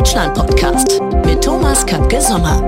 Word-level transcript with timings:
Deutschland-Podcast 0.00 0.98
mit 1.26 1.44
Thomas 1.44 1.84
Kapke-Sommer. 1.84 2.62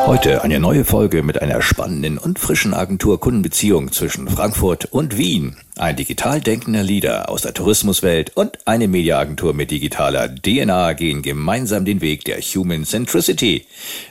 Heute 0.00 0.44
eine 0.44 0.60
neue 0.60 0.84
Folge 0.84 1.22
mit 1.22 1.40
einer 1.40 1.62
spannenden 1.62 2.18
und 2.18 2.38
frischen 2.38 2.74
Agentur-Kundenbeziehung 2.74 3.90
zwischen 3.90 4.28
Frankfurt 4.28 4.84
und 4.84 5.16
Wien. 5.16 5.56
Ein 5.76 5.96
digital 5.96 6.42
denkender 6.42 6.82
Leader 6.82 7.30
aus 7.30 7.40
der 7.40 7.54
Tourismuswelt 7.54 8.36
und 8.36 8.58
eine 8.66 8.86
Mediaagentur 8.86 9.54
mit 9.54 9.70
digitaler 9.70 10.28
DNA 10.28 10.92
gehen 10.92 11.22
gemeinsam 11.22 11.86
den 11.86 12.02
Weg 12.02 12.26
der 12.26 12.38
Human 12.42 12.84
Centricity. 12.84 13.66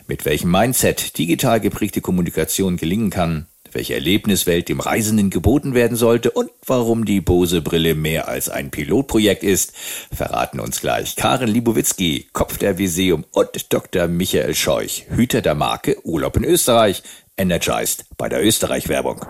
Mit 0.07 0.25
welchem 0.25 0.49
Mindset 0.49 1.15
digital 1.19 1.59
geprägte 1.59 2.01
Kommunikation 2.01 2.77
gelingen 2.77 3.11
kann, 3.11 3.45
welche 3.75 3.93
Erlebniswelt 3.95 4.69
dem 4.69 4.79
Reisenden 4.79 5.29
geboten 5.29 5.73
werden 5.73 5.97
sollte 5.97 6.31
und 6.31 6.51
warum 6.65 7.05
die 7.05 7.21
Bose-Brille 7.21 7.95
mehr 7.95 8.27
als 8.27 8.49
ein 8.49 8.71
Pilotprojekt 8.71 9.43
ist, 9.43 9.73
verraten 10.13 10.59
uns 10.59 10.81
gleich 10.81 11.15
Karen 11.15 11.49
Libowitzki, 11.49 12.27
Kopf 12.33 12.57
der 12.57 12.77
Viseum 12.77 13.25
und 13.31 13.73
Dr. 13.73 14.07
Michael 14.07 14.55
Scheuch, 14.55 15.05
Hüter 15.09 15.41
der 15.41 15.55
Marke 15.55 15.97
Urlaub 16.05 16.37
in 16.37 16.43
Österreich, 16.43 17.03
energized 17.37 18.05
bei 18.17 18.29
der 18.29 18.43
Österreich-Werbung. 18.43 19.25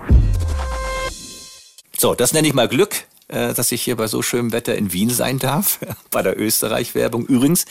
So, 1.98 2.16
das 2.16 2.34
nenne 2.34 2.48
ich 2.48 2.54
mal 2.54 2.68
Glück. 2.68 3.06
Äh, 3.34 3.56
dass 3.56 3.72
ich 3.72 3.82
hier 3.82 3.96
bei 3.96 4.06
so 4.06 4.22
schönem 4.22 4.52
Wetter 4.52 4.76
in 4.76 4.94
Wien 4.94 5.10
sein 5.10 5.40
darf, 5.40 5.80
bei 6.12 6.22
der 6.22 6.40
Österreich-Werbung. 6.40 7.26
Übrigens 7.26 7.66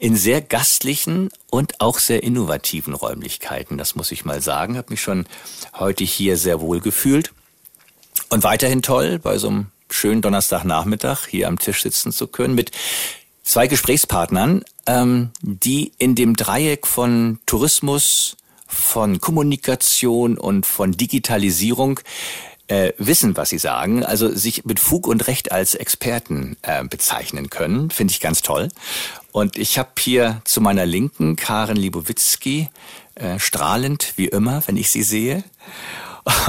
in 0.00 0.16
sehr 0.16 0.40
gastlichen 0.40 1.30
und 1.48 1.80
auch 1.80 2.00
sehr 2.00 2.24
innovativen 2.24 2.92
Räumlichkeiten, 2.92 3.78
das 3.78 3.94
muss 3.94 4.10
ich 4.10 4.24
mal 4.24 4.42
sagen. 4.42 4.76
Habe 4.76 4.90
mich 4.90 5.00
schon 5.00 5.26
heute 5.78 6.02
hier 6.02 6.36
sehr 6.36 6.60
wohl 6.60 6.80
gefühlt. 6.80 7.32
Und 8.30 8.42
weiterhin 8.42 8.82
toll, 8.82 9.20
bei 9.20 9.38
so 9.38 9.46
einem 9.46 9.66
schönen 9.88 10.22
Donnerstagnachmittag 10.22 11.28
hier 11.28 11.46
am 11.46 11.60
Tisch 11.60 11.82
sitzen 11.82 12.10
zu 12.10 12.26
können 12.26 12.56
mit 12.56 12.72
zwei 13.44 13.68
Gesprächspartnern, 13.68 14.64
ähm, 14.86 15.30
die 15.40 15.92
in 15.98 16.16
dem 16.16 16.34
Dreieck 16.34 16.84
von 16.84 17.38
Tourismus, 17.46 18.36
von 18.66 19.20
Kommunikation 19.20 20.36
und 20.36 20.66
von 20.66 20.90
Digitalisierung 20.90 22.00
äh, 22.68 22.92
wissen, 22.98 23.36
was 23.36 23.50
sie 23.50 23.58
sagen, 23.58 24.04
also 24.04 24.34
sich 24.34 24.64
mit 24.64 24.80
Fug 24.80 25.06
und 25.06 25.26
Recht 25.26 25.52
als 25.52 25.74
Experten 25.74 26.56
äh, 26.62 26.84
bezeichnen 26.84 27.50
können, 27.50 27.90
finde 27.90 28.12
ich 28.12 28.20
ganz 28.20 28.42
toll. 28.42 28.68
Und 29.32 29.58
ich 29.58 29.78
habe 29.78 29.90
hier 29.98 30.40
zu 30.44 30.60
meiner 30.60 30.86
Linken 30.86 31.36
Karen 31.36 31.76
Libowitzki, 31.76 32.68
äh, 33.14 33.38
strahlend 33.38 34.14
wie 34.16 34.28
immer, 34.28 34.62
wenn 34.66 34.76
ich 34.76 34.90
sie 34.90 35.02
sehe. 35.02 35.44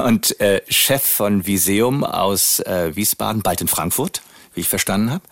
Und 0.03 0.39
äh, 0.39 0.61
Chef 0.69 1.03
von 1.03 1.45
Viseum 1.45 2.03
aus 2.03 2.59
äh, 2.61 2.95
Wiesbaden, 2.95 3.43
bald 3.43 3.61
in 3.61 3.67
Frankfurt, 3.67 4.21
wie 4.53 4.61
ich 4.61 4.69
verstanden 4.69 5.11
habe. 5.11 5.23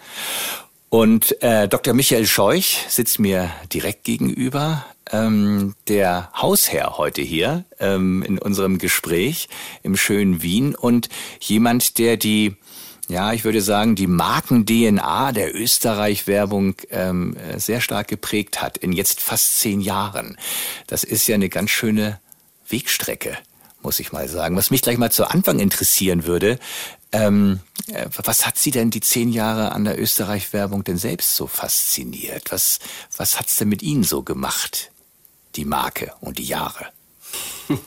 Und 0.89 1.41
äh, 1.41 1.67
Dr. 1.67 1.93
Michael 1.93 2.27
Scheuch 2.27 2.85
sitzt 2.87 3.19
mir 3.19 3.49
direkt 3.73 4.03
gegenüber, 4.03 4.85
ähm, 5.11 5.75
der 5.87 6.31
Hausherr 6.35 6.97
heute 6.97 7.21
hier 7.21 7.65
ähm, 7.79 8.23
in 8.23 8.39
unserem 8.39 8.77
Gespräch 8.77 9.49
im 9.83 9.95
schönen 9.95 10.41
Wien 10.41 10.75
und 10.75 11.09
jemand, 11.39 11.97
der 11.97 12.17
die 12.17 12.55
ja, 13.07 13.33
ich 13.33 13.43
würde 13.43 13.61
sagen, 13.61 13.95
die 13.95 14.07
Marken-DNA 14.07 15.31
der 15.31 15.55
Österreich-Werbung 15.55 16.75
ähm, 16.89 17.37
sehr 17.55 17.79
stark 17.79 18.07
geprägt 18.07 18.63
hat 18.63 18.77
in 18.77 18.91
jetzt 18.91 19.21
fast 19.21 19.59
zehn 19.59 19.79
Jahren. 19.79 20.37
Das 20.87 21.03
ist 21.03 21.27
ja 21.27 21.35
eine 21.35 21.49
ganz 21.49 21.69
schöne 21.69 22.19
Wegstrecke, 22.67 23.37
muss 23.83 23.99
ich 23.99 24.11
mal 24.11 24.27
sagen. 24.27 24.55
Was 24.55 24.71
mich 24.71 24.81
gleich 24.81 24.97
mal 24.97 25.11
zu 25.11 25.29
Anfang 25.29 25.59
interessieren 25.59 26.25
würde, 26.25 26.57
ähm, 27.11 27.59
äh, 27.87 28.07
was 28.23 28.47
hat 28.47 28.57
Sie 28.57 28.71
denn 28.71 28.89
die 28.89 29.01
zehn 29.01 29.31
Jahre 29.31 29.71
an 29.71 29.85
der 29.85 29.99
Österreich-Werbung 29.99 30.83
denn 30.83 30.97
selbst 30.97 31.35
so 31.35 31.45
fasziniert? 31.45 32.51
Was, 32.51 32.79
was 33.15 33.39
hat's 33.39 33.57
denn 33.57 33.69
mit 33.69 33.83
Ihnen 33.83 34.03
so 34.03 34.23
gemacht? 34.23 34.91
Die 35.55 35.65
Marke 35.65 36.13
und 36.21 36.37
die 36.37 36.45
Jahre? 36.45 36.85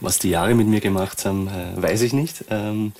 Was 0.00 0.18
die 0.18 0.30
Jahre 0.30 0.54
mit 0.54 0.66
mir 0.66 0.80
gemacht 0.80 1.24
haben, 1.24 1.48
äh, 1.48 1.80
weiß 1.80 2.02
ich 2.02 2.12
nicht. 2.12 2.44
Ähm, 2.50 2.92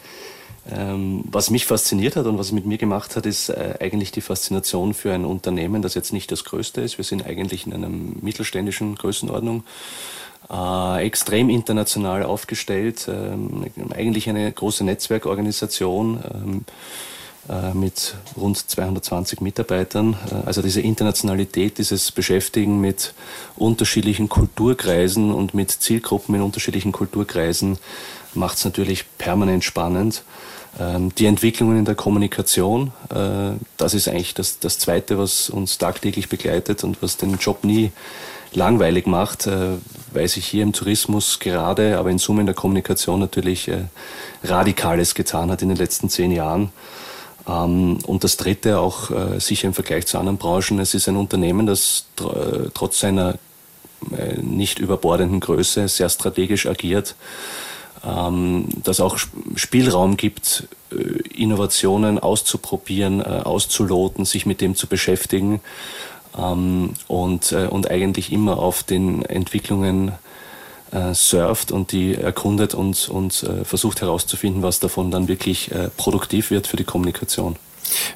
ähm, 0.71 1.23
was 1.27 1.51
mich 1.51 1.65
fasziniert 1.65 2.17
hat 2.17 2.27
und 2.27 2.39
was 2.39 2.47
es 2.47 2.53
mit 2.53 2.67
mir 2.67 2.79
gemacht 2.79 3.15
hat, 3.15 3.25
ist 3.25 3.51
äh, 3.51 3.75
eigentlich 3.79 4.11
die 4.11 4.21
Faszination 4.21 4.95
für 4.95 5.13
ein 5.13 5.25
Unternehmen, 5.25 5.81
das 5.81 5.95
jetzt 5.95 6.13
nicht 6.13 6.33
das 6.33 6.45
größte 6.45 6.81
ist. 6.81 6.99
Wir 6.99 7.05
sind 7.05 7.25
eigentlich 7.25 7.67
in 7.67 7.73
einer 7.73 7.89
mittelständischen 7.89 8.97
Größenordnung, 8.97 9.63
äh, 10.51 11.07
extrem 11.07 11.51
international 11.51 12.25
aufgestellt, 12.25 13.07
ähm, 13.09 13.67
eigentlich 13.95 14.29
eine 14.29 14.51
große 14.51 14.83
Netzwerkorganisation. 14.83 16.65
Äh, 17.49 17.75
mit 17.75 18.17
rund 18.37 18.59
220 18.59 19.41
Mitarbeitern. 19.41 20.17
Äh, 20.33 20.47
also 20.47 20.63
diese 20.63 20.81
Internationalität, 20.81 21.79
dieses 21.79 22.11
Beschäftigen 22.11 22.81
mit 22.81 23.15
unterschiedlichen 23.55 24.29
Kulturkreisen 24.29 25.33
und 25.33 25.55
mit 25.55 25.71
Zielgruppen 25.71 26.35
in 26.35 26.43
unterschiedlichen 26.43 26.91
Kulturkreisen 26.91 27.79
macht 28.35 28.59
es 28.59 28.65
natürlich 28.65 29.05
permanent 29.17 29.63
spannend. 29.63 30.25
Ähm, 30.81 31.15
die 31.15 31.27
Entwicklungen 31.27 31.79
in 31.79 31.85
der 31.85 31.95
Kommunikation, 31.95 32.93
äh, 33.11 33.53
das 33.77 33.95
ist 33.95 34.09
eigentlich 34.09 34.35
das, 34.35 34.59
das 34.59 34.81
Zweite, 34.81 35.17
was 35.17 35.49
uns 35.49 35.79
tagtäglich 35.79 36.29
begleitet 36.29 36.83
und 36.83 37.01
was 37.01 37.17
den 37.17 37.37
Job 37.37 37.63
nie 37.63 37.93
langweilig 38.55 39.07
macht, 39.07 39.47
weil 40.13 40.29
sich 40.29 40.47
hier 40.47 40.63
im 40.63 40.73
Tourismus 40.73 41.41
gerade, 41.41 41.99
aber 41.99 42.11
in 42.11 42.17
Summe 42.17 42.41
in 42.41 42.47
der 42.47 42.55
Kommunikation 42.55 43.21
natürlich 43.21 43.71
Radikales 44.43 45.15
getan 45.15 45.51
hat 45.51 45.61
in 45.61 45.69
den 45.69 45.77
letzten 45.77 46.09
zehn 46.09 46.33
Jahren. 46.33 46.73
Ähm, 47.47 47.99
und 48.07 48.25
das 48.25 48.37
Dritte 48.37 48.79
auch 48.79 49.11
äh, 49.11 49.41
sicher 49.41 49.69
im 49.69 49.75
Vergleich 49.75 50.07
zu 50.07 50.19
anderen 50.19 50.39
Branchen, 50.39 50.79
es 50.79 50.95
ist 50.95 51.09
ein 51.09 51.17
Unternehmen, 51.17 51.67
das 51.67 52.07
tr 52.17 52.71
trotz 52.75 53.01
seiner 53.01 53.39
äh, 54.17 54.41
nicht 54.41 54.79
überbordenden 54.79 55.41
Größe 55.41 55.89
sehr 55.89 56.09
strategisch 56.09 56.67
agiert, 56.67 57.15
ähm, 58.05 58.69
das 58.83 59.01
auch 59.01 59.19
Spielraum 59.55 60.17
gibt, 60.17 60.69
äh, 60.91 60.97
Innovationen 61.35 62.19
auszuprobieren, 62.19 63.23
auszuloten, 63.23 64.25
sich 64.25 64.47
mit 64.47 64.61
dem 64.61 64.75
zu 64.75 64.87
beschäftigen 64.87 65.61
ähm, 66.37 66.95
und, 67.07 67.53
und 67.53 67.91
eigentlich 67.91 68.33
immer 68.33 68.59
auf 68.59 68.83
den 68.83 69.25
Entwicklungen 69.25 70.13
äh, 70.93 71.15
surft 71.15 71.73
und 71.73 71.93
die 71.93 72.15
erkundet 72.15 72.75
und, 72.75 73.09
und 73.09 73.43
äh, 73.43 73.65
versucht 73.65 74.01
herauszufinden, 74.01 74.63
was 74.63 74.81
davon 74.81 75.11
dann 75.11 75.29
wirklich 75.29 75.71
äh, 75.73 75.89
produktiv 75.97 76.51
wird 76.51 76.67
für 76.67 76.77
die 76.77 76.85
Kommunikation. 76.85 77.57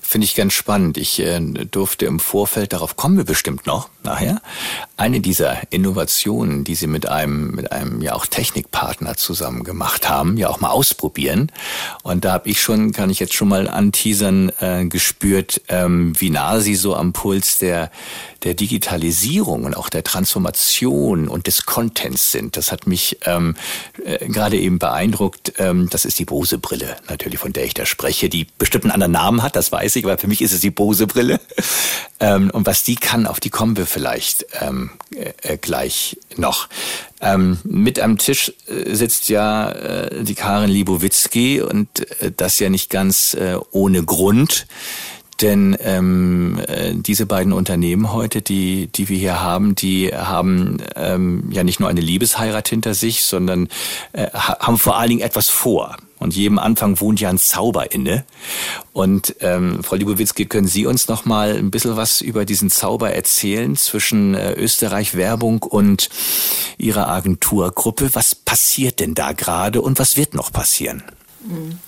Finde 0.00 0.24
ich 0.24 0.34
ganz 0.34 0.52
spannend. 0.52 0.96
Ich 0.96 1.20
äh, 1.20 1.40
durfte 1.40 2.06
im 2.06 2.20
Vorfeld, 2.20 2.72
darauf 2.72 2.96
kommen 2.96 3.16
wir 3.16 3.24
bestimmt 3.24 3.66
noch 3.66 3.88
nachher, 4.02 4.40
eine 4.96 5.20
dieser 5.20 5.58
Innovationen, 5.70 6.64
die 6.64 6.74
Sie 6.74 6.86
mit 6.86 7.08
einem, 7.08 7.50
mit 7.52 7.72
einem 7.72 8.00
ja 8.02 8.14
auch 8.14 8.26
Technikpartner 8.26 9.16
zusammen 9.16 9.64
gemacht 9.64 10.08
haben, 10.08 10.36
ja 10.36 10.48
auch 10.48 10.60
mal 10.60 10.70
ausprobieren. 10.70 11.52
Und 12.02 12.24
da 12.24 12.32
habe 12.32 12.48
ich 12.48 12.60
schon, 12.60 12.92
kann 12.92 13.10
ich 13.10 13.20
jetzt 13.20 13.34
schon 13.34 13.48
mal 13.48 13.68
anteasern, 13.68 14.52
äh, 14.60 14.86
gespürt, 14.86 15.60
ähm, 15.68 16.14
wie 16.18 16.30
nah 16.30 16.60
Sie 16.60 16.74
so 16.74 16.94
am 16.96 17.12
Puls 17.12 17.58
der, 17.58 17.90
der 18.42 18.54
Digitalisierung 18.54 19.64
und 19.64 19.76
auch 19.76 19.88
der 19.88 20.04
Transformation 20.04 21.28
und 21.28 21.46
des 21.46 21.66
Contents 21.66 22.32
sind. 22.32 22.56
Das 22.56 22.72
hat 22.72 22.86
mich 22.86 23.18
ähm, 23.24 23.54
äh, 24.04 24.26
gerade 24.28 24.58
eben 24.58 24.78
beeindruckt. 24.78 25.54
Ähm, 25.58 25.88
das 25.90 26.04
ist 26.04 26.18
die 26.18 26.24
Bose-Brille 26.24 26.96
natürlich, 27.08 27.38
von 27.38 27.52
der 27.52 27.64
ich 27.64 27.74
da 27.74 27.86
spreche, 27.86 28.28
die 28.28 28.46
bestimmt 28.58 28.84
einen 28.84 28.92
anderen 28.92 29.12
Namen 29.12 29.42
hat, 29.42 29.56
das 29.60 29.70
weiß 29.72 29.96
ich, 29.96 30.04
aber 30.06 30.16
für 30.16 30.26
mich 30.26 30.40
ist 30.40 30.52
es 30.52 30.60
die 30.60 30.70
Bose-Brille. 30.70 31.38
Ähm, 32.18 32.50
und 32.50 32.66
was 32.66 32.82
die 32.82 32.96
kann, 32.96 33.26
auf 33.26 33.40
die 33.40 33.50
kommen 33.50 33.76
wir 33.76 33.86
vielleicht 33.86 34.46
ähm, 34.60 34.90
äh, 35.42 35.58
gleich 35.58 36.18
noch. 36.36 36.68
Ähm, 37.20 37.58
mit 37.64 38.00
am 38.00 38.16
Tisch 38.16 38.54
äh, 38.66 38.94
sitzt 38.94 39.28
ja 39.28 39.70
äh, 39.70 40.24
die 40.24 40.34
Karin 40.34 40.70
Libowitzki 40.70 41.60
und 41.60 42.10
äh, 42.22 42.32
das 42.34 42.58
ja 42.58 42.70
nicht 42.70 42.88
ganz 42.88 43.34
äh, 43.34 43.56
ohne 43.70 44.02
Grund. 44.02 44.66
Denn 45.42 45.76
ähm, 45.80 46.58
äh, 46.66 46.94
diese 46.94 47.26
beiden 47.26 47.52
Unternehmen 47.52 48.12
heute, 48.12 48.42
die, 48.42 48.86
die 48.86 49.08
wir 49.10 49.18
hier 49.18 49.42
haben, 49.42 49.74
die 49.74 50.08
haben 50.08 50.78
ähm, 50.96 51.50
ja 51.50 51.64
nicht 51.64 51.80
nur 51.80 51.88
eine 51.88 52.00
Liebesheirat 52.00 52.68
hinter 52.68 52.94
sich, 52.94 53.24
sondern 53.24 53.68
äh, 54.12 54.26
haben 54.32 54.78
vor 54.78 54.96
allen 54.98 55.10
Dingen 55.10 55.22
etwas 55.22 55.48
vor. 55.48 55.96
Und 56.20 56.36
jedem 56.36 56.58
Anfang 56.58 57.00
wohnt 57.00 57.20
ja 57.20 57.30
ein 57.30 57.38
Zauber 57.38 57.92
inne. 57.92 58.24
Und 58.92 59.34
ähm, 59.40 59.82
Frau 59.82 59.96
Libowitzki, 59.96 60.46
können 60.46 60.68
Sie 60.68 60.86
uns 60.86 61.08
noch 61.08 61.24
mal 61.24 61.56
ein 61.56 61.70
bisschen 61.70 61.96
was 61.96 62.20
über 62.20 62.44
diesen 62.44 62.70
Zauber 62.70 63.12
erzählen 63.12 63.74
zwischen 63.74 64.34
äh, 64.34 64.52
Österreich 64.52 65.16
Werbung 65.16 65.62
und 65.62 66.10
Ihrer 66.78 67.08
Agenturgruppe? 67.08 68.10
Was 68.14 68.34
passiert 68.34 69.00
denn 69.00 69.14
da 69.14 69.32
gerade 69.32 69.80
und 69.80 69.98
was 69.98 70.16
wird 70.16 70.34
noch 70.34 70.52
passieren? 70.52 71.02
Mhm. 71.42 71.78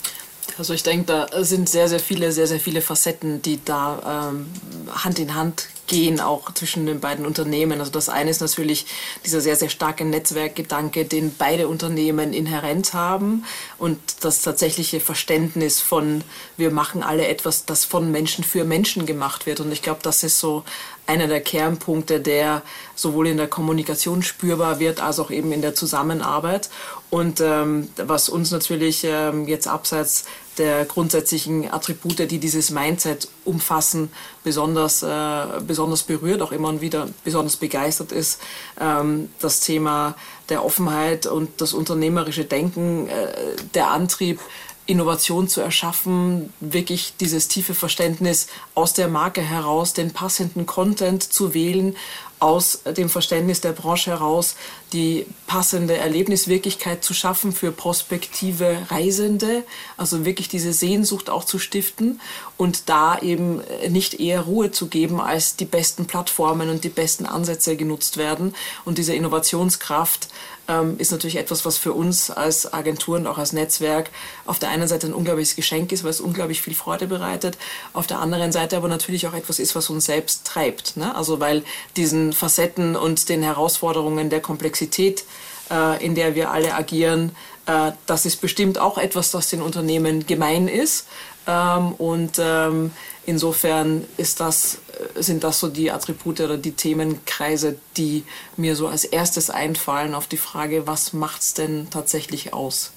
Also 0.59 0.75
ich 0.75 0.83
denke, 0.83 1.07
da 1.07 1.45
sind 1.45 1.69
sehr, 1.69 1.89
sehr 1.89 2.01
viele, 2.01 2.33
sehr, 2.33 2.47
sehr 2.47 2.61
viele 2.61 2.83
Facetten, 2.83 3.43
die 3.43 3.59
da 3.65 4.31
ähm, 4.31 4.47
Hand 4.93 5.19
in 5.19 5.35
Hand 5.35 5.69
gehen, 5.87 6.21
auch 6.21 6.53
zwischen 6.55 6.87
den 6.87 7.01
beiden 7.01 7.27
Unternehmen. 7.27 7.81
Also 7.81 7.93
das 7.93 8.09
eine 8.09 8.31
ist 8.31 8.41
natürlich 8.41 8.87
dieser 9.27 9.41
sehr, 9.41 9.57
sehr 9.57 9.69
starke 9.69 10.05
Netzwerkgedanke, 10.05 11.05
den 11.05 11.35
beide 11.37 11.69
Unternehmen 11.69 12.33
inhärent 12.33 12.95
haben 12.95 13.45
und 13.79 13.99
das 14.21 14.41
tatsächliche 14.43 15.01
Verständnis 15.01 15.81
von, 15.81 16.23
wir 16.57 16.71
machen 16.71 17.03
alle 17.03 17.27
etwas, 17.27 17.67
das 17.67 17.85
von 17.85 18.11
Menschen 18.11 18.45
für 18.45 18.65
Menschen 18.65 19.07
gemacht 19.07 19.45
wird. 19.45 19.61
Und 19.61 19.73
ich 19.73 19.83
glaube, 19.83 20.01
das 20.03 20.23
ist 20.23 20.39
so 20.39 20.65
einer 21.07 21.27
der 21.27 21.41
Kernpunkte, 21.41 22.21
der 22.21 22.63
sowohl 22.95 23.27
in 23.27 23.37
der 23.37 23.49
Kommunikation 23.49 24.23
spürbar 24.23 24.79
wird, 24.79 25.01
als 25.01 25.19
auch 25.19 25.31
eben 25.31 25.53
in 25.53 25.61
der 25.61 25.75
Zusammenarbeit. 25.75 26.71
Und 27.11 27.41
ähm, 27.41 27.89
was 27.97 28.29
uns 28.29 28.51
natürlich 28.51 29.05
ähm, 29.05 29.47
jetzt 29.47 29.67
abseits 29.67 30.25
der 30.59 30.85
grundsätzlichen 30.85 31.71
Attribute, 31.73 32.31
die 32.31 32.39
dieses 32.39 32.71
Mindset 32.71 33.29
umfassen, 33.45 34.11
besonders, 34.45 35.03
äh, 35.03 35.61
besonders 35.67 36.03
berührt, 36.03 36.43
auch 36.43 36.53
immer 36.53 36.81
wieder 36.81 37.09
besonders 37.25 37.57
begeistert 37.57 38.13
ist, 38.13 38.41
ähm, 38.81 39.31
das 39.41 39.61
Thema 39.61 40.15
der 40.49 40.65
Offenheit 40.65 41.27
und 41.27 41.61
das 41.61 41.73
unternehmerische 41.73 42.45
Denken, 42.45 43.09
äh, 43.09 43.33
der 43.75 43.91
Antrieb, 43.91 44.41
Innovation 44.85 45.47
zu 45.47 45.61
erschaffen, 45.61 46.53
wirklich 46.59 47.15
dieses 47.21 47.47
tiefe 47.47 47.73
Verständnis 47.73 48.49
aus 48.75 48.93
der 48.93 49.07
Marke 49.07 49.41
heraus, 49.41 49.93
den 49.93 50.11
passenden 50.13 50.67
Content 50.67 51.23
zu 51.23 51.55
wählen, 51.55 51.97
aus 52.43 52.81
dem 52.97 53.09
Verständnis 53.09 53.61
der 53.61 53.71
Branche 53.71 54.11
heraus 54.11 54.57
die 54.93 55.27
passende 55.47 55.97
Erlebniswirklichkeit 55.97 57.05
zu 57.05 57.15
schaffen 57.15 57.53
für 57.53 57.71
prospektive 57.71 58.79
Reisende, 58.91 59.63
also 59.97 60.25
wirklich 60.25 60.49
diese 60.49 60.73
Sehnsucht 60.73 61.31
auch 61.31 61.45
zu 61.45 61.61
stiften 61.61 62.21
und 62.57 62.89
da 62.89 63.17
eben 63.21 63.61
nicht 63.89 64.19
eher 64.19 64.41
Ruhe 64.41 64.73
zu 64.73 64.89
geben, 64.89 65.21
als 65.21 65.55
die 65.55 65.67
besten 65.67 66.07
Plattformen 66.07 66.69
und 66.69 66.83
die 66.83 66.89
besten 66.89 67.27
Ansätze 67.27 67.77
genutzt 67.77 68.17
werden 68.17 68.57
und 68.85 68.99
diese 68.99 69.15
Innovationskraft 69.15 70.27
ähm, 70.73 70.97
ist 70.99 71.13
natürlich 71.13 71.37
etwas, 71.37 71.65
was 71.65 71.79
für 71.79 71.93
uns 71.93 72.31
als 72.31 72.73
Agentur 72.73 73.17
und 73.17 73.27
auch 73.27 73.39
als 73.39 73.53
Netzwerk 73.53 74.11
auf 74.47 74.59
der 74.59 74.71
einen 74.71 74.89
Seite 74.89 75.07
ein 75.07 75.15
unglaubliches 75.15 75.57
Geschenk 75.57 75.93
ist, 75.93 76.05
weil 76.05 76.11
es 76.11 76.21
unglaublich 76.21 76.63
viel 76.63 76.75
Freude 76.75 77.07
bereitet, 77.07 77.59
auf 77.93 78.07
der 78.07 78.21
anderen 78.21 78.53
Seite 78.53 78.77
aber 78.77 78.89
natürlich 78.89 79.27
auch 79.27 79.35
etwas 79.35 79.59
ist, 79.59 79.75
was 79.75 79.91
uns 79.91 80.07
selbst 80.07 80.47
treibt. 80.47 80.97
Ne? 80.97 81.15
Also 81.15 81.41
weil 81.41 81.63
diesen 81.97 82.33
Facetten 82.33 82.97
und 82.97 83.29
den 83.29 83.43
Herausforderungen 83.43 84.31
der 84.31 84.41
Komplexität, 84.41 85.25
äh, 85.71 86.05
in 86.05 86.15
der 86.15 86.35
wir 86.35 86.51
alle 86.51 86.75
agieren, 86.75 87.35
äh, 87.67 87.93
das 88.07 88.27
ist 88.27 88.41
bestimmt 88.41 88.79
auch 88.79 88.99
etwas, 88.99 89.31
das 89.31 89.49
den 89.49 89.63
Unternehmen 89.63 90.27
gemein 90.27 90.69
ist. 90.69 91.07
Ähm, 91.47 91.93
und 91.93 92.39
ähm, 92.39 92.93
insofern 93.27 94.05
ist 94.17 94.41
das, 94.41 94.79
äh, 95.17 95.23
sind 95.23 95.45
das 95.45 95.61
so 95.61 95.69
die 95.69 95.91
Attribute 95.91 96.41
oder 96.41 96.57
die 96.57 96.73
Themenkreise, 96.73 97.77
die 97.97 98.25
mir 98.57 98.77
so 98.77 98.89
als 98.89 99.05
erstes 99.05 99.51
einfallen 99.51 100.15
auf 100.15 100.27
die 100.27 100.37
Frage, 100.37 100.87
was 100.87 101.13
macht 101.13 101.43
es 101.43 101.55
denn 101.55 101.89
tatsächlich 101.91 102.53
aus? 102.53 102.93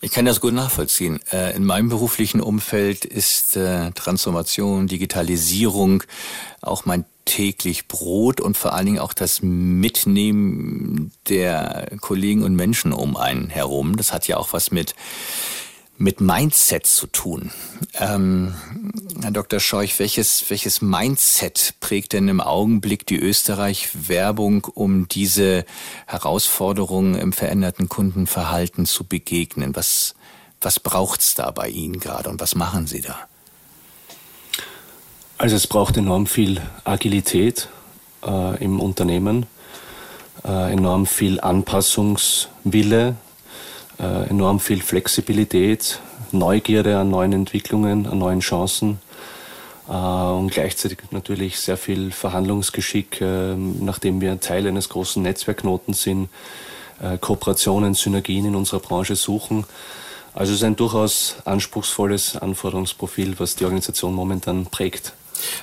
Ich 0.00 0.10
kann 0.10 0.24
das 0.24 0.40
gut 0.40 0.54
nachvollziehen. 0.54 1.20
Äh, 1.32 1.54
in 1.54 1.64
meinem 1.64 1.88
beruflichen 1.88 2.40
Umfeld 2.40 3.04
ist 3.04 3.56
äh, 3.56 3.90
Transformation, 3.92 4.86
Digitalisierung 4.86 6.02
auch 6.62 6.84
mein 6.84 7.04
täglich 7.24 7.86
Brot 7.86 8.40
und 8.40 8.56
vor 8.56 8.72
allen 8.72 8.86
Dingen 8.86 8.98
auch 8.98 9.12
das 9.12 9.40
Mitnehmen 9.42 11.12
der 11.28 11.88
Kollegen 12.00 12.42
und 12.42 12.54
Menschen 12.54 12.92
um 12.92 13.16
einen 13.16 13.50
herum. 13.50 13.96
Das 13.96 14.12
hat 14.12 14.26
ja 14.26 14.36
auch 14.36 14.52
was 14.52 14.70
mit 14.70 14.94
mit 16.00 16.22
Mindset 16.22 16.86
zu 16.86 17.06
tun. 17.06 17.50
Ähm, 17.98 18.54
Herr 19.20 19.32
Dr. 19.32 19.60
Scheuch, 19.60 19.98
welches, 19.98 20.48
welches 20.48 20.80
Mindset 20.80 21.74
prägt 21.80 22.14
denn 22.14 22.26
im 22.28 22.40
Augenblick 22.40 23.06
die 23.06 23.18
Österreich-Werbung, 23.18 24.64
um 24.64 25.08
diese 25.08 25.66
Herausforderungen 26.06 27.16
im 27.16 27.34
veränderten 27.34 27.90
Kundenverhalten 27.90 28.86
zu 28.86 29.04
begegnen? 29.04 29.76
Was, 29.76 30.14
was 30.62 30.80
braucht's 30.80 31.34
da 31.34 31.50
bei 31.50 31.68
Ihnen 31.68 32.00
gerade 32.00 32.30
und 32.30 32.40
was 32.40 32.54
machen 32.54 32.86
Sie 32.86 33.02
da? 33.02 33.18
Also 35.36 35.54
es 35.54 35.66
braucht 35.66 35.98
enorm 35.98 36.26
viel 36.26 36.62
Agilität 36.84 37.68
äh, 38.24 38.64
im 38.64 38.80
Unternehmen, 38.80 39.44
äh, 40.44 40.72
enorm 40.72 41.04
viel 41.04 41.40
Anpassungswille, 41.40 43.16
enorm 44.00 44.60
viel 44.60 44.80
Flexibilität, 44.82 46.00
Neugierde 46.32 46.98
an 46.98 47.10
neuen 47.10 47.32
Entwicklungen, 47.32 48.06
an 48.06 48.18
neuen 48.18 48.40
Chancen 48.40 48.98
äh, 49.88 49.92
und 49.92 50.50
gleichzeitig 50.50 50.98
natürlich 51.10 51.58
sehr 51.58 51.76
viel 51.76 52.12
Verhandlungsgeschick, 52.12 53.20
äh, 53.20 53.54
nachdem 53.56 54.20
wir 54.20 54.38
Teil 54.40 54.66
eines 54.66 54.88
großen 54.88 55.22
Netzwerkknotens 55.22 56.02
sind, 56.02 56.28
äh, 57.02 57.18
Kooperationen, 57.18 57.94
Synergien 57.94 58.46
in 58.46 58.54
unserer 58.54 58.80
Branche 58.80 59.16
suchen. 59.16 59.64
Also 60.32 60.52
es 60.52 60.60
ist 60.60 60.64
ein 60.64 60.76
durchaus 60.76 61.36
anspruchsvolles 61.44 62.36
Anforderungsprofil, 62.36 63.40
was 63.40 63.56
die 63.56 63.64
Organisation 63.64 64.14
momentan 64.14 64.66
prägt. 64.66 65.12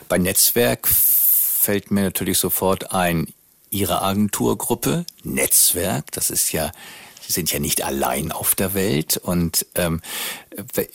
Bei 0.09 0.17
Netzwerk 0.17 0.87
fällt 0.87 1.91
mir 1.91 2.03
natürlich 2.03 2.37
sofort 2.37 2.91
ein, 2.91 3.27
Ihre 3.69 4.01
Agenturgruppe, 4.01 5.05
Netzwerk, 5.23 6.11
das 6.13 6.29
ist 6.29 6.53
ja 6.53 6.71
Sie 7.27 7.33
sind 7.33 7.51
ja 7.51 7.59
nicht 7.59 7.83
allein 7.83 8.31
auf 8.31 8.55
der 8.55 8.73
Welt. 8.73 9.17
Und 9.17 9.65
ähm, 9.75 10.01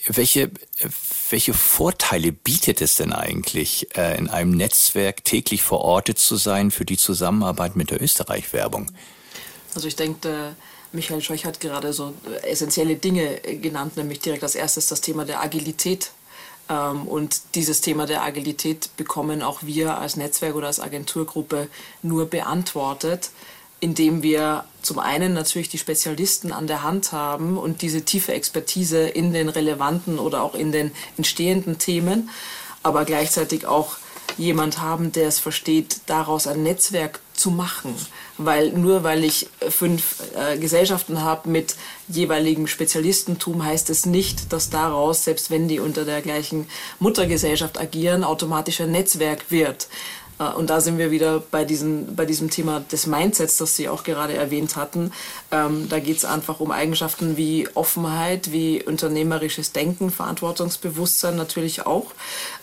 welche, 0.07 0.49
welche 1.29 1.53
Vorteile 1.53 2.31
bietet 2.31 2.81
es 2.81 2.95
denn 2.95 3.13
eigentlich, 3.13 3.95
äh, 3.95 4.17
in 4.17 4.29
einem 4.29 4.51
Netzwerk 4.51 5.23
täglich 5.23 5.61
verortet 5.61 6.17
zu 6.17 6.35
sein 6.35 6.71
für 6.71 6.85
die 6.85 6.97
Zusammenarbeit 6.97 7.75
mit 7.75 7.91
der 7.91 8.01
Österreich-Werbung? 8.01 8.91
Also 9.75 9.87
ich 9.87 9.95
denke, 9.95 10.55
Michael 10.91 11.21
Scheuch 11.21 11.45
hat 11.45 11.59
gerade 11.59 11.93
so 11.93 12.15
essentielle 12.41 12.95
Dinge 12.95 13.37
genannt, 13.61 13.95
nämlich 13.95 14.19
direkt 14.19 14.41
als 14.41 14.55
erstes 14.55 14.87
das 14.87 15.01
Thema 15.01 15.25
der 15.25 15.39
Agilität. 15.39 16.11
Ähm, 16.67 17.07
und 17.07 17.41
dieses 17.53 17.81
Thema 17.81 18.07
der 18.07 18.23
Agilität 18.23 18.89
bekommen 18.97 19.43
auch 19.43 19.59
wir 19.61 19.99
als 19.99 20.15
Netzwerk 20.15 20.55
oder 20.55 20.67
als 20.67 20.79
Agenturgruppe 20.79 21.67
nur 22.01 22.27
beantwortet, 22.27 23.29
indem 23.83 24.23
wir 24.23 24.63
zum 24.81 24.97
einen 24.97 25.33
natürlich 25.33 25.67
die 25.67 25.77
Spezialisten 25.77 26.53
an 26.53 26.67
der 26.67 26.83
Hand 26.83 27.11
haben 27.11 27.57
und 27.57 27.81
diese 27.81 28.03
tiefe 28.03 28.33
Expertise 28.33 29.09
in 29.09 29.33
den 29.33 29.49
relevanten 29.49 30.19
oder 30.19 30.41
auch 30.41 30.55
in 30.55 30.71
den 30.71 30.91
entstehenden 31.17 31.79
Themen, 31.79 32.29
aber 32.81 33.03
gleichzeitig 33.03 33.65
auch 33.65 33.97
jemand 34.37 34.79
haben, 34.79 35.11
der 35.11 35.27
es 35.27 35.39
versteht, 35.39 35.97
daraus 36.05 36.47
ein 36.47 36.63
Netzwerk 36.63 37.19
zu 37.33 37.51
machen. 37.51 37.93
Weil 38.37 38.71
nur 38.71 39.03
weil 39.03 39.25
ich 39.25 39.47
fünf 39.69 40.23
äh, 40.35 40.57
Gesellschaften 40.57 41.21
habe 41.21 41.49
mit 41.49 41.75
jeweiligem 42.07 42.67
Spezialistentum, 42.67 43.63
heißt 43.65 43.89
es 43.89 44.05
nicht, 44.05 44.53
dass 44.53 44.69
daraus, 44.69 45.25
selbst 45.25 45.51
wenn 45.51 45.67
die 45.67 45.79
unter 45.79 46.05
der 46.05 46.21
gleichen 46.21 46.67
Muttergesellschaft 46.99 47.79
agieren, 47.79 48.23
automatisch 48.23 48.79
ein 48.81 48.91
Netzwerk 48.91 49.51
wird. 49.51 49.87
Äh, 50.39 50.45
und 50.53 50.69
da 50.69 50.81
sind 50.81 50.97
wir 50.97 51.11
wieder 51.11 51.39
bei, 51.39 51.65
diesen, 51.65 52.15
bei 52.15 52.25
diesem 52.25 52.49
Thema 52.49 52.79
des 52.79 53.07
Mindsets, 53.07 53.57
das 53.57 53.75
Sie 53.75 53.89
auch 53.89 54.03
gerade 54.03 54.33
erwähnt 54.33 54.75
hatten. 54.75 55.11
Ähm, 55.51 55.87
da 55.89 55.99
geht 55.99 56.17
es 56.17 56.25
einfach 56.25 56.59
um 56.59 56.71
Eigenschaften 56.71 57.37
wie 57.37 57.67
Offenheit, 57.73 58.51
wie 58.51 58.83
unternehmerisches 58.83 59.71
Denken, 59.71 60.11
Verantwortungsbewusstsein 60.11 61.35
natürlich 61.35 61.85
auch. 61.85 62.11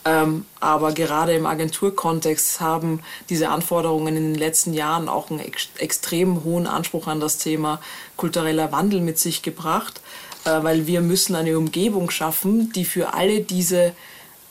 Ähm, 0.05 0.45
aber 0.61 0.93
gerade 0.93 1.33
im 1.33 1.47
Agenturkontext 1.47 2.61
haben 2.61 3.01
diese 3.29 3.49
Anforderungen 3.49 4.17
in 4.17 4.33
den 4.33 4.39
letzten 4.39 4.73
Jahren 4.73 5.09
auch 5.09 5.31
einen 5.31 5.41
ex 5.41 5.69
extrem 5.79 6.45
hohen 6.45 6.67
Anspruch 6.67 7.07
an 7.07 7.21
das 7.21 7.39
Thema 7.39 7.81
kultureller 8.17 8.73
Wandel 8.73 9.01
mit 9.01 9.19
sich 9.19 9.43
gebracht, 9.43 10.01
äh, 10.45 10.63
weil 10.63 10.87
wir 10.87 11.01
müssen 11.01 11.35
eine 11.35 11.57
Umgebung 11.57 12.11
schaffen, 12.11 12.73
die 12.73 12.85
für 12.85 13.15
alle 13.15 13.41
diese 13.41 13.93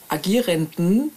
Agierenden 0.08 1.12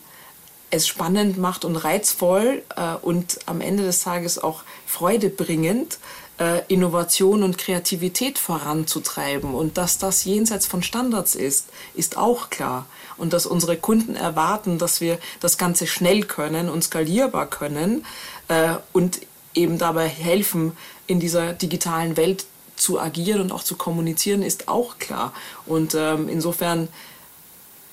es 0.73 0.87
spannend 0.87 1.37
macht 1.37 1.65
und 1.65 1.75
reizvoll 1.75 2.63
äh, 2.75 2.95
und 3.01 3.39
am 3.45 3.61
Ende 3.61 3.83
des 3.83 3.99
Tages 4.01 4.39
auch 4.39 4.63
freudebringend, 4.87 5.99
äh, 6.39 6.61
Innovation 6.67 7.43
und 7.43 7.59
Kreativität 7.59 8.39
voranzutreiben. 8.39 9.53
Und 9.53 9.77
dass 9.77 9.99
das 9.99 10.25
jenseits 10.25 10.65
von 10.65 10.81
Standards 10.81 11.35
ist, 11.35 11.69
ist 11.93 12.17
auch 12.17 12.49
klar. 12.49 12.87
Und 13.17 13.33
dass 13.33 13.45
unsere 13.45 13.77
Kunden 13.77 14.15
erwarten, 14.15 14.79
dass 14.79 14.99
wir 14.99 15.19
das 15.39 15.59
Ganze 15.59 15.85
schnell 15.85 16.23
können 16.23 16.69
und 16.69 16.83
skalierbar 16.83 17.47
können 17.47 18.03
äh, 18.47 18.73
und 18.93 19.19
eben 19.53 19.77
dabei 19.77 20.07
helfen, 20.07 20.75
in 21.05 21.19
dieser 21.19 21.53
digitalen 21.53 22.17
Welt 22.17 22.45
zu 22.75 22.99
agieren 22.99 23.41
und 23.41 23.51
auch 23.51 23.63
zu 23.63 23.75
kommunizieren, 23.75 24.41
ist 24.41 24.67
auch 24.67 24.97
klar. 24.97 25.33
Und 25.67 25.93
ähm, 25.93 26.27
insofern 26.29 26.87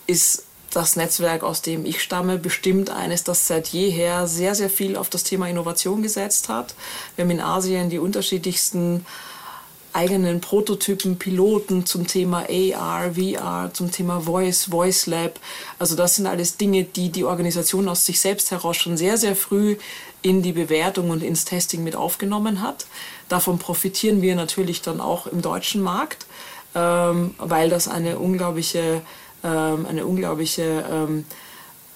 ist 0.06 0.46
das 0.72 0.96
Netzwerk, 0.96 1.42
aus 1.42 1.62
dem 1.62 1.84
ich 1.84 2.02
stamme, 2.02 2.38
bestimmt 2.38 2.90
eines, 2.90 3.24
das 3.24 3.46
seit 3.46 3.68
jeher 3.68 4.26
sehr, 4.26 4.54
sehr 4.54 4.70
viel 4.70 4.96
auf 4.96 5.10
das 5.10 5.24
Thema 5.24 5.48
Innovation 5.48 6.02
gesetzt 6.02 6.48
hat. 6.48 6.74
Wir 7.16 7.24
haben 7.24 7.30
in 7.30 7.40
Asien 7.40 7.90
die 7.90 7.98
unterschiedlichsten 7.98 9.04
eigenen 9.92 10.40
Prototypen, 10.40 11.18
Piloten 11.18 11.84
zum 11.86 12.06
Thema 12.06 12.46
AR, 12.48 13.14
VR, 13.14 13.70
zum 13.72 13.90
Thema 13.90 14.20
Voice, 14.20 14.66
Voice 14.70 15.06
Lab. 15.06 15.40
Also 15.78 15.96
das 15.96 16.16
sind 16.16 16.26
alles 16.26 16.56
Dinge, 16.56 16.84
die 16.84 17.10
die 17.10 17.24
Organisation 17.24 17.88
aus 17.88 18.06
sich 18.06 18.20
selbst 18.20 18.50
heraus 18.50 18.76
schon 18.76 18.96
sehr, 18.96 19.16
sehr 19.16 19.34
früh 19.34 19.76
in 20.22 20.42
die 20.42 20.52
Bewertung 20.52 21.10
und 21.10 21.22
ins 21.22 21.44
Testing 21.44 21.82
mit 21.82 21.96
aufgenommen 21.96 22.62
hat. 22.62 22.86
Davon 23.28 23.58
profitieren 23.58 24.22
wir 24.22 24.34
natürlich 24.36 24.82
dann 24.82 25.00
auch 25.00 25.26
im 25.26 25.42
deutschen 25.42 25.82
Markt, 25.82 26.26
ähm, 26.74 27.34
weil 27.38 27.70
das 27.70 27.88
eine 27.88 28.18
unglaubliche, 28.18 29.02
ähm, 29.44 29.86
eine 29.86 30.06
unglaubliche 30.06 30.84
ähm, 30.90 31.24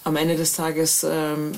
am 0.05 0.17
Ende 0.17 0.37
des 0.37 0.53
Tages 0.53 1.05
ähm, 1.05 1.53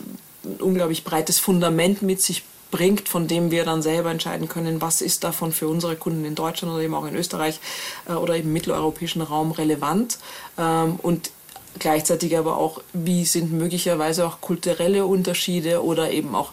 ein 0.45 0.61
unglaublich 0.61 1.05
breites 1.05 1.39
Fundament 1.39 2.03
mit 2.03 2.23
sich 2.23 2.45
bringt, 2.71 3.09
von 3.09 3.29
dem 3.29 3.51
wir 3.51 3.65
dann 3.65 3.83
selber 3.83 4.11
entscheiden 4.11 4.49
können, 4.49 4.81
was 4.81 5.01
ist 5.01 5.25
davon 5.25 5.53
für 5.53 5.69
unsere 5.69 5.97
Kunden 5.97 6.25
in 6.25 6.35
Deutschland 6.35 6.73
oder 6.75 6.83
eben 6.83 6.95
auch 6.95 7.07
in 7.07 7.17
Österreich 7.17 7.61
äh, 8.09 8.13
oder 8.13 8.37
im 8.37 8.53
mitteleuropäischen 8.53 9.23
Raum 9.23 9.53
relevant. 9.53 10.19
Ähm, 10.59 10.99
und 11.03 11.31
gleichzeitig 11.79 12.37
aber 12.37 12.57
auch, 12.57 12.83
wie 12.93 13.25
sind 13.25 13.53
möglicherweise 13.53 14.27
auch 14.27 14.41
kulturelle 14.41 15.07
Unterschiede 15.07 15.85
oder 15.85 16.11
eben 16.11 16.35
auch 16.35 16.53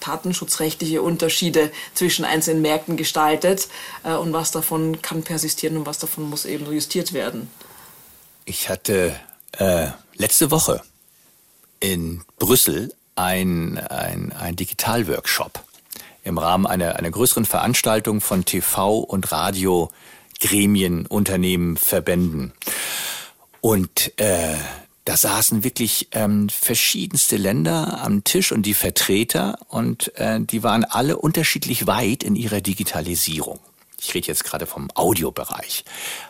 datenschutzrechtliche 0.00 1.00
Unterschiede 1.00 1.70
zwischen 1.94 2.24
einzelnen 2.24 2.60
Märkten 2.60 2.96
gestaltet 2.96 3.68
äh, 4.04 4.14
und 4.14 4.32
was 4.32 4.50
davon 4.50 5.00
kann 5.00 5.22
persistieren 5.22 5.76
und 5.76 5.86
was 5.86 5.98
davon 5.98 6.28
muss 6.28 6.44
eben 6.44 6.70
justiert 6.72 7.12
werden. 7.12 7.48
Ich 8.44 8.68
hatte 8.68 9.14
äh, 9.58 9.88
letzte 10.16 10.50
Woche 10.50 10.82
in 11.78 12.22
Brüssel 12.38 12.92
ein, 13.14 13.78
ein, 13.78 14.32
ein 14.32 14.56
Digitalworkshop 14.56 15.62
im 16.24 16.38
Rahmen 16.38 16.66
einer, 16.66 16.96
einer 16.96 17.10
größeren 17.10 17.44
Veranstaltung 17.44 18.20
von 18.20 18.44
TV 18.44 18.98
und 18.98 19.30
Radio 19.32 19.90
Gremien, 20.40 21.06
Unternehmen, 21.06 21.76
Verbänden. 21.76 22.52
Und 23.60 24.18
äh, 24.18 24.56
da 25.04 25.16
saßen 25.16 25.62
wirklich 25.62 26.08
ähm, 26.12 26.48
verschiedenste 26.48 27.36
Länder 27.36 28.00
am 28.02 28.24
Tisch 28.24 28.50
und 28.50 28.66
die 28.66 28.74
Vertreter 28.74 29.58
und 29.68 30.16
äh, 30.16 30.40
die 30.40 30.62
waren 30.62 30.84
alle 30.84 31.16
unterschiedlich 31.16 31.86
weit 31.86 32.22
in 32.22 32.36
ihrer 32.36 32.60
Digitalisierung. 32.60 33.60
Ich 34.02 34.14
rede 34.14 34.26
jetzt 34.26 34.44
gerade 34.44 34.66
vom 34.66 34.88
Audiobereich. 34.94 35.84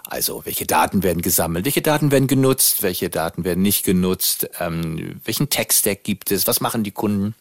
Also 0.05 0.45
welche 0.45 0.67
Daten 0.67 1.03
werden 1.03 1.23
gesammelt, 1.23 1.65
welche 1.65 1.81
Daten 1.81 2.11
werden 2.11 2.29
genutzt, 2.29 2.83
welche 2.83 3.09
Daten 3.09 3.45
werden 3.45 3.63
nicht 3.63 3.85
genutzt, 3.85 4.51
ähm, 4.61 5.21
welchen 5.25 5.49
Tech-Stack 5.49 6.05
gibt 6.05 6.31
es, 6.31 6.47
was 6.47 6.61
machen 6.61 6.85
die 6.85 6.91
Kunden. 6.91 7.35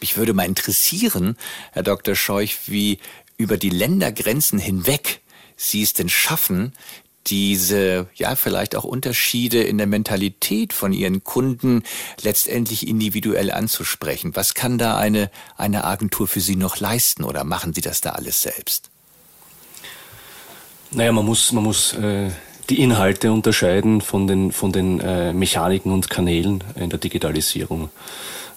Mich 0.00 0.16
würde 0.18 0.34
mal 0.34 0.44
interessieren, 0.44 1.36
Herr 1.72 1.82
Dr. 1.82 2.14
Scheuch, 2.14 2.58
wie 2.66 2.98
über 3.38 3.56
die 3.56 3.70
Ländergrenzen 3.70 4.58
hinweg 4.58 5.20
Sie 5.56 5.82
es 5.82 5.92
denn 5.92 6.08
schaffen, 6.08 6.72
diese, 7.28 8.08
ja, 8.14 8.34
vielleicht 8.36 8.74
auch 8.74 8.84
Unterschiede 8.84 9.62
in 9.62 9.78
der 9.78 9.86
Mentalität 9.86 10.72
von 10.72 10.92
Ihren 10.92 11.22
Kunden 11.22 11.84
letztendlich 12.20 12.86
individuell 12.86 13.50
anzusprechen. 13.50 14.34
Was 14.34 14.54
kann 14.54 14.76
da 14.76 14.96
eine, 14.96 15.30
eine 15.56 15.84
Agentur 15.84 16.26
für 16.26 16.40
Sie 16.40 16.56
noch 16.56 16.78
leisten 16.80 17.22
oder 17.22 17.44
machen 17.44 17.74
Sie 17.74 17.80
das 17.80 18.00
da 18.00 18.10
alles 18.10 18.42
selbst? 18.42 18.91
Naja, 20.94 21.10
man 21.12 21.24
muss, 21.24 21.52
man 21.52 21.64
muss 21.64 21.94
äh, 21.94 22.28
die 22.68 22.82
Inhalte 22.82 23.32
unterscheiden 23.32 24.02
von 24.02 24.26
den, 24.26 24.52
von 24.52 24.72
den 24.72 25.00
äh, 25.00 25.32
Mechaniken 25.32 25.90
und 25.90 26.10
Kanälen 26.10 26.62
in 26.76 26.90
der 26.90 26.98
Digitalisierung. 26.98 27.88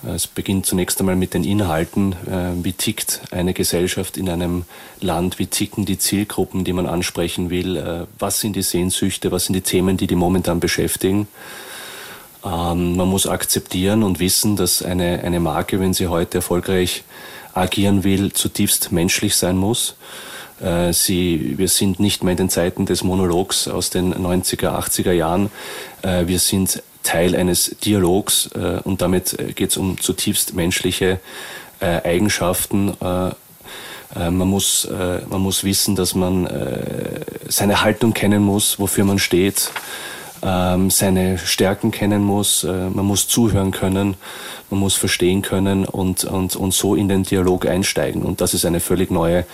Es 0.05 0.27
beginnt 0.27 0.65
zunächst 0.65 0.99
einmal 0.99 1.15
mit 1.15 1.33
den 1.33 1.45
Inhalten. 1.45 2.11
Äh, 2.27 2.61
wie 2.61 2.73
tickt 2.73 3.21
eine 3.31 3.53
Gesellschaft 3.53 4.17
in 4.17 4.29
einem 4.29 4.65
Land? 4.99 5.39
Wie 5.39 5.47
ticken 5.47 5.85
die 5.85 5.97
Zielgruppen, 5.97 6.65
die 6.65 6.73
man 6.73 6.87
ansprechen 6.87 7.49
will? 7.49 7.77
Äh, 7.77 8.05
was 8.19 8.41
sind 8.41 8.57
die 8.57 8.63
Sehnsüchte? 8.63 9.31
Was 9.31 9.45
sind 9.45 9.53
die 9.53 9.61
Themen, 9.61 9.95
die 9.95 10.07
die 10.07 10.15
momentan 10.15 10.59
beschäftigen? 10.59 11.29
Ähm, 12.43 12.97
man 12.97 13.07
muss 13.07 13.27
akzeptieren 13.27 14.03
und 14.03 14.19
wissen, 14.19 14.57
dass 14.57 14.81
eine, 14.81 15.23
eine 15.23 15.39
Marke, 15.39 15.79
wenn 15.79 15.93
sie 15.93 16.07
heute 16.07 16.39
erfolgreich 16.39 17.05
agieren 17.53 18.03
will, 18.03 18.33
zutiefst 18.33 18.91
menschlich 18.91 19.37
sein 19.37 19.55
muss 19.55 19.95
sie, 20.91 21.57
wir 21.57 21.67
sind 21.67 21.99
nicht 21.99 22.23
mehr 22.23 22.31
in 22.31 22.37
den 22.37 22.49
Zeiten 22.49 22.85
des 22.85 23.03
Monologs 23.03 23.67
aus 23.67 23.89
den 23.89 24.13
90er, 24.13 24.69
80er 24.69 25.11
Jahren. 25.11 25.51
Äh, 26.01 26.27
wir 26.27 26.39
sind 26.39 26.81
Teil 27.03 27.35
eines 27.35 27.75
Dialogs 27.83 28.49
äh, 28.55 28.79
und 28.83 29.01
damit 29.01 29.37
geht 29.55 29.71
es 29.71 29.77
um 29.77 29.99
zutiefst 29.99 30.53
menschliche 30.53 31.19
Eigenschaften. 31.81 32.93
Man 33.01 34.47
muss, 34.47 34.87
man 34.89 35.41
muss 35.41 35.65
wissen, 35.65 35.97
dass 35.97 36.15
man 36.15 36.47
seine 37.49 37.83
Haltung 37.83 38.13
kennen 38.13 38.41
muss, 38.41 38.79
wofür 38.79 39.03
man 39.03 39.19
steht, 39.19 39.71
ähm, 40.41 40.89
seine 40.89 41.37
Stärken 41.37 41.91
kennen 41.91 42.23
muss, 42.23 42.63
man 42.63 43.05
muss 43.05 43.27
zuhören 43.27 43.71
können, 43.71 44.15
man 44.69 44.79
muss 44.79 44.95
verstehen 44.95 45.41
können 45.41 45.83
und, 45.83 46.23
und, 46.23 46.55
und 46.55 46.73
so 46.73 46.95
in 46.95 47.09
den 47.09 47.23
Dialog 47.23 47.65
einsteigen. 47.65 48.23
Und 48.23 48.39
das 48.39 48.53
ist 48.53 48.65
eine 48.65 48.79
völlig 48.79 49.11
neue 49.11 49.45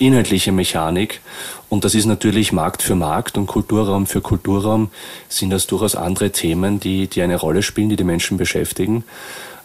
inhaltliche 0.00 0.50
Mechanik. 0.50 1.20
Und 1.68 1.84
das 1.84 1.94
ist 1.94 2.06
natürlich 2.06 2.52
Markt 2.52 2.82
für 2.82 2.96
Markt 2.96 3.38
und 3.38 3.46
Kulturraum 3.46 4.06
für 4.06 4.20
Kulturraum 4.20 4.90
sind 5.28 5.50
das 5.50 5.66
durchaus 5.66 5.94
andere 5.94 6.30
Themen, 6.30 6.80
die, 6.80 7.06
die 7.06 7.22
eine 7.22 7.36
Rolle 7.36 7.62
spielen, 7.62 7.90
die 7.90 7.96
die 7.96 8.04
Menschen 8.04 8.36
beschäftigen. 8.36 9.04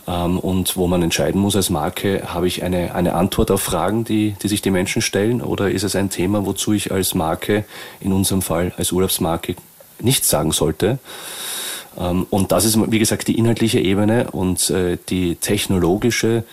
Ähm, 0.08 0.38
und 0.40 0.78
wo 0.78 0.88
man 0.88 1.02
entscheiden 1.02 1.42
muss 1.42 1.56
als 1.56 1.70
Marke, 1.70 2.24
habe 2.28 2.48
ich 2.48 2.64
eine, 2.64 2.94
eine 2.94 3.16
Antwort 3.16 3.50
auf 3.50 3.62
Fragen, 3.62 4.04
die, 4.04 4.36
die 4.42 4.48
sich 4.48 4.62
die 4.62 4.72
Menschen 4.72 5.02
stellen, 5.02 5.42
oder 5.42 5.72
ist 5.72 5.84
es 5.84 5.96
ein 5.96 6.10
Thema, 6.10 6.46
wozu 6.46 6.74
ich 6.74 6.92
als 6.92 7.16
Marke, 7.16 7.66
in 8.00 8.12
unserem 8.14 8.42
Fall 8.42 8.74
als 8.78 8.92
Urlaubsmarke, 8.92 9.56
nichts 10.00 10.30
sagen 10.30 10.52
sollte? 10.52 11.00
Ähm, 11.98 12.28
und 12.30 12.52
das 12.52 12.66
ist, 12.66 12.78
wie 12.92 13.00
gesagt, 13.00 13.28
die 13.28 13.38
inhaltliche 13.38 13.80
Ebene 13.80 14.32
und 14.32 14.70
äh, 14.70 14.98
die 15.10 15.36
technologische, 15.36 16.44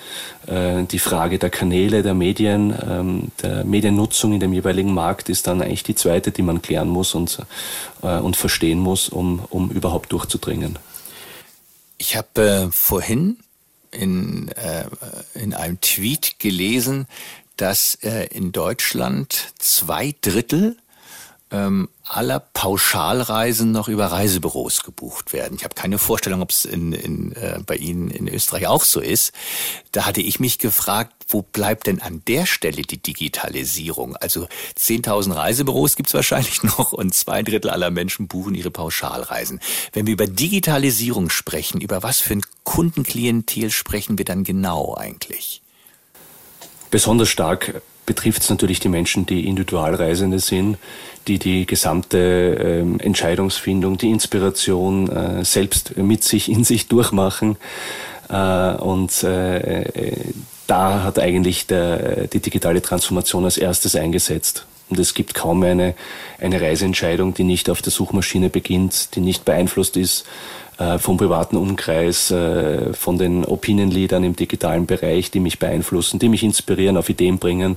äh, 0.46 0.84
die 0.84 0.98
Frage 0.98 1.38
der 1.38 1.50
Kanäle, 1.50 2.02
der 2.02 2.14
Medien, 2.14 2.74
ähm, 2.88 3.32
der 3.42 3.64
Mediennutzung 3.64 4.32
in 4.32 4.40
dem 4.40 4.52
jeweiligen 4.52 4.94
Markt 4.94 5.28
ist 5.28 5.46
dann 5.46 5.62
eigentlich 5.62 5.82
die 5.82 5.94
zweite, 5.94 6.30
die 6.30 6.42
man 6.42 6.62
klären 6.62 6.88
muss 6.88 7.14
und, 7.14 7.38
äh, 8.02 8.18
und 8.18 8.36
verstehen 8.36 8.78
muss, 8.78 9.08
um, 9.08 9.42
um 9.50 9.70
überhaupt 9.70 10.12
durchzudringen. 10.12 10.78
Ich 11.98 12.16
habe 12.16 12.68
vorhin 12.72 13.36
in, 13.92 14.50
in 15.34 15.54
einem 15.54 15.80
Tweet 15.80 16.40
gelesen, 16.40 17.06
dass 17.56 17.94
in 17.94 18.50
Deutschland 18.50 19.52
zwei 19.60 20.12
Drittel 20.20 20.76
ähm, 21.52 21.88
aller 22.04 22.40
Pauschalreisen 22.40 23.70
noch 23.70 23.88
über 23.88 24.06
Reisebüros 24.06 24.82
gebucht 24.82 25.32
werden. 25.32 25.56
Ich 25.56 25.64
habe 25.64 25.74
keine 25.74 25.98
Vorstellung, 25.98 26.42
ob 26.42 26.50
es 26.50 26.64
in, 26.64 26.92
in, 26.92 27.32
äh, 27.32 27.58
bei 27.64 27.76
Ihnen 27.76 28.10
in 28.10 28.26
Österreich 28.26 28.66
auch 28.66 28.84
so 28.84 29.00
ist. 29.00 29.32
Da 29.92 30.06
hatte 30.06 30.22
ich 30.22 30.40
mich 30.40 30.58
gefragt, 30.58 31.12
wo 31.28 31.42
bleibt 31.42 31.86
denn 31.86 32.00
an 32.00 32.22
der 32.26 32.46
Stelle 32.46 32.82
die 32.82 33.00
Digitalisierung? 33.00 34.16
Also 34.16 34.48
10.000 34.78 35.36
Reisebüros 35.36 35.94
gibt's 35.94 36.14
wahrscheinlich 36.14 36.62
noch 36.78 36.92
und 36.92 37.14
zwei 37.14 37.42
Drittel 37.42 37.70
aller 37.70 37.90
Menschen 37.90 38.28
buchen 38.28 38.54
ihre 38.54 38.70
Pauschalreisen. 38.70 39.60
Wenn 39.92 40.06
wir 40.06 40.14
über 40.14 40.26
Digitalisierung 40.26 41.28
sprechen, 41.30 41.80
über 41.80 42.02
was 42.02 42.20
für 42.20 42.34
ein 42.34 42.42
Kundenklientel 42.64 43.70
sprechen 43.70 44.16
wir 44.16 44.24
dann 44.24 44.44
genau 44.44 44.96
eigentlich? 44.96 45.60
Besonders 46.90 47.28
stark 47.28 47.82
betrifft 48.06 48.42
es 48.42 48.50
natürlich 48.50 48.80
die 48.80 48.88
Menschen, 48.88 49.26
die 49.26 49.46
Individualreisende 49.46 50.38
sind, 50.38 50.78
die 51.28 51.38
die 51.38 51.66
gesamte 51.66 52.18
ähm, 52.18 52.98
Entscheidungsfindung, 53.00 53.96
die 53.98 54.10
Inspiration 54.10 55.08
äh, 55.08 55.44
selbst 55.44 55.96
mit 55.96 56.24
sich 56.24 56.50
in 56.50 56.64
sich 56.64 56.88
durchmachen. 56.88 57.56
Äh, 58.28 58.74
und 58.74 59.22
äh, 59.22 59.82
äh, 59.82 60.16
da 60.66 61.04
hat 61.04 61.18
eigentlich 61.18 61.66
der, 61.66 62.26
die 62.26 62.40
digitale 62.40 62.82
Transformation 62.82 63.44
als 63.44 63.58
erstes 63.58 63.94
eingesetzt. 63.94 64.66
Und 64.90 64.98
es 64.98 65.14
gibt 65.14 65.34
kaum 65.34 65.62
eine, 65.62 65.94
eine 66.38 66.60
Reiseentscheidung, 66.60 67.34
die 67.34 67.44
nicht 67.44 67.70
auf 67.70 67.82
der 67.82 67.92
Suchmaschine 67.92 68.50
beginnt, 68.50 69.14
die 69.14 69.20
nicht 69.20 69.44
beeinflusst 69.44 69.96
ist 69.96 70.22
äh, 70.22 70.61
vom 70.98 71.16
privaten 71.16 71.56
Umkreis, 71.56 72.30
äh, 72.30 72.92
von 72.94 73.18
den 73.18 73.44
Opinion-Leadern 73.44 74.24
im 74.24 74.36
digitalen 74.36 74.86
Bereich, 74.86 75.30
die 75.30 75.40
mich 75.40 75.58
beeinflussen, 75.58 76.18
die 76.18 76.28
mich 76.28 76.42
inspirieren, 76.42 76.96
auf 76.96 77.08
Ideen 77.08 77.38
bringen. 77.38 77.76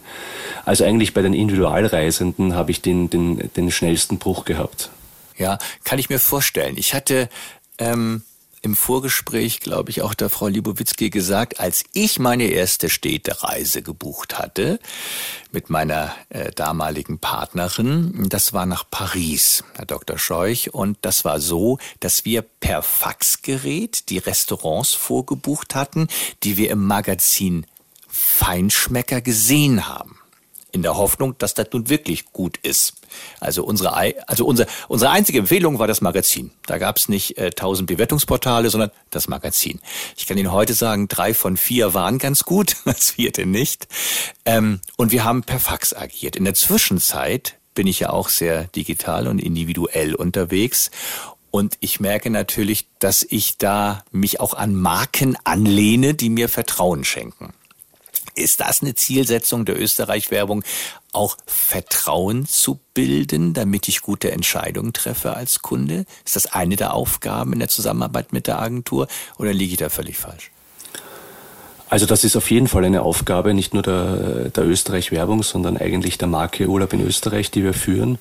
Also 0.65 0.85
eigentlich 0.85 1.13
bei 1.13 1.21
den 1.21 1.33
Individualreisenden 1.33 2.55
habe 2.55 2.71
ich 2.71 2.81
den, 2.81 3.09
den, 3.09 3.51
den 3.55 3.71
schnellsten 3.71 4.17
Bruch 4.17 4.45
gehabt. 4.45 4.89
Ja, 5.37 5.57
kann 5.83 5.99
ich 5.99 6.09
mir 6.09 6.19
vorstellen. 6.19 6.77
Ich 6.77 6.93
hatte 6.93 7.29
ähm, 7.77 8.23
im 8.65 8.75
Vorgespräch, 8.75 9.59
glaube 9.59 9.91
ich, 9.91 10.01
auch 10.01 10.15
der 10.15 10.29
Frau 10.29 10.47
Libowitzki 10.47 11.11
gesagt, 11.11 11.59
als 11.59 11.83
ich 11.93 12.17
meine 12.17 12.45
erste 12.45 12.89
Städtereise 12.89 13.83
gebucht 13.83 14.39
hatte 14.39 14.79
mit 15.51 15.69
meiner 15.69 16.15
äh, 16.29 16.51
damaligen 16.51 17.19
Partnerin, 17.19 18.27
das 18.27 18.53
war 18.53 18.65
nach 18.65 18.83
Paris, 18.89 19.63
Herr 19.75 19.85
Dr. 19.85 20.17
Scheuch, 20.17 20.73
und 20.73 20.97
das 21.03 21.23
war 21.23 21.39
so, 21.39 21.77
dass 21.99 22.25
wir 22.25 22.41
per 22.41 22.81
Faxgerät 22.81 24.09
die 24.09 24.17
Restaurants 24.17 24.93
vorgebucht 24.93 25.75
hatten, 25.75 26.07
die 26.43 26.57
wir 26.57 26.71
im 26.71 26.83
Magazin 26.85 27.67
Feinschmecker 28.07 29.21
gesehen 29.21 29.87
haben 29.87 30.17
in 30.71 30.81
der 30.81 30.97
Hoffnung, 30.97 31.37
dass 31.37 31.53
das 31.53 31.67
nun 31.71 31.89
wirklich 31.89 32.33
gut 32.33 32.57
ist. 32.57 32.95
Also 33.39 33.63
unsere, 33.63 33.95
also 34.27 34.45
unsere, 34.45 34.67
unsere 34.87 35.11
einzige 35.11 35.39
Empfehlung 35.39 35.79
war 35.79 35.87
das 35.87 36.01
Magazin. 36.01 36.51
Da 36.65 36.77
gab 36.77 36.97
es 36.97 37.09
nicht 37.09 37.37
äh, 37.37 37.51
tausend 37.51 37.89
äh, 37.89 37.95
Bewertungsportale, 37.95 38.69
sondern 38.69 38.91
das 39.09 39.27
Magazin. 39.27 39.79
Ich 40.17 40.25
kann 40.27 40.37
Ihnen 40.37 40.51
heute 40.51 40.73
sagen, 40.73 41.07
drei 41.07 41.33
von 41.33 41.57
vier 41.57 41.93
waren 41.93 42.19
ganz 42.19 42.43
gut, 42.43 42.77
das 42.85 43.11
vierte 43.11 43.45
nicht. 43.45 43.87
Ähm, 44.45 44.81
und 44.97 45.11
wir 45.11 45.23
haben 45.23 45.43
per 45.43 45.59
Fax 45.59 45.93
agiert. 45.93 46.35
In 46.35 46.45
der 46.45 46.53
Zwischenzeit 46.53 47.57
bin 47.73 47.87
ich 47.87 47.99
ja 47.99 48.09
auch 48.09 48.29
sehr 48.29 48.65
digital 48.67 49.27
und 49.27 49.39
individuell 49.39 50.15
unterwegs 50.15 50.91
und 51.55 51.77
ich 51.79 52.01
merke 52.01 52.29
natürlich, 52.29 52.89
dass 52.99 53.23
ich 53.23 53.57
da 53.57 54.03
mich 54.11 54.41
auch 54.41 54.55
an 54.55 54.75
Marken 54.75 55.37
anlehne, 55.45 56.13
die 56.13 56.29
mir 56.29 56.49
Vertrauen 56.49 57.05
schenken. 57.05 57.53
Ist 58.35 58.59
das 58.59 58.81
eine 58.81 58.95
Zielsetzung 58.95 59.63
der 59.65 59.79
Österreich-Werbung, 59.81 60.63
auch 61.13 61.37
Vertrauen 61.45 62.45
zu 62.45 62.79
bilden, 62.93 63.53
damit 63.53 63.87
ich 63.87 64.01
gute 64.01 64.31
Entscheidungen 64.31 64.91
treffe 64.91 65.35
als 65.35 65.61
Kunde? 65.61 66.05
Ist 66.25 66.35
das 66.35 66.47
eine 66.47 66.75
der 66.75 66.93
Aufgaben 66.93 67.53
in 67.53 67.59
der 67.59 67.69
Zusammenarbeit 67.69 68.33
mit 68.33 68.47
der 68.47 68.59
Agentur 68.59 69.07
oder 69.37 69.53
liege 69.53 69.71
ich 69.71 69.79
da 69.79 69.89
völlig 69.89 70.17
falsch? 70.17 70.51
Also 71.87 72.05
das 72.05 72.23
ist 72.23 72.35
auf 72.35 72.51
jeden 72.51 72.67
Fall 72.67 72.83
eine 72.83 73.03
Aufgabe, 73.03 73.53
nicht 73.53 73.73
nur 73.73 73.83
der, 73.83 74.49
der 74.49 74.65
Österreich-Werbung, 74.65 75.43
sondern 75.43 75.77
eigentlich 75.77 76.17
der 76.17 76.27
Marke 76.27 76.67
Urlaub 76.67 76.91
in 76.93 77.01
Österreich, 77.01 77.51
die 77.51 77.63
wir 77.63 77.73
führen. 77.73 78.17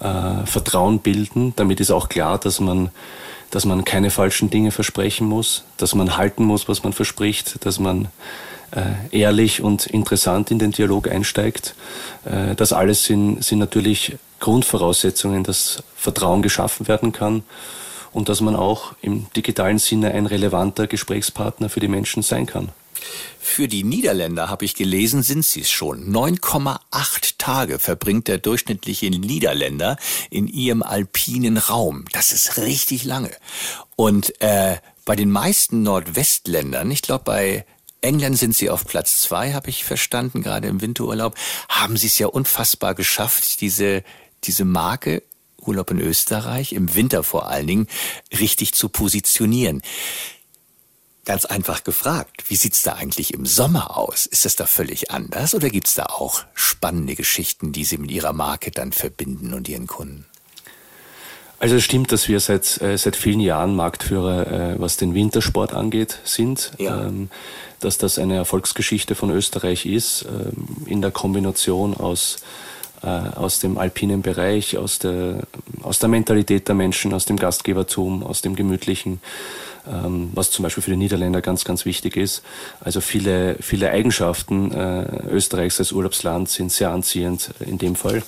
Äh, 0.00 0.46
Vertrauen 0.46 1.00
bilden. 1.00 1.52
Damit 1.56 1.80
ist 1.80 1.90
auch 1.90 2.08
klar, 2.08 2.38
dass 2.38 2.58
man, 2.58 2.90
dass 3.50 3.66
man 3.66 3.84
keine 3.84 4.10
falschen 4.10 4.48
Dinge 4.48 4.70
versprechen 4.70 5.26
muss, 5.26 5.64
dass 5.76 5.94
man 5.94 6.16
halten 6.16 6.44
muss, 6.44 6.68
was 6.68 6.84
man 6.84 6.92
verspricht, 6.92 7.64
dass 7.66 7.78
man 7.78 8.08
ehrlich 9.10 9.62
und 9.62 9.86
interessant 9.86 10.50
in 10.50 10.58
den 10.58 10.72
Dialog 10.72 11.08
einsteigt. 11.08 11.74
Äh, 12.24 12.54
das 12.54 12.72
alles 12.72 13.04
sind, 13.04 13.42
sind 13.44 13.58
natürlich 13.58 14.16
Grundvoraussetzungen, 14.40 15.44
dass 15.44 15.82
Vertrauen 15.96 16.42
geschaffen 16.42 16.88
werden 16.88 17.12
kann 17.12 17.42
und 18.12 18.28
dass 18.28 18.40
man 18.40 18.56
auch 18.56 18.94
im 19.00 19.26
digitalen 19.36 19.78
Sinne 19.78 20.12
ein 20.12 20.26
relevanter 20.26 20.86
Gesprächspartner 20.86 21.68
für 21.68 21.80
die 21.80 21.88
Menschen 21.88 22.22
sein 22.22 22.46
kann. 22.46 22.70
Für 23.38 23.66
die 23.66 23.82
Niederländer, 23.82 24.48
habe 24.48 24.64
ich 24.64 24.74
gelesen, 24.74 25.22
sind 25.22 25.44
sie 25.44 25.62
es 25.62 25.70
schon. 25.70 26.12
9,8 26.12 27.34
Tage 27.38 27.78
verbringt 27.78 28.28
der 28.28 28.38
durchschnittliche 28.38 29.10
Niederländer 29.10 29.96
in 30.30 30.46
ihrem 30.46 30.82
alpinen 30.82 31.56
Raum. 31.56 32.04
Das 32.12 32.32
ist 32.32 32.58
richtig 32.58 33.04
lange. 33.04 33.30
Und 33.96 34.40
äh, 34.40 34.76
bei 35.04 35.16
den 35.16 35.30
meisten 35.30 35.82
Nordwestländern, 35.82 36.90
ich 36.92 37.02
glaube 37.02 37.24
bei 37.24 37.66
England 38.02 38.38
sind 38.38 38.54
sie 38.54 38.68
auf 38.68 38.84
Platz 38.84 39.20
zwei, 39.20 39.52
habe 39.52 39.70
ich 39.70 39.84
verstanden, 39.84 40.42
gerade 40.42 40.68
im 40.68 40.80
Winterurlaub, 40.80 41.36
haben 41.68 41.96
sie 41.96 42.08
es 42.08 42.18
ja 42.18 42.26
unfassbar 42.26 42.94
geschafft, 42.94 43.60
diese, 43.60 44.04
diese 44.44 44.64
Marke 44.64 45.22
Urlaub 45.58 45.90
in 45.90 46.00
Österreich, 46.00 46.72
im 46.72 46.94
Winter 46.94 47.22
vor 47.22 47.48
allen 47.48 47.66
Dingen, 47.66 47.86
richtig 48.38 48.74
zu 48.74 48.88
positionieren. 48.88 49.82
Ganz 51.24 51.44
einfach 51.44 51.84
gefragt, 51.84 52.50
wie 52.50 52.56
sieht's 52.56 52.82
da 52.82 52.94
eigentlich 52.94 53.32
im 53.32 53.46
Sommer 53.46 53.96
aus? 53.96 54.26
Ist 54.26 54.44
es 54.44 54.56
da 54.56 54.66
völlig 54.66 55.12
anders 55.12 55.54
oder 55.54 55.70
gibt's 55.70 55.94
da 55.94 56.06
auch 56.06 56.44
spannende 56.54 57.14
Geschichten, 57.14 57.70
die 57.70 57.84
Sie 57.84 57.98
mit 57.98 58.10
Ihrer 58.10 58.32
Marke 58.32 58.72
dann 58.72 58.92
verbinden 58.92 59.54
und 59.54 59.68
Ihren 59.68 59.86
Kunden? 59.86 60.26
Also 61.62 61.76
es 61.76 61.84
stimmt, 61.84 62.10
dass 62.10 62.26
wir 62.26 62.40
seit, 62.40 62.82
äh, 62.82 62.98
seit 62.98 63.14
vielen 63.14 63.38
Jahren 63.38 63.76
Marktführer, 63.76 64.72
äh, 64.72 64.80
was 64.80 64.96
den 64.96 65.14
Wintersport 65.14 65.72
angeht, 65.72 66.18
sind. 66.24 66.72
Ja. 66.76 67.06
Ähm, 67.06 67.30
dass 67.78 67.98
das 67.98 68.18
eine 68.18 68.34
Erfolgsgeschichte 68.34 69.14
von 69.14 69.30
Österreich 69.30 69.86
ist, 69.86 70.26
ähm, 70.28 70.66
in 70.86 71.00
der 71.02 71.12
Kombination 71.12 71.94
aus, 71.94 72.38
äh, 73.04 73.06
aus 73.06 73.60
dem 73.60 73.78
alpinen 73.78 74.22
Bereich, 74.22 74.76
aus 74.76 74.98
der, 74.98 75.44
aus 75.82 76.00
der 76.00 76.08
Mentalität 76.08 76.66
der 76.66 76.74
Menschen, 76.74 77.14
aus 77.14 77.26
dem 77.26 77.36
Gastgebertum, 77.36 78.24
aus 78.24 78.40
dem 78.40 78.56
Gemütlichen 78.56 79.20
ähm, 79.86 80.30
was 80.34 80.50
zum 80.50 80.64
Beispiel 80.64 80.82
für 80.82 80.90
die 80.90 80.96
Niederländer 80.96 81.42
ganz, 81.42 81.64
ganz 81.64 81.84
wichtig 81.84 82.16
ist. 82.16 82.42
Also 82.80 83.00
viele, 83.00 83.56
viele 83.60 83.90
Eigenschaften 83.90 84.72
Österreichs 85.28 85.80
als 85.80 85.90
Urlaubsland 85.90 86.48
sind 86.48 86.70
sehr 86.70 86.90
anziehend 86.90 87.50
in 87.60 87.78
dem 87.78 87.96
Fall. 87.96 88.22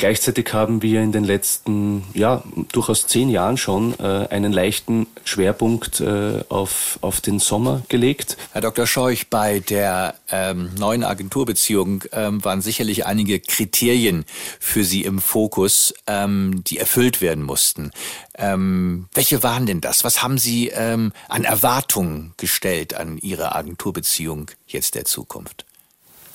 Gleichzeitig 0.00 0.54
haben 0.54 0.80
wir 0.80 1.02
in 1.02 1.12
den 1.12 1.24
letzten, 1.24 2.04
ja, 2.14 2.42
durchaus 2.72 3.06
zehn 3.06 3.28
Jahren 3.28 3.58
schon 3.58 3.92
äh, 4.00 4.28
einen 4.30 4.50
leichten 4.50 5.06
Schwerpunkt 5.24 6.00
äh, 6.00 6.42
auf, 6.48 6.98
auf 7.02 7.20
den 7.20 7.38
Sommer 7.38 7.82
gelegt. 7.90 8.38
Herr 8.52 8.62
Dr. 8.62 8.86
Scheuch, 8.86 9.26
bei 9.28 9.60
der 9.60 10.14
ähm, 10.30 10.70
neuen 10.78 11.04
Agenturbeziehung 11.04 12.04
ähm, 12.12 12.42
waren 12.42 12.62
sicherlich 12.62 13.04
einige 13.04 13.40
Kriterien 13.40 14.24
für 14.58 14.84
Sie 14.84 15.04
im 15.04 15.18
Fokus, 15.18 15.92
ähm, 16.06 16.64
die 16.64 16.78
erfüllt 16.78 17.20
werden 17.20 17.44
mussten. 17.44 17.90
Ähm, 18.38 19.06
welche 19.12 19.42
waren 19.42 19.66
denn 19.66 19.82
das? 19.82 20.02
Was 20.02 20.22
haben 20.22 20.38
Sie 20.38 20.68
ähm, 20.68 21.12
an 21.28 21.44
Erwartungen 21.44 22.32
gestellt 22.38 22.94
an 22.94 23.18
Ihre 23.18 23.54
Agenturbeziehung 23.54 24.50
jetzt 24.66 24.94
der 24.94 25.04
Zukunft? 25.04 25.66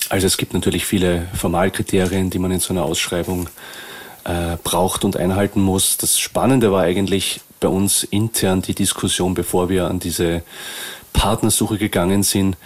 Also 0.08 0.26
es 0.26 0.36
gibt 0.36 0.54
natürlich 0.54 0.84
viele 0.86 1.28
Formalkriterien, 1.34 2.30
die 2.30 2.38
man 2.38 2.52
in 2.52 2.60
so 2.60 2.72
einer 2.72 2.84
Ausschreibung 2.84 3.48
äh, 4.24 4.56
braucht 4.62 5.04
und 5.04 5.16
einhalten 5.16 5.60
muss. 5.60 5.96
Das 5.96 6.18
Spannende 6.18 6.70
war 6.70 6.82
eigentlich 6.82 7.40
bei 7.60 7.68
uns 7.68 8.04
intern 8.04 8.62
die 8.62 8.74
Diskussion, 8.74 9.34
bevor 9.34 9.68
wir 9.68 9.88
an 9.88 9.98
diese 9.98 10.42
Partnersuche 11.12 11.78
gegangen 11.78 12.22
sind. 12.22 12.56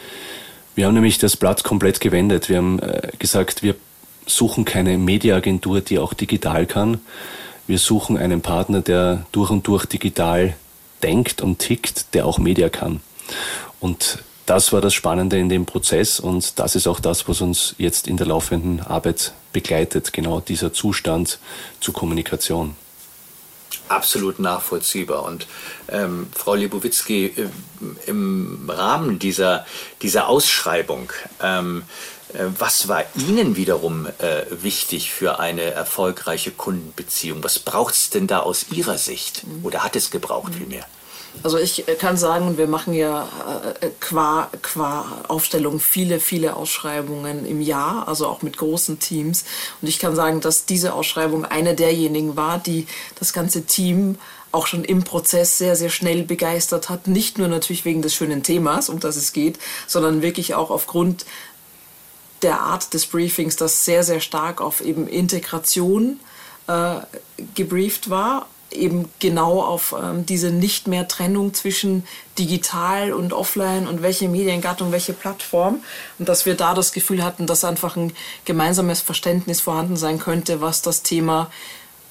Wir 0.74 0.86
haben 0.86 0.94
nämlich 0.94 1.18
das 1.18 1.36
Blatt 1.36 1.64
komplett 1.64 2.00
gewendet. 2.00 2.48
Wir 2.48 2.58
haben 2.58 2.78
äh, 2.80 3.10
gesagt, 3.18 3.62
wir 3.62 3.74
suchen 4.26 4.64
keine 4.64 4.98
Mediaagentur, 4.98 5.80
die 5.80 5.98
auch 5.98 6.14
digital 6.14 6.66
kann. 6.66 7.00
Wir 7.66 7.78
suchen 7.78 8.16
einen 8.16 8.40
Partner, 8.40 8.80
der 8.80 9.26
durch 9.32 9.50
und 9.50 9.66
durch 9.66 9.86
digital 9.86 10.54
denkt 11.02 11.40
und 11.40 11.58
tickt, 11.58 12.14
der 12.14 12.26
auch 12.26 12.38
Media 12.38 12.68
kann. 12.68 13.00
Und 13.80 14.18
das 14.50 14.72
war 14.72 14.80
das 14.80 14.94
Spannende 14.94 15.38
in 15.38 15.48
dem 15.48 15.64
Prozess 15.64 16.18
und 16.18 16.58
das 16.58 16.74
ist 16.74 16.88
auch 16.88 16.98
das, 16.98 17.28
was 17.28 17.40
uns 17.40 17.76
jetzt 17.78 18.08
in 18.08 18.16
der 18.16 18.26
laufenden 18.26 18.80
Arbeit 18.80 19.32
begleitet, 19.52 20.12
genau 20.12 20.40
dieser 20.40 20.72
Zustand 20.72 21.38
zur 21.78 21.94
Kommunikation. 21.94 22.74
Absolut 23.86 24.40
nachvollziehbar. 24.40 25.22
Und 25.22 25.46
ähm, 25.88 26.26
Frau 26.34 26.56
Libowitzki, 26.56 27.26
äh, 27.26 27.48
im 28.06 28.68
Rahmen 28.68 29.20
dieser, 29.20 29.66
dieser 30.02 30.26
Ausschreibung, 30.26 31.12
ähm, 31.40 31.84
äh, 32.32 32.46
was 32.58 32.88
war 32.88 33.04
Ihnen 33.14 33.54
wiederum 33.54 34.06
äh, 34.18 34.46
wichtig 34.50 35.12
für 35.12 35.38
eine 35.38 35.62
erfolgreiche 35.62 36.50
Kundenbeziehung? 36.50 37.44
Was 37.44 37.60
braucht 37.60 37.94
es 37.94 38.10
denn 38.10 38.26
da 38.26 38.40
aus 38.40 38.66
Ihrer 38.72 38.98
Sicht? 38.98 39.44
Oder 39.62 39.84
hat 39.84 39.94
es 39.94 40.10
gebraucht 40.10 40.56
vielmehr? 40.56 40.86
Also 41.42 41.58
ich 41.58 41.88
äh, 41.88 41.94
kann 41.94 42.16
sagen, 42.16 42.58
wir 42.58 42.66
machen 42.66 42.92
ja 42.92 43.28
äh, 43.82 43.86
äh, 43.86 43.90
qua, 44.00 44.50
qua 44.62 45.22
Aufstellung 45.28 45.80
viele, 45.80 46.20
viele 46.20 46.56
Ausschreibungen 46.56 47.46
im 47.46 47.60
Jahr, 47.60 48.08
also 48.08 48.26
auch 48.26 48.42
mit 48.42 48.56
großen 48.56 48.98
Teams. 48.98 49.44
Und 49.80 49.88
ich 49.88 49.98
kann 49.98 50.14
sagen, 50.14 50.40
dass 50.40 50.66
diese 50.66 50.92
Ausschreibung 50.92 51.44
eine 51.44 51.74
derjenigen 51.74 52.36
war, 52.36 52.58
die 52.58 52.86
das 53.18 53.32
ganze 53.32 53.64
Team 53.64 54.18
auch 54.52 54.66
schon 54.66 54.84
im 54.84 55.04
Prozess 55.04 55.58
sehr, 55.58 55.76
sehr 55.76 55.90
schnell 55.90 56.24
begeistert 56.24 56.88
hat. 56.88 57.06
Nicht 57.06 57.38
nur 57.38 57.48
natürlich 57.48 57.84
wegen 57.84 58.02
des 58.02 58.14
schönen 58.14 58.42
Themas, 58.42 58.88
um 58.88 58.98
das 58.98 59.16
es 59.16 59.32
geht, 59.32 59.58
sondern 59.86 60.22
wirklich 60.22 60.54
auch 60.54 60.70
aufgrund 60.70 61.24
der 62.42 62.60
Art 62.60 62.92
des 62.94 63.06
Briefings, 63.06 63.56
das 63.56 63.84
sehr, 63.84 64.02
sehr 64.02 64.20
stark 64.20 64.60
auf 64.60 64.80
eben 64.80 65.06
Integration 65.06 66.18
äh, 66.66 66.96
gebrieft 67.54 68.10
war 68.10 68.46
eben 68.70 69.08
genau 69.18 69.62
auf 69.62 69.94
ähm, 70.00 70.26
diese 70.26 70.50
nicht 70.50 70.86
mehr 70.86 71.08
Trennung 71.08 71.54
zwischen 71.54 72.04
digital 72.38 73.12
und 73.12 73.32
offline 73.32 73.86
und 73.86 74.02
welche 74.02 74.28
Mediengattung, 74.28 74.92
welche 74.92 75.12
Plattform. 75.12 75.82
Und 76.18 76.28
dass 76.28 76.46
wir 76.46 76.54
da 76.54 76.74
das 76.74 76.92
Gefühl 76.92 77.24
hatten, 77.24 77.46
dass 77.46 77.64
einfach 77.64 77.96
ein 77.96 78.12
gemeinsames 78.44 79.00
Verständnis 79.00 79.60
vorhanden 79.60 79.96
sein 79.96 80.18
könnte, 80.18 80.60
was 80.60 80.82
das 80.82 81.02
Thema 81.02 81.50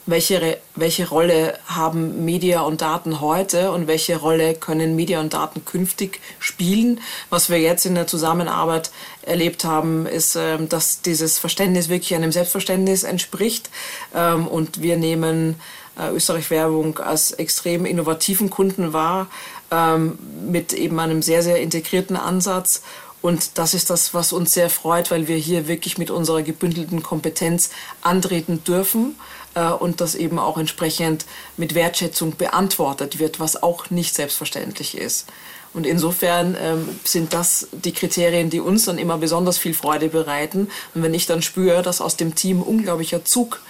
welche, 0.09 0.57
welche 0.75 1.07
Rolle 1.07 1.57
haben 1.67 2.25
Media 2.25 2.61
und 2.61 2.81
Daten 2.81 3.21
heute 3.21 3.71
und 3.71 3.87
welche 3.87 4.17
Rolle 4.17 4.55
können 4.55 4.95
Media 4.95 5.19
und 5.19 5.33
Daten 5.33 5.65
künftig 5.65 6.19
spielen. 6.39 7.01
Was 7.29 7.49
wir 7.49 7.59
jetzt 7.59 7.85
in 7.85 7.95
der 7.95 8.07
Zusammenarbeit 8.07 8.91
erlebt 9.21 9.63
haben, 9.63 10.05
ist, 10.05 10.35
ähm, 10.35 10.69
dass 10.69 11.01
dieses 11.01 11.37
Verständnis 11.37 11.89
wirklich 11.89 12.15
einem 12.15 12.31
Selbstverständnis 12.31 13.03
entspricht. 13.03 13.69
Ähm, 14.15 14.47
und 14.47 14.81
wir 14.81 14.97
nehmen 14.97 15.59
äh, 15.99 16.09
Österreich 16.11 16.49
Werbung 16.49 16.99
als 16.99 17.31
extrem 17.31 17.85
innovativen 17.85 18.49
Kunden 18.49 18.93
wahr, 18.93 19.27
ähm, 19.71 20.17
mit 20.49 20.73
eben 20.73 20.99
einem 20.99 21.21
sehr, 21.21 21.43
sehr 21.43 21.61
integrierten 21.61 22.15
Ansatz. 22.15 22.81
Und 23.21 23.57
das 23.57 23.73
ist 23.73 23.89
das, 23.89 24.13
was 24.13 24.31
uns 24.31 24.53
sehr 24.53 24.69
freut, 24.69 25.11
weil 25.11 25.27
wir 25.27 25.35
hier 25.35 25.67
wirklich 25.67 25.97
mit 25.97 26.09
unserer 26.09 26.41
gebündelten 26.41 27.03
Kompetenz 27.03 27.69
antreten 28.01 28.63
dürfen 28.63 29.17
äh, 29.55 29.69
und 29.69 29.99
das 29.99 30.15
eben 30.15 30.39
auch 30.39 30.57
entsprechend 30.57 31.25
mit 31.57 31.75
Wertschätzung 31.75 32.37
beantwortet 32.37 33.19
wird, 33.19 33.39
was 33.39 33.61
auch 33.61 33.89
nicht 33.89 34.15
selbstverständlich 34.15 34.97
ist. 34.97 35.27
Und 35.73 35.85
insofern 35.85 36.57
ähm, 36.59 36.99
sind 37.03 37.33
das 37.33 37.67
die 37.71 37.91
Kriterien, 37.91 38.49
die 38.49 38.59
uns 38.59 38.85
dann 38.85 38.97
immer 38.97 39.17
besonders 39.17 39.57
viel 39.57 39.73
Freude 39.73 40.09
bereiten. 40.09 40.69
Und 40.95 41.03
wenn 41.03 41.13
ich 41.13 41.27
dann 41.27 41.41
spüre, 41.41 41.83
dass 41.83 42.01
aus 42.01 42.15
dem 42.15 42.33
Team 42.33 42.61
unglaublicher 42.61 43.23
Zug 43.23 43.61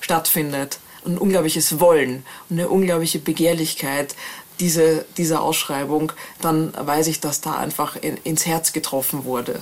stattfindet, 0.00 0.78
ein 1.06 1.18
unglaubliches 1.18 1.80
Wollen 1.80 2.24
und 2.48 2.58
eine 2.58 2.68
unglaubliche 2.68 3.18
Begehrlichkeit, 3.18 4.14
diese, 4.60 5.04
dieser 5.16 5.42
Ausschreibung, 5.42 6.12
dann 6.40 6.72
weiß 6.74 7.08
ich, 7.08 7.20
dass 7.20 7.40
da 7.40 7.56
einfach 7.56 7.96
in, 7.96 8.16
ins 8.24 8.46
Herz 8.46 8.72
getroffen 8.72 9.24
wurde. 9.24 9.60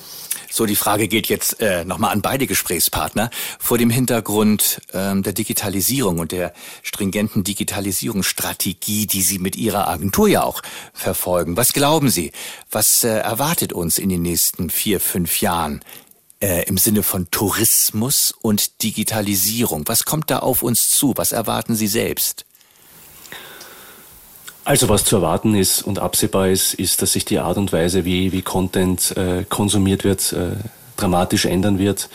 So, 0.50 0.66
die 0.66 0.76
Frage 0.76 1.08
geht 1.08 1.26
jetzt 1.26 1.60
äh, 1.60 1.84
nochmal 1.84 2.12
an 2.12 2.22
beide 2.22 2.46
Gesprächspartner. 2.46 3.30
Vor 3.58 3.76
dem 3.76 3.90
Hintergrund 3.90 4.80
ähm, 4.92 5.24
der 5.24 5.32
Digitalisierung 5.32 6.20
und 6.20 6.30
der 6.30 6.52
stringenten 6.82 7.42
Digitalisierungsstrategie, 7.42 9.08
die 9.08 9.22
Sie 9.22 9.40
mit 9.40 9.56
Ihrer 9.56 9.88
Agentur 9.88 10.28
ja 10.28 10.44
auch 10.44 10.62
verfolgen. 10.92 11.56
Was 11.56 11.72
glauben 11.72 12.08
Sie? 12.08 12.30
Was 12.70 13.02
äh, 13.02 13.08
erwartet 13.08 13.72
uns 13.72 13.98
in 13.98 14.10
den 14.10 14.22
nächsten 14.22 14.70
vier, 14.70 15.00
fünf 15.00 15.40
Jahren 15.40 15.80
äh, 16.40 16.64
im 16.66 16.78
Sinne 16.78 17.02
von 17.02 17.30
Tourismus 17.30 18.34
und 18.40 18.82
Digitalisierung? 18.82 19.84
Was 19.86 20.04
kommt 20.04 20.30
da 20.30 20.40
auf 20.40 20.62
uns 20.62 20.90
zu? 20.90 21.14
Was 21.16 21.32
erwarten 21.32 21.74
Sie 21.74 21.86
selbst? 21.86 22.44
Also 24.64 24.88
was 24.88 25.04
zu 25.04 25.16
erwarten 25.16 25.54
ist 25.54 25.82
und 25.82 25.98
absehbar 25.98 26.48
ist, 26.48 26.74
ist, 26.74 27.02
dass 27.02 27.12
sich 27.12 27.26
die 27.26 27.38
Art 27.38 27.58
und 27.58 27.72
Weise, 27.72 28.04
wie, 28.06 28.32
wie 28.32 28.40
Content 28.40 29.14
äh, 29.16 29.44
konsumiert 29.44 30.04
wird, 30.04 30.32
äh, 30.32 30.52
dramatisch 30.96 31.44
ändern 31.44 31.78
wird. 31.78 32.08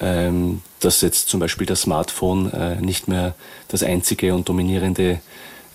Ähm, 0.00 0.62
dass 0.80 1.00
jetzt 1.02 1.28
zum 1.28 1.40
Beispiel 1.40 1.66
das 1.66 1.82
Smartphone 1.82 2.52
äh, 2.52 2.80
nicht 2.80 3.08
mehr 3.08 3.34
das 3.68 3.82
einzige 3.82 4.34
und 4.34 4.48
dominierende 4.48 5.20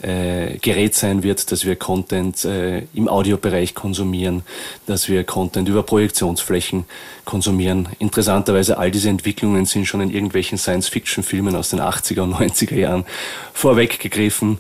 äh, 0.02 0.58
Gerät 0.60 0.96
sein 0.96 1.24
wird, 1.24 1.52
dass 1.52 1.66
wir 1.66 1.76
Content 1.76 2.46
äh, 2.46 2.84
im 2.94 3.08
Audiobereich 3.08 3.76
konsumieren, 3.76 4.44
dass 4.86 5.10
wir 5.10 5.24
Content 5.24 5.68
über 5.68 5.84
Projektionsflächen 5.84 6.86
konsumieren. 7.26 7.90
Interessanterweise, 8.00 8.78
all 8.78 8.92
diese 8.92 9.10
Entwicklungen 9.10 9.66
sind 9.66 9.86
schon 9.86 10.02
in 10.02 10.12
irgendwelchen 10.12 10.58
Science-Fiction-Filmen 10.58 11.56
aus 11.56 11.70
den 11.70 11.82
80er 11.82 12.22
und 12.22 12.36
90er 12.36 12.76
Jahren 12.76 13.06
vorweggegriffen. 13.54 14.60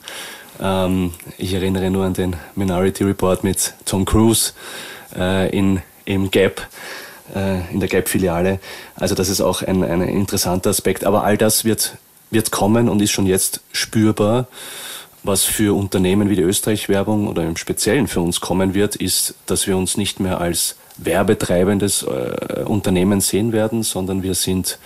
Ähm, 0.60 1.13
ich 1.38 1.54
erinnere 1.54 1.89
nur 1.89 2.06
an 2.06 2.13
den 2.13 2.36
Minority 2.56 3.04
Report 3.04 3.43
mit 3.43 3.73
Tom 3.86 4.06
Cruise 4.06 4.54
äh, 5.15 5.49
in, 5.56 5.82
im 6.06 6.32
Gap, 6.32 6.67
äh, 7.34 7.71
in 7.71 7.80
der 7.80 7.89
Gap-Filiale. 7.89 8.60
Also 8.95 9.15
das 9.15 9.30
ist 9.30 9.41
auch 9.41 9.62
ein, 9.62 9.84
ein 9.84 10.02
interessanter 10.02 10.69
Aspekt. 10.69 11.06
Aber 11.06 11.23
all 11.23 11.38
das 11.38 11.63
wird, 11.65 11.97
wird 12.30 12.52
kommen 12.52 12.89
und 12.89 13.02
ist 13.02 13.12
schon 13.12 13.25
jetzt 13.25 13.62
spürbar. 13.71 14.47
Was 15.23 15.43
für 15.43 15.75
Unternehmen 15.75 16.29
wie 16.29 16.36
die 16.36 16.41
Österreich-Werbung 16.41 17.27
oder 17.27 17.43
im 17.43 17.58
Speziellen 17.58 18.08
für 18.08 18.21
uns 18.21 18.39
kommen 18.39 18.73
wird, 18.73 18.95
ist, 18.95 19.36
dass 19.47 19.67
wir 19.67 19.75
uns 19.75 19.97
nicht 19.97 20.19
mehr 20.19 20.39
als 20.39 20.75
werbetreibendes 20.97 22.03
äh, 22.03 22.63
Unternehmen 22.63 23.19
sehen 23.21 23.51
werden, 23.51 23.84
sondern 23.84 24.23
wir 24.23 24.34
sind 24.34 24.79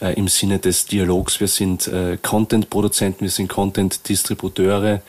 äh, 0.00 0.14
im 0.14 0.28
Sinne 0.28 0.58
des 0.60 0.86
Dialogs. 0.86 1.40
Wir 1.40 1.48
sind 1.48 1.88
äh, 1.88 2.18
Content-Produzenten, 2.22 3.22
wir 3.22 3.30
sind 3.30 3.48
Content-Distributeure. 3.48 5.00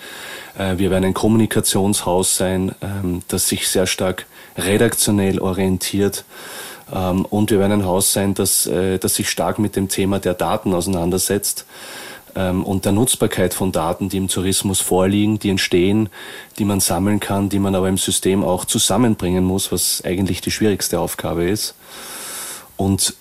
Äh, 0.58 0.78
wir 0.78 0.89
werden 0.89 1.06
ein 1.06 1.13
Kommunikationshaus 1.13 2.36
sein, 2.36 2.73
ähm, 2.82 3.21
das 3.28 3.47
sich 3.47 3.67
sehr 3.67 3.86
stark 3.86 4.25
redaktionell 4.58 5.39
orientiert. 5.39 6.25
Ähm, 6.93 7.25
und 7.25 7.51
wir 7.51 7.60
werden 7.60 7.73
ein 7.73 7.86
Haus 7.86 8.13
sein, 8.13 8.34
das, 8.34 8.65
äh, 8.65 8.97
das 8.97 9.15
sich 9.15 9.30
stark 9.30 9.60
mit 9.60 9.75
dem 9.75 9.89
Thema 9.89 10.19
der 10.19 10.34
Daten 10.34 10.73
auseinandersetzt 10.73 11.65
und 12.36 12.84
der 12.86 12.91
Nutzbarkeit 12.91 13.54
von 13.54 13.71
Daten, 13.71 14.10
die 14.10 14.17
im 14.17 14.28
Tourismus 14.28 14.82
vorliegen, 14.82 15.39
die 15.39 15.50
entstehen, 15.50 16.10
die 16.60 16.65
man 16.65 16.82
sammeln 16.82 17.19
kann, 17.19 17.50
die 17.50 17.60
man 17.60 17.76
aber 17.76 17.88
im 17.88 17.98
System 17.98 18.43
auch 18.43 18.65
zusammenbringen 18.65 19.43
muss, 19.43 19.71
was 19.71 20.04
eigentlich 20.04 20.41
die 20.41 20.52
schwierigste 20.52 21.00
Aufgabe 21.00 21.50
ist. 21.50 21.76
Und 22.78 23.15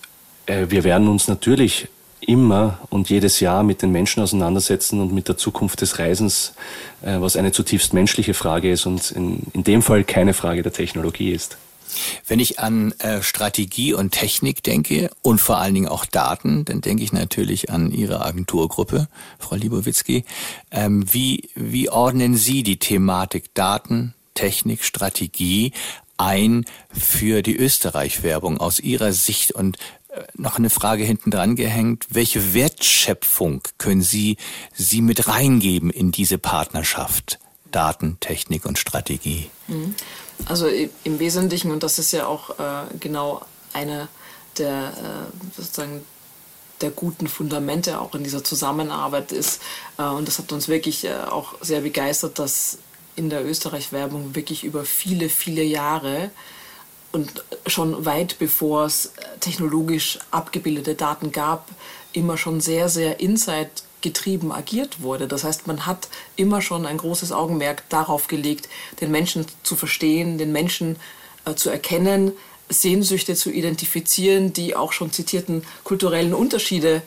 äh, 0.47 0.65
wir 0.69 0.83
werden 0.83 1.07
uns 1.07 1.27
natürlich 1.27 1.87
immer 2.21 2.79
und 2.89 3.09
jedes 3.09 3.39
Jahr 3.39 3.63
mit 3.63 3.81
den 3.81 3.91
Menschen 3.91 4.21
auseinandersetzen 4.21 4.99
und 4.99 5.13
mit 5.13 5.27
der 5.27 5.37
Zukunft 5.37 5.81
des 5.81 5.99
Reisens, 5.99 6.53
äh, 7.01 7.19
was 7.19 7.37
eine 7.37 7.51
zutiefst 7.51 7.93
menschliche 7.93 8.33
Frage 8.33 8.71
ist 8.71 8.85
und 8.85 9.11
in, 9.11 9.43
in 9.53 9.63
dem 9.63 9.81
Fall 9.81 10.03
keine 10.03 10.33
Frage 10.33 10.63
der 10.63 10.73
Technologie 10.73 11.31
ist. 11.31 11.57
Wenn 12.27 12.39
ich 12.39 12.59
an 12.59 12.91
äh, 12.99 13.21
Strategie 13.21 13.93
und 13.93 14.11
Technik 14.11 14.63
denke 14.63 15.09
und 15.21 15.39
vor 15.39 15.57
allen 15.57 15.73
Dingen 15.73 15.87
auch 15.87 16.05
Daten, 16.05 16.65
dann 16.65 16.81
denke 16.81 17.03
ich 17.03 17.13
natürlich 17.13 17.69
an 17.69 17.91
Ihre 17.91 18.25
Agenturgruppe, 18.25 19.07
Frau 19.39 19.55
Libowitzki. 19.55 20.25
Ähm, 20.71 21.05
wie, 21.11 21.49
wie 21.55 21.89
ordnen 21.89 22.35
Sie 22.35 22.63
die 22.63 22.77
Thematik 22.77 23.53
Daten, 23.53 24.13
Technik, 24.33 24.83
Strategie 24.83 25.71
ein 26.17 26.65
für 26.91 27.41
die 27.41 27.57
Österreich-Werbung 27.57 28.57
aus 28.59 28.79
Ihrer 28.79 29.11
Sicht 29.11 29.51
und 29.51 29.77
noch 30.35 30.57
eine 30.57 30.69
Frage 30.69 31.03
hinten 31.03 31.31
dran 31.31 31.55
gehängt. 31.55 32.07
Welche 32.09 32.53
Wertschöpfung 32.53 33.61
können 33.77 34.01
Sie, 34.01 34.37
Sie 34.73 35.01
mit 35.01 35.27
reingeben 35.27 35.89
in 35.89 36.11
diese 36.11 36.37
Partnerschaft? 36.37 37.39
Daten, 37.71 38.17
Technik 38.21 38.65
und 38.65 38.79
Strategie. 38.79 39.49
Also 40.45 40.67
im 40.67 41.19
Wesentlichen, 41.19 41.71
und 41.71 41.83
das 41.83 41.97
ist 41.99 42.11
ja 42.11 42.27
auch 42.27 42.59
äh, 42.59 42.97
genau 42.99 43.41
eine 43.73 44.07
der 44.57 44.87
äh, 44.87 45.55
sozusagen 45.55 46.05
der 46.81 46.91
guten 46.91 47.27
Fundamente 47.27 47.99
auch 47.99 48.15
in 48.15 48.23
dieser 48.23 48.43
Zusammenarbeit 48.43 49.31
ist. 49.31 49.61
Äh, 49.97 50.03
und 50.03 50.27
das 50.27 50.39
hat 50.39 50.51
uns 50.51 50.67
wirklich 50.67 51.05
äh, 51.05 51.13
auch 51.29 51.55
sehr 51.61 51.81
begeistert, 51.81 52.39
dass 52.39 52.79
in 53.15 53.29
der 53.29 53.45
Österreich-Werbung 53.45 54.35
wirklich 54.35 54.63
über 54.63 54.83
viele, 54.83 55.29
viele 55.29 55.63
Jahre 55.63 56.31
und 57.13 57.45
schon 57.65 58.05
weit 58.05 58.39
bevor 58.39 58.85
es 58.85 59.13
technologisch 59.39 60.19
abgebildete 60.31 60.95
Daten 60.95 61.31
gab, 61.31 61.69
immer 62.11 62.37
schon 62.37 62.59
sehr, 62.59 62.89
sehr 62.89 63.21
insight 63.21 63.84
getrieben 64.05 64.51
agiert 64.51 65.01
wurde. 65.01 65.27
Das 65.27 65.43
heißt, 65.43 65.65
man 65.65 65.87
hat 65.87 66.09
immer 66.35 66.61
schon 66.61 66.85
ein 66.85 66.97
großes 66.97 67.31
Augenmerk 67.31 67.89
darauf 67.89 68.27
gelegt, 68.27 68.69
den 69.01 69.09
Menschen 69.09 69.47
zu 69.63 69.75
verstehen, 69.75 70.37
den 70.37 70.51
Menschen 70.51 70.97
äh, 71.45 71.55
zu 71.55 71.71
erkennen, 71.71 72.31
Sehnsüchte 72.69 73.33
zu 73.33 73.49
identifizieren, 73.49 74.53
die 74.53 74.75
auch 74.75 74.93
schon 74.93 75.11
zitierten 75.11 75.63
kulturellen 75.83 76.35
Unterschiede 76.35 77.01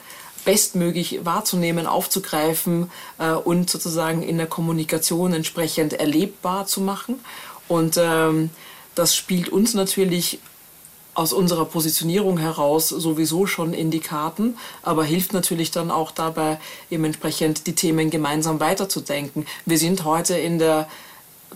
bestmöglich 0.45 1.21
wahrzunehmen, 1.25 1.87
aufzugreifen 1.87 2.91
äh, 3.19 3.31
und 3.31 3.71
sozusagen 3.71 4.23
in 4.23 4.37
der 4.37 4.49
Kommunikation 4.49 5.33
entsprechend 5.33 5.93
erlebbar 5.93 6.67
zu 6.67 6.81
machen. 6.81 7.21
Und 7.69 7.97
ähm, 7.97 8.51
das 8.97 9.15
spielt 9.15 9.51
uns 9.51 9.75
natürlich 9.75 10.41
aus 11.19 11.33
unserer 11.33 11.65
Positionierung 11.65 12.39
heraus 12.39 12.91
sowieso 12.91 13.49
schon 13.49 13.75
in 13.75 13.91
die 13.91 13.99
Karten, 13.99 14.57
aber 14.83 15.03
hilft 15.03 15.33
natürlich 15.33 15.73
dann 15.73 15.91
auch 15.91 16.13
dabei, 16.13 16.61
eben 16.93 17.03
entsprechend 17.03 17.67
die 17.67 17.75
Themen 17.75 18.09
gemeinsam 18.09 18.61
weiterzudenken. 18.61 19.45
Wir 19.67 19.79
sind 19.79 20.05
heute 20.05 20.39
in 20.39 20.61
der 20.61 20.89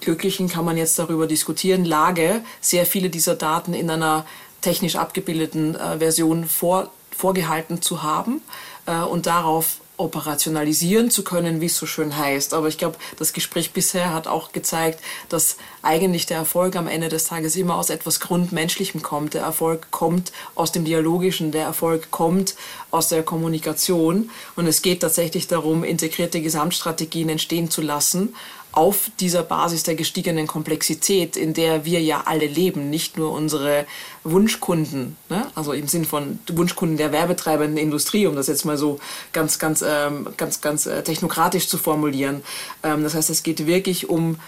glücklichen, 0.01 0.49
kann 0.49 0.65
man 0.65 0.77
jetzt 0.77 0.99
darüber 0.99 1.29
diskutieren, 1.29 1.85
Lage, 1.85 2.43
sehr 2.61 2.87
viele 2.87 3.09
dieser 3.09 3.37
Daten 3.37 3.73
in 3.73 3.89
einer 3.89 4.27
technisch 4.63 4.97
abgebildeten 4.97 5.77
äh, 5.77 5.99
Version 5.99 6.45
vor, 6.47 6.91
vorgehalten 7.17 7.81
zu 7.81 8.03
haben 8.03 8.43
äh, 8.87 9.01
und 9.01 9.27
darauf 9.27 9.77
operationalisieren 10.03 11.11
zu 11.11 11.25
können, 11.25 11.61
wie 11.61 11.67
es 11.67 11.77
so 11.77 11.87
schön 11.87 12.17
heißt. 12.17 12.55
Aber 12.55 12.69
ich 12.69 12.79
glaube, 12.79 12.97
das 13.19 13.33
Gespräch 13.33 13.73
bisher 13.73 14.13
hat 14.13 14.27
auch 14.27 14.53
gezeigt, 14.53 15.01
dass 15.29 15.57
eigentlich 15.83 16.27
der 16.27 16.39
Erfolg 16.39 16.77
am 16.77 16.87
Ende 16.87 17.09
des 17.09 17.25
Tages 17.25 17.57
immer 17.57 17.77
aus 17.77 17.91
etwas 17.91 18.21
Grundmenschlichem 18.21 19.03
kommt. 19.03 19.35
Der 19.35 19.43
Erfolg 19.43 19.91
kommt 19.91 20.33
aus 20.55 20.73
dem 20.73 20.85
Dialogischen, 20.85 21.53
der 21.53 21.65
Erfolg 21.65 22.11
kommt 22.11 22.55
aus 22.91 23.09
der 23.09 23.23
Kommunikation. 23.23 24.31
Und 24.57 24.67
es 24.67 24.83
geht 24.83 25.01
tatsächlich 25.01 25.47
darum, 25.47 25.85
integrierte 25.85 26.43
Gesamtstrategien 26.43 27.29
entstehen 27.29 27.71
zu 27.71 27.81
lassen, 27.81 28.35
auf 28.73 29.11
dieser 29.21 29.43
Basis 29.43 29.83
der 29.83 29.95
gestiegenen 29.95 30.47
Komplexität, 30.47 31.37
in 31.37 31.53
der 31.53 31.85
wir 31.85 32.01
ja 32.01 32.23
alle 32.25 32.47
leben, 32.47 32.89
nicht 32.91 33.19
nur 33.19 33.33
unsere 33.33 33.87
Wunschkunden, 34.25 35.17
ne? 35.29 35.47
also 35.55 35.73
im 35.73 35.89
Sinn 35.89 36.07
von 36.07 36.39
Wunschkunden 36.51 36.97
der 36.97 37.13
werbetreibenden 37.13 37.77
Industrie, 37.77 38.27
um 38.27 38.35
das 38.35 38.47
jetzt 38.47 38.65
mal 38.65 38.79
so 38.79 38.99
ganz, 39.33 39.59
ganz, 39.59 39.85
ähm, 39.87 40.29
ganz, 40.39 40.63
ganz 40.63 40.87
äh, 40.87 41.03
technokratisch 41.03 41.69
zu 41.69 41.77
formulieren. 41.77 42.43
Ähm, 42.83 43.03
das 43.03 43.15
heißt, 43.15 43.29
es 43.29 43.43
geht 43.43 43.67
wirklich 43.67 44.09
um 44.09 44.39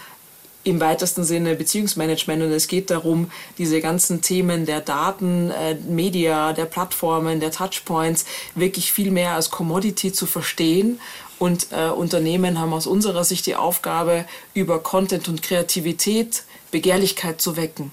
im 0.65 0.81
weitesten 0.81 1.23
Sinne 1.23 1.55
Beziehungsmanagement 1.55 2.41
und 2.41 2.51
es 2.51 2.67
geht 2.67 2.89
darum, 2.89 3.31
diese 3.59 3.81
ganzen 3.81 4.21
Themen 4.21 4.65
der 4.65 4.81
Daten, 4.81 5.51
äh, 5.51 5.75
Media, 5.75 6.53
der 6.53 6.65
Plattformen, 6.65 7.39
der 7.39 7.51
Touchpoints 7.51 8.25
wirklich 8.55 8.91
viel 8.91 9.11
mehr 9.11 9.35
als 9.35 9.51
Commodity 9.51 10.11
zu 10.11 10.25
verstehen 10.25 10.99
und 11.39 11.67
äh, 11.71 11.89
Unternehmen 11.89 12.59
haben 12.59 12.73
aus 12.73 12.87
unserer 12.87 13.23
Sicht 13.23 13.45
die 13.45 13.55
Aufgabe, 13.55 14.25
über 14.53 14.79
Content 14.79 15.27
und 15.27 15.41
Kreativität 15.41 16.43
Begehrlichkeit 16.71 17.41
zu 17.41 17.57
wecken. 17.57 17.91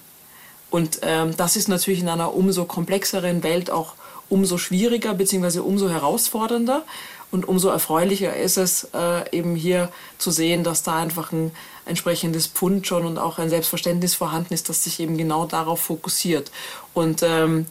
Und 0.70 1.00
ähm, 1.02 1.36
das 1.36 1.56
ist 1.56 1.68
natürlich 1.68 2.00
in 2.00 2.08
einer 2.08 2.34
umso 2.34 2.64
komplexeren 2.64 3.42
Welt 3.42 3.70
auch 3.70 3.94
umso 4.28 4.56
schwieriger 4.56 5.12
bzw. 5.14 5.58
umso 5.58 5.88
herausfordernder. 5.88 6.82
Und 7.30 7.46
umso 7.46 7.68
erfreulicher 7.68 8.36
ist 8.36 8.58
es 8.58 8.88
äh, 8.94 9.36
eben 9.36 9.54
hier 9.54 9.90
zu 10.18 10.30
sehen, 10.30 10.64
dass 10.64 10.82
da 10.82 10.96
einfach 10.96 11.32
ein 11.32 11.50
entsprechendes 11.86 12.46
Pfund 12.46 12.86
schon 12.86 13.06
und 13.06 13.18
auch 13.18 13.38
ein 13.38 13.50
Selbstverständnis 13.50 14.14
vorhanden 14.14 14.52
ist, 14.52 14.68
das 14.68 14.84
sich 14.84 15.00
eben 15.00 15.16
genau 15.16 15.46
darauf 15.46 15.80
fokussiert. 15.80 16.50
Und 16.92 17.22
ähm, 17.22 17.66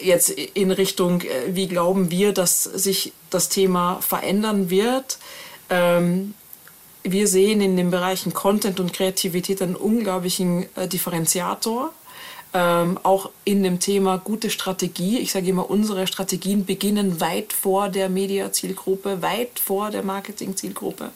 jetzt 0.00 0.30
in 0.30 0.70
Richtung, 0.70 1.22
äh, 1.22 1.54
wie 1.54 1.68
glauben 1.68 2.10
wir, 2.10 2.32
dass 2.32 2.64
sich 2.64 3.12
das 3.30 3.48
Thema 3.48 4.00
verändern 4.00 4.70
wird? 4.70 5.18
Ähm, 5.70 6.34
wir 7.02 7.26
sehen 7.26 7.60
in 7.60 7.76
den 7.76 7.90
Bereichen 7.90 8.34
Content 8.34 8.80
und 8.80 8.92
Kreativität 8.92 9.62
einen 9.62 9.76
unglaublichen 9.76 10.66
äh, 10.76 10.88
Differenziator 10.88 11.92
ähm, 12.54 12.98
auch 13.02 13.30
in 13.44 13.62
dem 13.62 13.78
Thema 13.78 14.16
gute 14.18 14.50
Strategie. 14.50 15.18
Ich 15.18 15.32
sage 15.32 15.48
immer, 15.48 15.68
unsere 15.68 16.06
Strategien 16.06 16.64
beginnen 16.64 17.20
weit 17.20 17.52
vor 17.52 17.88
der 17.88 18.08
Media-Zielgruppe, 18.08 19.20
weit 19.20 19.58
vor 19.58 19.90
der 19.90 20.02
Marketing-Zielgruppe. 20.02 21.10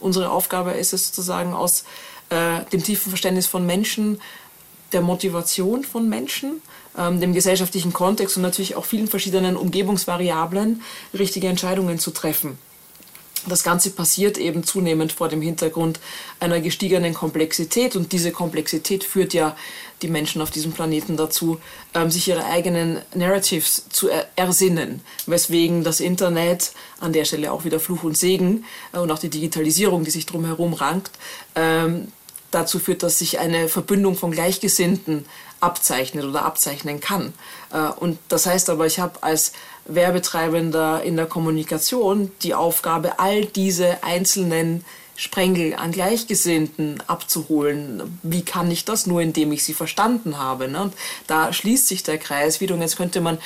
Unsere 0.00 0.30
Aufgabe 0.30 0.72
ist 0.72 0.92
es 0.92 1.08
sozusagen 1.08 1.52
aus 1.52 1.84
äh, 2.30 2.64
dem 2.72 2.82
tiefen 2.82 3.10
Verständnis 3.10 3.46
von 3.46 3.66
Menschen, 3.66 4.20
der 4.92 5.02
Motivation 5.02 5.84
von 5.84 6.08
Menschen, 6.08 6.62
ähm, 6.98 7.20
dem 7.20 7.32
gesellschaftlichen 7.32 7.92
Kontext 7.92 8.36
und 8.36 8.42
natürlich 8.42 8.76
auch 8.76 8.84
vielen 8.84 9.06
verschiedenen 9.06 9.56
Umgebungsvariablen 9.56 10.82
richtige 11.14 11.48
Entscheidungen 11.48 11.98
zu 11.98 12.10
treffen. 12.10 12.58
Das 13.46 13.62
Ganze 13.62 13.90
passiert 13.90 14.36
eben 14.36 14.64
zunehmend 14.64 15.12
vor 15.12 15.28
dem 15.28 15.40
Hintergrund 15.40 16.00
einer 16.40 16.60
gestiegenen 16.60 17.14
Komplexität 17.14 17.94
und 17.94 18.12
diese 18.12 18.32
Komplexität 18.32 19.04
führt 19.04 19.32
ja 19.32 19.56
die 20.02 20.08
Menschen 20.08 20.42
auf 20.42 20.50
diesem 20.50 20.72
Planeten 20.72 21.16
dazu, 21.16 21.60
ähm, 21.94 22.10
sich 22.10 22.28
ihre 22.28 22.44
eigenen 22.44 22.98
Narratives 23.14 23.86
zu 23.90 24.08
er 24.08 24.28
ersinnen, 24.36 25.00
weswegen 25.26 25.84
das 25.84 26.00
Internet, 26.00 26.72
an 27.00 27.12
der 27.12 27.24
Stelle 27.24 27.52
auch 27.52 27.64
wieder 27.64 27.80
Fluch 27.80 28.02
und 28.02 28.16
Segen 28.16 28.64
äh, 28.92 28.98
und 28.98 29.10
auch 29.10 29.18
die 29.18 29.30
Digitalisierung, 29.30 30.04
die 30.04 30.10
sich 30.10 30.26
drumherum 30.26 30.74
rankt, 30.74 31.12
ähm, 31.54 32.08
dazu 32.50 32.78
führt, 32.78 33.02
dass 33.02 33.18
sich 33.18 33.38
eine 33.38 33.68
Verbündung 33.68 34.16
von 34.16 34.30
Gleichgesinnten 34.30 35.26
abzeichnet 35.60 36.24
oder 36.24 36.44
abzeichnen 36.44 37.00
kann. 37.00 37.32
Äh, 37.72 37.88
und 37.98 38.18
das 38.28 38.46
heißt 38.46 38.70
aber, 38.70 38.86
ich 38.86 39.00
habe 39.00 39.22
als 39.22 39.52
Werbetreibender 39.86 41.02
in 41.02 41.16
der 41.16 41.26
Kommunikation 41.26 42.30
die 42.42 42.54
Aufgabe, 42.54 43.18
all 43.18 43.44
diese 43.46 44.02
einzelnen 44.02 44.84
Sprengel 45.16 45.74
an 45.74 45.90
Gleichgesinnten 45.90 47.02
abzuholen. 47.08 48.20
Wie 48.22 48.44
kann 48.44 48.70
ich 48.70 48.84
das? 48.84 49.06
Nur 49.06 49.20
indem 49.20 49.50
ich 49.50 49.64
sie 49.64 49.74
verstanden 49.74 50.38
habe. 50.38 50.68
Ne? 50.68 50.82
Und 50.82 50.94
da 51.26 51.52
schließt 51.52 51.88
sich 51.88 52.04
der 52.04 52.18
Kreis 52.18 52.60
wieder. 52.60 52.76
Und 52.76 52.82
jetzt 52.82 52.96
könnte 52.96 53.20
man 53.20 53.38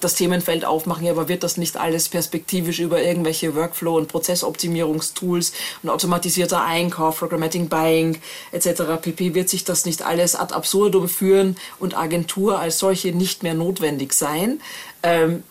das 0.00 0.14
Themenfeld 0.14 0.64
aufmachen, 0.64 1.08
aber 1.08 1.28
wird 1.28 1.42
das 1.42 1.56
nicht 1.56 1.76
alles 1.76 2.08
perspektivisch 2.08 2.80
über 2.80 3.02
irgendwelche 3.02 3.54
Workflow- 3.54 3.96
und 3.96 4.08
Prozessoptimierungstools 4.08 5.52
und 5.82 5.90
automatisierter 5.90 6.64
Einkauf, 6.64 7.18
Programmatic 7.18 7.68
Buying 7.68 8.18
etc. 8.52 8.82
pp. 9.00 9.34
wird 9.34 9.48
sich 9.48 9.64
das 9.64 9.84
nicht 9.84 10.02
alles 10.02 10.34
ad 10.34 10.54
absurdum 10.54 11.08
führen 11.08 11.56
und 11.78 11.96
Agentur 11.96 12.58
als 12.58 12.78
solche 12.78 13.12
nicht 13.12 13.42
mehr 13.42 13.54
notwendig 13.54 14.12
sein? 14.12 14.60
Ähm, 15.02 15.42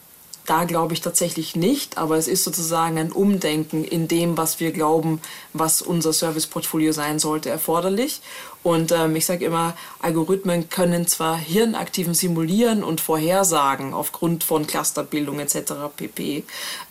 da 0.49 0.63
glaube 0.63 0.95
ich 0.95 1.01
tatsächlich 1.01 1.55
nicht, 1.55 1.99
aber 1.99 2.17
es 2.17 2.27
ist 2.27 2.43
sozusagen 2.43 2.97
ein 2.97 3.11
Umdenken 3.11 3.83
in 3.83 4.07
dem, 4.07 4.35
was 4.35 4.59
wir 4.59 4.71
glauben, 4.71 5.21
was 5.53 5.83
unser 5.83 6.11
Serviceportfolio 6.11 6.91
sein 6.91 7.19
sollte, 7.19 7.51
erforderlich. 7.51 8.21
Und 8.61 8.91
ähm, 8.91 9.15
ich 9.15 9.25
sage 9.25 9.45
immer, 9.45 9.75
Algorithmen 9.99 10.69
können 10.69 11.07
zwar 11.07 11.37
Hirnaktiven 11.37 12.13
simulieren 12.13 12.83
und 12.83 12.99
vorhersagen 12.99 13.93
aufgrund 13.93 14.43
von 14.43 14.67
Clusterbildung 14.67 15.39
etc. 15.39 15.73
pp, 15.95 16.43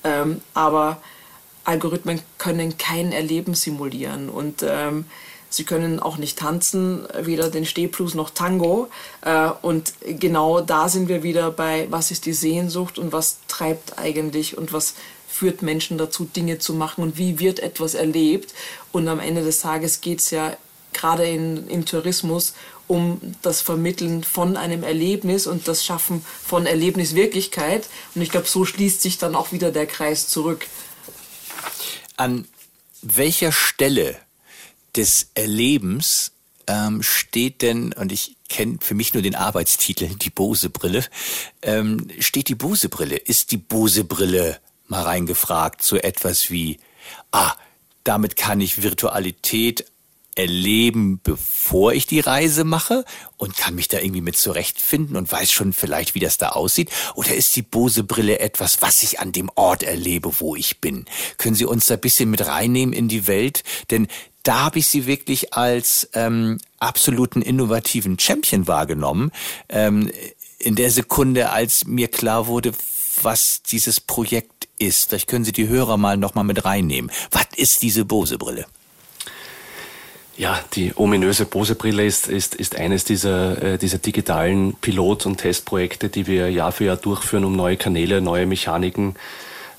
ähm, 0.04 0.40
aber 0.54 1.00
Algorithmen 1.64 2.20
können 2.38 2.78
kein 2.78 3.12
Erleben 3.12 3.54
simulieren. 3.54 4.30
Und 4.30 4.64
ähm, 4.66 5.04
Sie 5.50 5.64
können 5.64 5.98
auch 5.98 6.18
nicht 6.18 6.38
tanzen, 6.38 7.06
weder 7.18 7.48
den 7.48 7.64
Stehplus 7.64 8.14
noch 8.14 8.30
Tango. 8.30 8.88
Äh, 9.22 9.50
und 9.62 9.94
genau 10.04 10.60
da 10.60 10.88
sind 10.88 11.08
wir 11.08 11.22
wieder 11.22 11.50
bei, 11.50 11.86
was 11.90 12.10
ist 12.10 12.26
die 12.26 12.34
Sehnsucht 12.34 12.98
und 12.98 13.12
was 13.12 13.38
treibt 13.48 13.98
eigentlich 13.98 14.58
und 14.58 14.72
was 14.72 14.94
führt 15.26 15.62
Menschen 15.62 15.98
dazu, 15.98 16.24
Dinge 16.24 16.58
zu 16.58 16.74
machen 16.74 17.02
und 17.02 17.16
wie 17.16 17.38
wird 17.38 17.60
etwas 17.60 17.94
erlebt. 17.94 18.52
Und 18.92 19.08
am 19.08 19.20
Ende 19.20 19.42
des 19.42 19.60
Tages 19.60 20.00
geht 20.00 20.20
es 20.20 20.30
ja 20.30 20.56
gerade 20.98 21.24
in, 21.24 21.68
im 21.68 21.84
Tourismus 21.84 22.54
um 22.88 23.20
das 23.42 23.60
Vermitteln 23.60 24.24
von 24.24 24.56
einem 24.56 24.82
Erlebnis 24.82 25.46
und 25.46 25.68
das 25.68 25.84
Schaffen 25.84 26.24
von 26.44 26.66
Erlebniswirklichkeit. 26.66 27.88
Und 28.14 28.22
ich 28.22 28.30
glaube, 28.30 28.48
so 28.48 28.64
schließt 28.64 29.02
sich 29.02 29.18
dann 29.18 29.34
auch 29.34 29.52
wieder 29.52 29.70
der 29.70 29.86
Kreis 29.86 30.26
zurück. 30.28 30.66
An 32.16 32.48
welcher 33.02 33.52
Stelle 33.52 34.16
des 34.96 35.28
Erlebens 35.34 36.32
ähm, 36.66 37.02
steht 37.02 37.62
denn, 37.62 37.92
und 37.92 38.10
ich 38.10 38.36
kenne 38.48 38.78
für 38.80 38.94
mich 38.94 39.14
nur 39.14 39.22
den 39.22 39.34
Arbeitstitel, 39.34 40.08
die 40.16 40.30
Bose-Brille, 40.30 41.04
ähm, 41.62 42.08
steht 42.18 42.48
die 42.48 42.54
Bose-Brille? 42.54 43.16
Ist 43.16 43.52
die 43.52 43.58
Bose-Brille, 43.58 44.58
mal 44.86 45.02
reingefragt, 45.02 45.82
so 45.82 45.96
etwas 45.96 46.50
wie, 46.50 46.78
ah, 47.30 47.52
damit 48.04 48.36
kann 48.36 48.62
ich 48.62 48.82
Virtualität 48.82 49.84
erleben, 50.38 51.20
bevor 51.22 51.92
ich 51.92 52.06
die 52.06 52.20
Reise 52.20 52.64
mache 52.64 53.04
und 53.36 53.56
kann 53.56 53.74
mich 53.74 53.88
da 53.88 53.98
irgendwie 53.98 54.20
mit 54.20 54.36
zurechtfinden 54.36 55.16
und 55.16 55.30
weiß 55.30 55.50
schon 55.50 55.72
vielleicht, 55.72 56.14
wie 56.14 56.20
das 56.20 56.38
da 56.38 56.50
aussieht? 56.50 56.90
Oder 57.16 57.34
ist 57.34 57.56
die 57.56 57.62
Bose-Brille 57.62 58.38
etwas, 58.38 58.80
was 58.80 59.02
ich 59.02 59.18
an 59.20 59.32
dem 59.32 59.50
Ort 59.56 59.82
erlebe, 59.82 60.32
wo 60.38 60.54
ich 60.54 60.80
bin? 60.80 61.06
Können 61.38 61.56
Sie 61.56 61.64
uns 61.64 61.86
da 61.86 61.94
ein 61.94 62.00
bisschen 62.00 62.30
mit 62.30 62.46
reinnehmen 62.46 62.94
in 62.94 63.08
die 63.08 63.26
Welt? 63.26 63.64
Denn 63.90 64.06
da 64.44 64.60
habe 64.60 64.78
ich 64.78 64.86
sie 64.86 65.06
wirklich 65.06 65.52
als 65.52 66.08
ähm, 66.14 66.58
absoluten 66.78 67.42
innovativen 67.42 68.18
Champion 68.18 68.66
wahrgenommen. 68.66 69.32
Ähm, 69.68 70.10
in 70.58 70.76
der 70.76 70.90
Sekunde, 70.90 71.50
als 71.50 71.84
mir 71.84 72.08
klar 72.08 72.46
wurde, 72.46 72.72
was 73.22 73.62
dieses 73.62 74.00
Projekt 74.00 74.68
ist. 74.78 75.08
Vielleicht 75.08 75.28
können 75.28 75.44
Sie 75.44 75.52
die 75.52 75.68
Hörer 75.68 75.96
mal 75.96 76.16
noch 76.16 76.34
mal 76.34 76.44
mit 76.44 76.64
reinnehmen. 76.64 77.10
Was 77.32 77.46
ist 77.56 77.82
diese 77.82 78.04
Bose-Brille? 78.04 78.66
Ja, 80.38 80.60
die 80.74 80.92
ominöse 80.94 81.46
Bose-Brille 81.46 82.06
ist, 82.06 82.28
ist, 82.28 82.54
ist 82.54 82.76
eines 82.76 83.02
dieser, 83.02 83.60
äh, 83.60 83.76
dieser 83.76 83.98
digitalen 83.98 84.74
Pilot- 84.74 85.26
und 85.26 85.38
Testprojekte, 85.38 86.10
die 86.10 86.28
wir 86.28 86.48
Jahr 86.48 86.70
für 86.70 86.84
Jahr 86.84 86.96
durchführen, 86.96 87.44
um 87.44 87.56
neue 87.56 87.76
Kanäle, 87.76 88.20
neue 88.20 88.46
Mechaniken, 88.46 89.16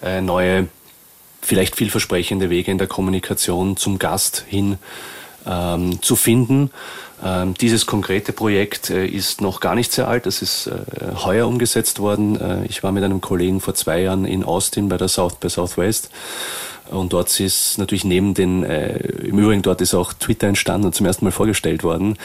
äh, 0.04 0.20
neue 0.20 0.68
vielleicht 1.42 1.78
vielversprechende 1.78 2.50
Wege 2.50 2.72
in 2.72 2.78
der 2.78 2.88
Kommunikation 2.88 3.78
zum 3.78 4.00
Gast 4.00 4.44
hin 4.50 4.78
ähm, 5.48 6.02
zu 6.02 6.18
finden. 6.18 6.72
Ähm, 7.24 7.54
dieses 7.54 7.86
konkrete 7.86 8.34
Projekt 8.34 8.90
äh, 8.90 9.06
ist 9.06 9.40
noch 9.40 9.62
gar 9.62 9.76
nicht 9.76 9.94
sehr 9.94 10.10
alt. 10.10 10.26
Das 10.26 10.42
ist 10.42 10.68
äh, 10.68 10.74
heuer 11.24 11.48
umgesetzt 11.48 12.00
worden. 12.00 12.36
Äh, 12.36 12.66
ich 12.66 12.84
war 12.84 12.92
mit 12.92 13.06
einem 13.06 13.22
Kollegen 13.22 13.62
vor 13.62 13.76
zwei 13.76 14.02
Jahren 14.02 14.26
in 14.26 14.44
Austin 14.44 14.90
bei 14.90 14.98
der 14.98 15.08
South 15.08 15.36
by 15.36 15.50
Southwest 15.50 16.10
und 16.92 17.14
dort 17.14 17.40
ist 17.40 17.78
natürlich 17.78 18.04
neben 18.04 18.34
den, 18.34 18.64
äh, 18.64 18.98
im 19.24 19.38
Übrigen 19.40 19.62
dort 19.62 19.82
ist 19.82 19.94
auch 19.94 20.14
Twitter 20.14 20.48
entstanden 20.48 20.88
und 20.88 20.96
zum 20.96 21.06
ersten 21.06 21.26
Mal 21.26 21.32
vorgestellt 21.32 21.84
worden. 21.84 22.18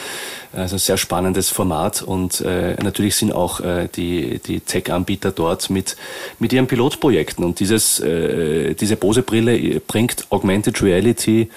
Also 0.53 0.77
sehr 0.77 0.97
spannendes 0.97 1.49
Format 1.49 2.01
und 2.01 2.41
äh, 2.41 2.75
natürlich 2.81 3.15
sind 3.15 3.31
auch 3.31 3.59
äh, 3.59 3.87
die, 3.95 4.39
die 4.39 4.59
Tech-Anbieter 4.59 5.31
dort 5.31 5.69
mit, 5.69 5.95
mit 6.39 6.53
ihren 6.53 6.67
Pilotprojekten. 6.67 7.43
Und 7.43 7.59
dieses, 7.59 7.99
äh, 7.99 8.73
diese 8.73 8.95
Bose-Brille 8.95 9.79
bringt 9.81 10.27
Augmented 10.29 10.81
Reality 10.81 11.49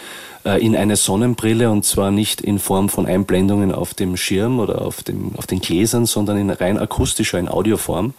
in 0.56 0.76
eine 0.76 0.96
Sonnenbrille 0.96 1.70
und 1.70 1.84
zwar 1.84 2.10
nicht 2.10 2.40
in 2.40 2.58
Form 2.58 2.88
von 2.88 3.06
Einblendungen 3.06 3.72
auf 3.72 3.94
dem 3.94 4.16
Schirm 4.16 4.60
oder 4.60 4.82
auf, 4.82 5.02
dem, 5.02 5.32
auf 5.36 5.46
den 5.46 5.60
Gläsern, 5.60 6.06
sondern 6.06 6.38
in 6.38 6.50
rein 6.50 6.78
akustischer, 6.78 7.38
in 7.38 7.48
Audioform. 7.48 8.14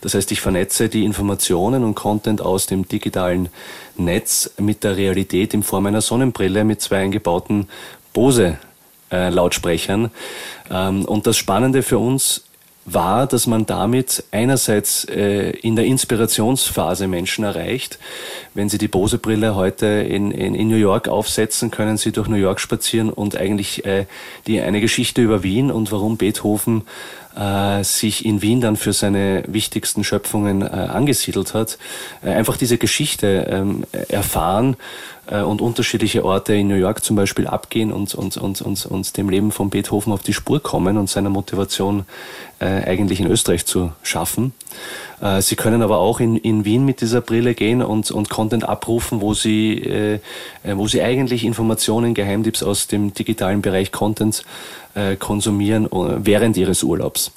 Das 0.00 0.14
heißt, 0.14 0.30
ich 0.32 0.40
vernetze 0.40 0.88
die 0.88 1.04
Informationen 1.04 1.84
und 1.84 1.94
Content 1.94 2.40
aus 2.40 2.66
dem 2.66 2.86
digitalen 2.86 3.48
Netz 3.96 4.50
mit 4.58 4.84
der 4.84 4.96
Realität 4.96 5.54
in 5.54 5.62
Form 5.62 5.86
einer 5.86 6.00
Sonnenbrille 6.00 6.64
mit 6.64 6.80
zwei 6.80 6.98
eingebauten 6.98 7.68
Bose 8.12 8.58
äh, 9.10 9.28
Lautsprechern. 9.30 10.10
Ähm, 10.70 11.04
und 11.04 11.26
das 11.26 11.36
Spannende 11.36 11.82
für 11.82 11.98
uns 11.98 12.44
war, 12.84 13.26
dass 13.26 13.46
man 13.46 13.64
damit 13.64 14.24
einerseits 14.32 15.04
äh, 15.04 15.50
in 15.50 15.76
der 15.76 15.84
Inspirationsphase 15.84 17.06
Menschen 17.06 17.44
erreicht. 17.44 17.98
Wenn 18.54 18.68
Sie 18.68 18.78
die 18.78 18.88
Bose-Brille 18.88 19.54
heute 19.54 19.86
in, 19.86 20.32
in, 20.32 20.54
in, 20.54 20.68
New 20.68 20.76
York 20.76 21.08
aufsetzen, 21.08 21.70
können 21.70 21.96
Sie 21.96 22.10
durch 22.10 22.28
New 22.28 22.36
York 22.36 22.60
spazieren 22.60 23.10
und 23.10 23.36
eigentlich 23.36 23.84
äh, 23.84 24.06
die, 24.46 24.60
eine 24.60 24.80
Geschichte 24.80 25.22
über 25.22 25.42
Wien 25.42 25.70
und 25.70 25.92
warum 25.92 26.16
Beethoven 26.16 26.82
äh, 27.36 27.82
sich 27.84 28.24
in 28.24 28.42
Wien 28.42 28.60
dann 28.60 28.76
für 28.76 28.92
seine 28.92 29.44
wichtigsten 29.46 30.04
Schöpfungen 30.04 30.62
äh, 30.62 30.66
angesiedelt 30.66 31.54
hat, 31.54 31.78
äh, 32.24 32.30
einfach 32.30 32.56
diese 32.56 32.78
Geschichte 32.78 33.46
ähm, 33.50 33.84
erfahren 34.08 34.76
äh, 35.26 35.40
und 35.40 35.60
unterschiedliche 35.60 36.24
Orte 36.24 36.54
in 36.54 36.68
New 36.68 36.74
York 36.74 37.04
zum 37.04 37.16
Beispiel 37.16 37.46
abgehen 37.46 37.92
und, 37.92 38.14
und, 38.14 38.36
und, 38.36 38.60
und, 38.60 38.86
und 38.86 39.16
dem 39.16 39.28
Leben 39.28 39.52
von 39.52 39.70
Beethoven 39.70 40.12
auf 40.12 40.22
die 40.22 40.32
Spur 40.32 40.62
kommen 40.62 40.96
und 40.96 41.08
seiner 41.08 41.30
Motivation 41.30 42.04
äh, 42.58 42.64
eigentlich 42.64 43.20
in 43.20 43.26
Österreich 43.26 43.64
zu 43.64 43.92
schaffen. 44.02 44.52
Äh, 45.20 45.40
sie 45.40 45.56
können 45.56 45.82
aber 45.82 45.98
auch 45.98 46.20
in, 46.20 46.36
in 46.36 46.64
Wien 46.64 46.84
mit 46.84 47.00
dieser 47.00 47.20
Brille 47.20 47.54
gehen 47.54 47.82
und, 47.82 48.10
und 48.10 48.30
Content 48.30 48.68
abrufen, 48.68 49.20
wo 49.20 49.34
sie, 49.34 49.78
äh, 49.78 50.14
äh 50.64 50.76
wo 50.76 50.88
sie 50.88 51.02
eigentlich 51.02 51.44
Informationen, 51.44 52.14
Geheimtipps 52.14 52.62
aus 52.62 52.88
dem 52.88 53.14
digitalen 53.14 53.62
Bereich 53.62 53.92
Content 53.92 54.42
äh, 54.42 54.81
konsumieren 55.16 55.86
äh, 55.86 56.24
während 56.24 56.56
ihres 56.56 56.82
Urlaubs. 56.82 57.32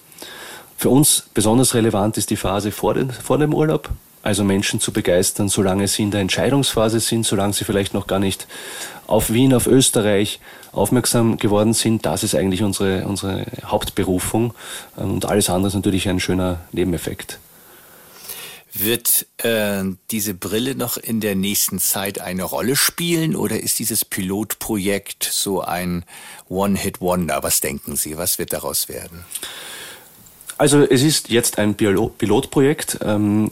Für 0.77 0.89
uns 0.89 1.29
besonders 1.33 1.73
relevant 1.73 2.17
ist 2.17 2.29
die 2.29 2.35
Phase 2.35 2.71
vor, 2.71 2.93
den, 2.93 3.09
vor 3.09 3.37
dem 3.37 3.53
Urlaub, 3.53 3.89
also 4.23 4.43
Menschen 4.43 4.79
zu 4.79 4.91
begeistern, 4.91 5.49
solange 5.49 5.87
sie 5.87 6.03
in 6.03 6.11
der 6.11 6.21
Entscheidungsphase 6.21 6.99
sind, 6.99 7.25
solange 7.25 7.53
sie 7.53 7.63
vielleicht 7.63 7.93
noch 7.93 8.07
gar 8.07 8.19
nicht 8.19 8.47
auf 9.07 9.31
Wien, 9.31 9.53
auf 9.53 9.67
Österreich 9.67 10.39
aufmerksam 10.71 11.37
geworden 11.37 11.73
sind. 11.73 12.05
Das 12.05 12.23
ist 12.23 12.35
eigentlich 12.35 12.63
unsere, 12.63 13.05
unsere 13.07 13.45
Hauptberufung 13.63 14.53
und 14.95 15.25
alles 15.25 15.49
andere 15.49 15.69
ist 15.69 15.75
natürlich 15.75 16.09
ein 16.09 16.19
schöner 16.19 16.59
Nebeneffekt. 16.71 17.39
Wird 18.77 19.25
äh, 19.37 19.83
diese 20.11 20.33
Brille 20.33 20.75
noch 20.75 20.97
in 20.97 21.21
der 21.21 21.35
nächsten 21.35 21.79
Zeit 21.79 22.19
eine 22.19 22.43
Rolle 22.43 22.75
spielen 22.75 23.35
oder 23.35 23.59
ist 23.59 23.79
dieses 23.79 24.03
Pilotprojekt 24.03 25.23
so 25.23 25.61
ein 25.61 26.03
One-Hit-Wonder? 26.49 27.41
Was 27.41 27.61
denken 27.61 27.95
Sie? 27.95 28.17
Was 28.17 28.37
wird 28.37 28.51
daraus 28.51 28.89
werden? 28.89 29.25
Also 30.57 30.83
es 30.83 31.03
ist 31.03 31.29
jetzt 31.29 31.57
ein 31.57 31.75
Pilotprojekt. 31.75 32.99
Ähm, 33.01 33.49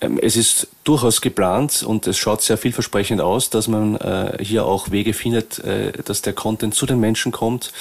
ähm, 0.00 0.18
es 0.20 0.36
ist 0.36 0.68
durchaus 0.84 1.20
geplant 1.20 1.82
und 1.82 2.06
es 2.06 2.18
schaut 2.18 2.42
sehr 2.42 2.58
vielversprechend 2.58 3.20
aus, 3.20 3.50
dass 3.50 3.66
man 3.66 3.96
äh, 3.96 4.38
hier 4.42 4.66
auch 4.66 4.90
Wege 4.90 5.14
findet, 5.14 5.58
äh, 5.60 5.92
dass 5.92 6.22
der 6.22 6.32
Content 6.32 6.74
zu 6.74 6.86
den 6.86 7.00
Menschen 7.00 7.32
kommt. 7.32 7.72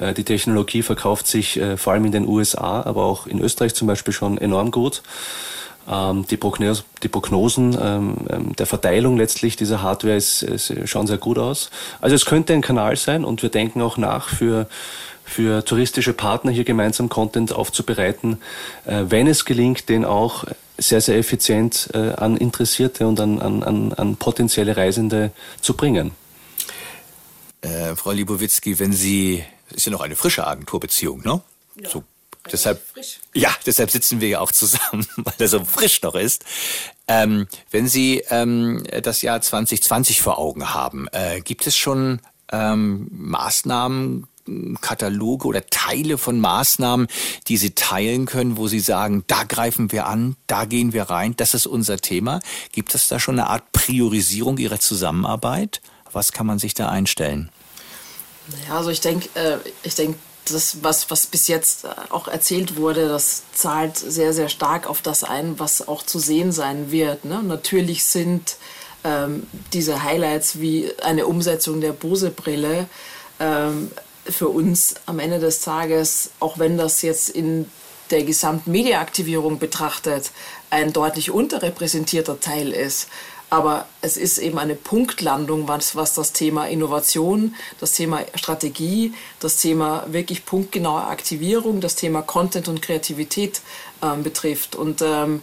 Äh, 0.00 0.14
die 0.14 0.24
Technologie 0.24 0.82
verkauft 0.82 1.26
sich 1.26 1.60
vor 1.76 1.92
allem 1.92 2.04
in 2.04 2.12
den 2.12 2.26
USA, 2.26 2.82
aber 2.82 3.04
auch 3.04 3.26
in 3.26 3.40
Österreich 3.40 3.74
zum 3.74 3.88
Beispiel 3.88 4.14
schon 4.14 4.38
enorm 4.38 4.70
gut. 4.70 5.02
Ähm, 5.88 6.26
die, 6.28 6.36
Prognos 6.36 6.84
die, 7.02 7.08
Prognosen 7.08 7.76
ähm, 7.80 8.16
ähm, 8.28 8.56
der 8.56 8.66
Verteilung 8.66 9.16
letztlich 9.16 9.56
dieser 9.56 9.82
Hardware 9.82 10.16
ist, 10.16 10.42
ist, 10.42 10.72
schauen 10.84 11.06
sehr 11.06 11.18
gut 11.18 11.38
aus. 11.38 11.70
Also 12.00 12.16
es 12.16 12.24
könnte 12.24 12.52
ein 12.52 12.62
Kanal 12.62 12.96
sein 12.96 13.24
und 13.24 13.42
wir 13.42 13.50
denken 13.50 13.82
auch 13.82 13.96
nach 13.96 14.28
für 14.28 14.66
für 15.28 15.64
touristische 15.64 16.12
Partner 16.12 16.52
hier 16.52 16.62
gemeinsam 16.62 17.08
Content 17.08 17.52
aufzubereiten, 17.52 18.38
äh, 18.84 19.04
wenn 19.08 19.26
es 19.26 19.44
gelingt, 19.44 19.88
den 19.88 20.04
auch 20.04 20.44
sehr, 20.78 21.00
sehr 21.00 21.18
effizient 21.18 21.88
äh, 21.94 22.12
an 22.12 22.36
Interessierte 22.36 23.06
und 23.06 23.18
an, 23.18 23.40
an, 23.42 23.92
an 23.92 24.16
potenzielle 24.16 24.76
Reisende 24.76 25.32
zu 25.60 25.74
bringen. 25.74 26.12
Äh, 27.60 27.96
Frau 27.96 28.12
Libowitzki, 28.12 28.78
wenn 28.78 28.92
Sie, 28.92 29.42
ist 29.74 29.86
ja 29.86 29.92
noch 29.92 30.00
eine 30.00 30.14
frische 30.14 30.46
Agenturbeziehung, 30.46 31.22
ne? 31.24 31.40
Ja. 31.80 31.88
So, 31.88 32.04
deshalb, 32.52 32.80
frisch. 32.92 33.20
ja, 33.34 33.50
deshalb 33.64 33.90
sitzen 33.90 34.20
wir 34.20 34.28
ja 34.28 34.40
auch 34.40 34.52
zusammen, 34.52 35.06
weil 35.16 35.34
er 35.38 35.48
so 35.48 35.64
frisch 35.64 36.02
noch 36.02 36.14
ist. 36.14 36.44
Ähm, 37.08 37.46
wenn 37.70 37.88
Sie 37.88 38.22
ähm, 38.30 38.84
das 39.02 39.22
Jahr 39.22 39.40
2020 39.40 40.22
vor 40.22 40.38
Augen 40.38 40.74
haben, 40.74 41.08
äh, 41.12 41.40
gibt 41.40 41.66
es 41.66 41.76
schon 41.76 42.20
ähm, 42.52 43.08
Maßnahmen, 43.10 44.26
Kataloge 44.80 45.48
oder 45.48 45.66
Teile 45.66 46.18
von 46.18 46.38
Maßnahmen, 46.38 47.08
die 47.48 47.56
Sie 47.56 47.74
teilen 47.74 48.26
können, 48.26 48.56
wo 48.56 48.68
Sie 48.68 48.80
sagen, 48.80 49.24
da 49.26 49.44
greifen 49.44 49.92
wir 49.92 50.06
an, 50.06 50.36
da 50.46 50.64
gehen 50.64 50.92
wir 50.92 51.04
rein, 51.04 51.34
das 51.36 51.54
ist 51.54 51.66
unser 51.66 51.98
Thema. 51.98 52.40
Gibt 52.72 52.94
es 52.94 53.08
da 53.08 53.18
schon 53.18 53.38
eine 53.38 53.48
Art 53.48 53.72
Priorisierung 53.72 54.58
Ihrer 54.58 54.80
Zusammenarbeit? 54.80 55.80
Was 56.12 56.32
kann 56.32 56.46
man 56.46 56.58
sich 56.58 56.74
da 56.74 56.88
einstellen? 56.88 57.50
Ja, 58.68 58.78
also 58.78 58.90
ich 58.90 59.00
denke, 59.00 59.28
äh, 59.34 59.58
ich 59.82 59.94
denke, 59.96 60.18
das, 60.50 60.78
was, 60.82 61.10
was 61.10 61.26
bis 61.26 61.48
jetzt 61.48 61.86
auch 62.10 62.28
erzählt 62.28 62.76
wurde, 62.76 63.08
das 63.08 63.42
zahlt 63.52 63.96
sehr, 63.96 64.32
sehr 64.32 64.48
stark 64.48 64.88
auf 64.88 65.02
das 65.02 65.24
ein, 65.24 65.58
was 65.58 65.86
auch 65.86 66.02
zu 66.02 66.18
sehen 66.18 66.52
sein 66.52 66.90
wird. 66.90 67.24
Ne? 67.24 67.42
Natürlich 67.42 68.04
sind 68.04 68.56
ähm, 69.04 69.46
diese 69.72 70.02
Highlights 70.02 70.60
wie 70.60 70.90
eine 71.02 71.26
Umsetzung 71.26 71.80
der 71.80 71.92
Bose-Brille 71.92 72.86
ähm, 73.40 73.90
für 74.24 74.48
uns 74.48 74.94
am 75.06 75.18
Ende 75.18 75.38
des 75.38 75.60
Tages, 75.60 76.30
auch 76.40 76.58
wenn 76.58 76.76
das 76.76 77.02
jetzt 77.02 77.28
in 77.30 77.70
der 78.10 78.24
gesamten 78.24 78.70
Mediaaktivierung 78.70 79.58
betrachtet, 79.58 80.30
ein 80.70 80.92
deutlich 80.92 81.30
unterrepräsentierter 81.30 82.40
Teil 82.40 82.72
ist. 82.72 83.08
Aber 83.48 83.86
es 84.00 84.16
ist 84.16 84.38
eben 84.38 84.58
eine 84.58 84.74
Punktlandung, 84.74 85.68
was, 85.68 85.94
was 85.94 86.14
das 86.14 86.32
Thema 86.32 86.66
Innovation, 86.66 87.54
das 87.78 87.92
Thema 87.92 88.22
Strategie, 88.34 89.14
das 89.38 89.58
Thema 89.58 90.04
wirklich 90.08 90.44
punktgenaue 90.44 91.04
Aktivierung, 91.04 91.80
das 91.80 91.94
Thema 91.94 92.22
Content 92.22 92.66
und 92.66 92.82
Kreativität 92.82 93.60
ähm, 94.02 94.24
betrifft. 94.24 94.74
Und 94.74 95.00
ähm, 95.00 95.42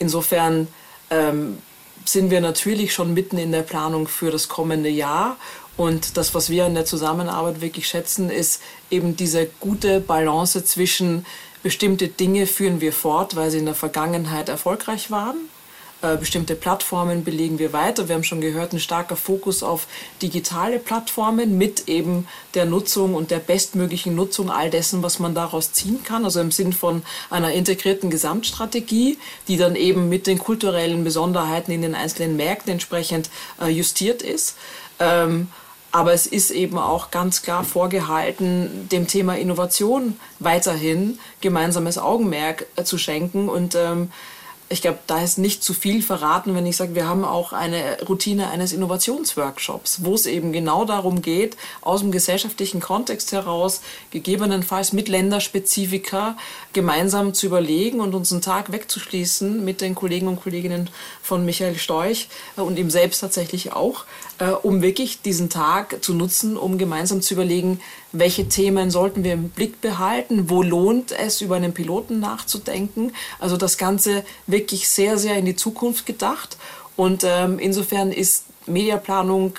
insofern 0.00 0.66
ähm, 1.10 1.58
sind 2.04 2.30
wir 2.30 2.40
natürlich 2.40 2.92
schon 2.92 3.14
mitten 3.14 3.38
in 3.38 3.52
der 3.52 3.62
Planung 3.62 4.08
für 4.08 4.30
das 4.30 4.48
kommende 4.48 4.88
Jahr 4.88 5.36
und 5.76 6.16
das, 6.16 6.34
was 6.34 6.48
wir 6.50 6.66
in 6.66 6.74
der 6.74 6.86
Zusammenarbeit 6.86 7.60
wirklich 7.60 7.86
schätzen, 7.86 8.30
ist 8.30 8.62
eben 8.90 9.16
diese 9.16 9.46
gute 9.60 10.00
Balance 10.00 10.64
zwischen 10.64 11.26
bestimmte 11.62 12.08
Dinge 12.08 12.46
führen 12.46 12.80
wir 12.80 12.92
fort, 12.92 13.36
weil 13.36 13.50
sie 13.50 13.58
in 13.58 13.66
der 13.66 13.74
Vergangenheit 13.74 14.48
erfolgreich 14.48 15.10
waren 15.10 15.36
bestimmte 16.14 16.54
Plattformen 16.54 17.24
belegen 17.24 17.58
wir 17.58 17.72
weiter. 17.72 18.08
Wir 18.08 18.14
haben 18.14 18.22
schon 18.22 18.40
gehört, 18.40 18.72
ein 18.72 18.78
starker 18.78 19.16
Fokus 19.16 19.64
auf 19.64 19.88
digitale 20.22 20.78
Plattformen 20.78 21.58
mit 21.58 21.88
eben 21.88 22.28
der 22.54 22.66
Nutzung 22.66 23.14
und 23.14 23.32
der 23.32 23.40
bestmöglichen 23.40 24.14
Nutzung 24.14 24.50
all 24.50 24.70
dessen, 24.70 25.02
was 25.02 25.18
man 25.18 25.34
daraus 25.34 25.72
ziehen 25.72 26.04
kann. 26.04 26.24
Also 26.24 26.40
im 26.40 26.52
Sinn 26.52 26.72
von 26.72 27.02
einer 27.30 27.52
integrierten 27.52 28.10
Gesamtstrategie, 28.10 29.18
die 29.48 29.56
dann 29.56 29.74
eben 29.74 30.08
mit 30.08 30.28
den 30.28 30.38
kulturellen 30.38 31.02
Besonderheiten 31.02 31.72
in 31.72 31.82
den 31.82 31.94
einzelnen 31.94 32.36
Märkten 32.36 32.72
entsprechend 32.72 33.30
äh, 33.60 33.68
justiert 33.68 34.22
ist. 34.22 34.56
Ähm, 35.00 35.48
aber 35.92 36.12
es 36.12 36.26
ist 36.26 36.50
eben 36.50 36.76
auch 36.76 37.10
ganz 37.10 37.40
klar 37.40 37.64
vorgehalten, 37.64 38.86
dem 38.90 39.06
Thema 39.06 39.38
Innovation 39.38 40.20
weiterhin 40.40 41.18
gemeinsames 41.40 41.96
Augenmerk 41.96 42.66
äh, 42.76 42.84
zu 42.84 42.98
schenken. 42.98 43.48
Und 43.48 43.74
ähm, 43.74 44.10
ich 44.68 44.82
glaube, 44.82 44.98
da 45.06 45.22
ist 45.22 45.38
nicht 45.38 45.62
zu 45.62 45.74
viel 45.74 46.02
verraten, 46.02 46.56
wenn 46.56 46.66
ich 46.66 46.76
sage, 46.76 46.96
wir 46.96 47.06
haben 47.06 47.24
auch 47.24 47.52
eine 47.52 47.98
Routine 48.08 48.50
eines 48.50 48.72
Innovationsworkshops, 48.72 50.04
wo 50.04 50.14
es 50.14 50.26
eben 50.26 50.52
genau 50.52 50.84
darum 50.84 51.22
geht, 51.22 51.56
aus 51.82 52.00
dem 52.00 52.10
gesellschaftlichen 52.10 52.80
Kontext 52.80 53.30
heraus, 53.30 53.80
gegebenenfalls 54.10 54.92
mit 54.92 55.08
Länderspezifika, 55.08 56.36
gemeinsam 56.72 57.32
zu 57.32 57.46
überlegen 57.46 58.00
und 58.00 58.14
uns 58.14 58.32
einen 58.32 58.42
Tag 58.42 58.72
wegzuschließen 58.72 59.64
mit 59.64 59.80
den 59.80 59.94
Kollegen 59.94 60.26
und 60.26 60.42
Kolleginnen 60.42 60.90
von 61.22 61.44
Michael 61.44 61.78
Storch 61.78 62.28
äh, 62.56 62.60
und 62.60 62.76
ihm 62.76 62.90
selbst 62.90 63.20
tatsächlich 63.20 63.72
auch, 63.72 64.04
äh, 64.38 64.50
um 64.50 64.82
wirklich 64.82 65.22
diesen 65.22 65.48
Tag 65.48 66.02
zu 66.04 66.14
nutzen, 66.14 66.56
um 66.56 66.78
gemeinsam 66.78 67.22
zu 67.22 67.34
überlegen, 67.34 67.80
welche 68.12 68.48
Themen 68.48 68.90
sollten 68.90 69.24
wir 69.24 69.32
im 69.32 69.48
Blick 69.48 69.80
behalten, 69.80 70.50
wo 70.50 70.62
lohnt 70.62 71.12
es, 71.12 71.40
über 71.40 71.56
einen 71.56 71.72
Piloten 71.72 72.20
nachzudenken. 72.20 73.12
Also 73.38 73.56
das 73.56 73.78
Ganze 73.78 74.24
wirklich 74.46 74.88
sehr, 74.88 75.18
sehr 75.18 75.36
in 75.36 75.46
die 75.46 75.56
Zukunft 75.56 76.06
gedacht. 76.06 76.56
Und 76.96 77.24
ähm, 77.24 77.58
insofern 77.58 78.12
ist 78.12 78.44
Mediaplanung 78.66 79.54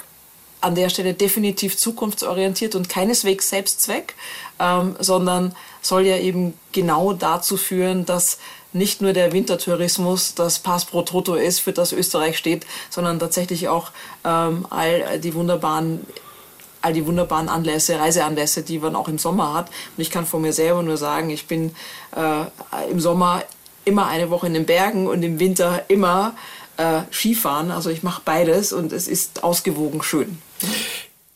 an 0.59 0.75
der 0.75 0.89
Stelle 0.89 1.13
definitiv 1.13 1.77
zukunftsorientiert 1.77 2.75
und 2.75 2.89
keineswegs 2.89 3.49
Selbstzweck, 3.49 4.15
ähm, 4.59 4.95
sondern 4.99 5.55
soll 5.81 6.05
ja 6.05 6.17
eben 6.17 6.53
genau 6.71 7.13
dazu 7.13 7.57
führen, 7.57 8.05
dass 8.05 8.39
nicht 8.73 9.01
nur 9.01 9.13
der 9.13 9.31
Wintertourismus 9.31 10.35
das 10.35 10.59
Pass 10.59 10.85
pro 10.85 11.01
Toto 11.01 11.35
ist, 11.35 11.59
für 11.59 11.73
das 11.73 11.93
Österreich 11.93 12.37
steht, 12.37 12.65
sondern 12.89 13.19
tatsächlich 13.19 13.67
auch 13.67 13.91
ähm, 14.23 14.65
all 14.69 15.19
die 15.19 15.33
wunderbaren 15.33 16.05
all 16.81 16.93
die 16.93 17.05
wunderbaren 17.05 17.49
Anlässe, 17.49 17.99
Reiseanlässe, 17.99 18.61
die 18.61 18.79
man 18.79 18.95
auch 18.95 19.07
im 19.07 19.17
Sommer 19.17 19.53
hat. 19.53 19.69
Und 19.69 20.01
ich 20.01 20.11
kann 20.11 20.25
von 20.25 20.41
mir 20.41 20.53
selber 20.53 20.83
nur 20.83 20.95
sagen, 20.95 21.29
ich 21.31 21.47
bin 21.47 21.75
äh, 22.15 22.91
im 22.91 22.99
Sommer 22.99 23.43
immer 23.83 24.07
eine 24.07 24.29
Woche 24.29 24.47
in 24.47 24.53
den 24.53 24.65
Bergen 24.65 25.07
und 25.07 25.23
im 25.23 25.39
Winter 25.39 25.85
immer 25.87 26.35
äh, 26.77 27.01
Skifahren. 27.11 27.71
Also 27.71 27.89
ich 27.89 28.03
mache 28.03 28.21
beides 28.23 28.73
und 28.73 28.93
es 28.93 29.07
ist 29.07 29.43
ausgewogen 29.43 30.03
schön. 30.03 30.37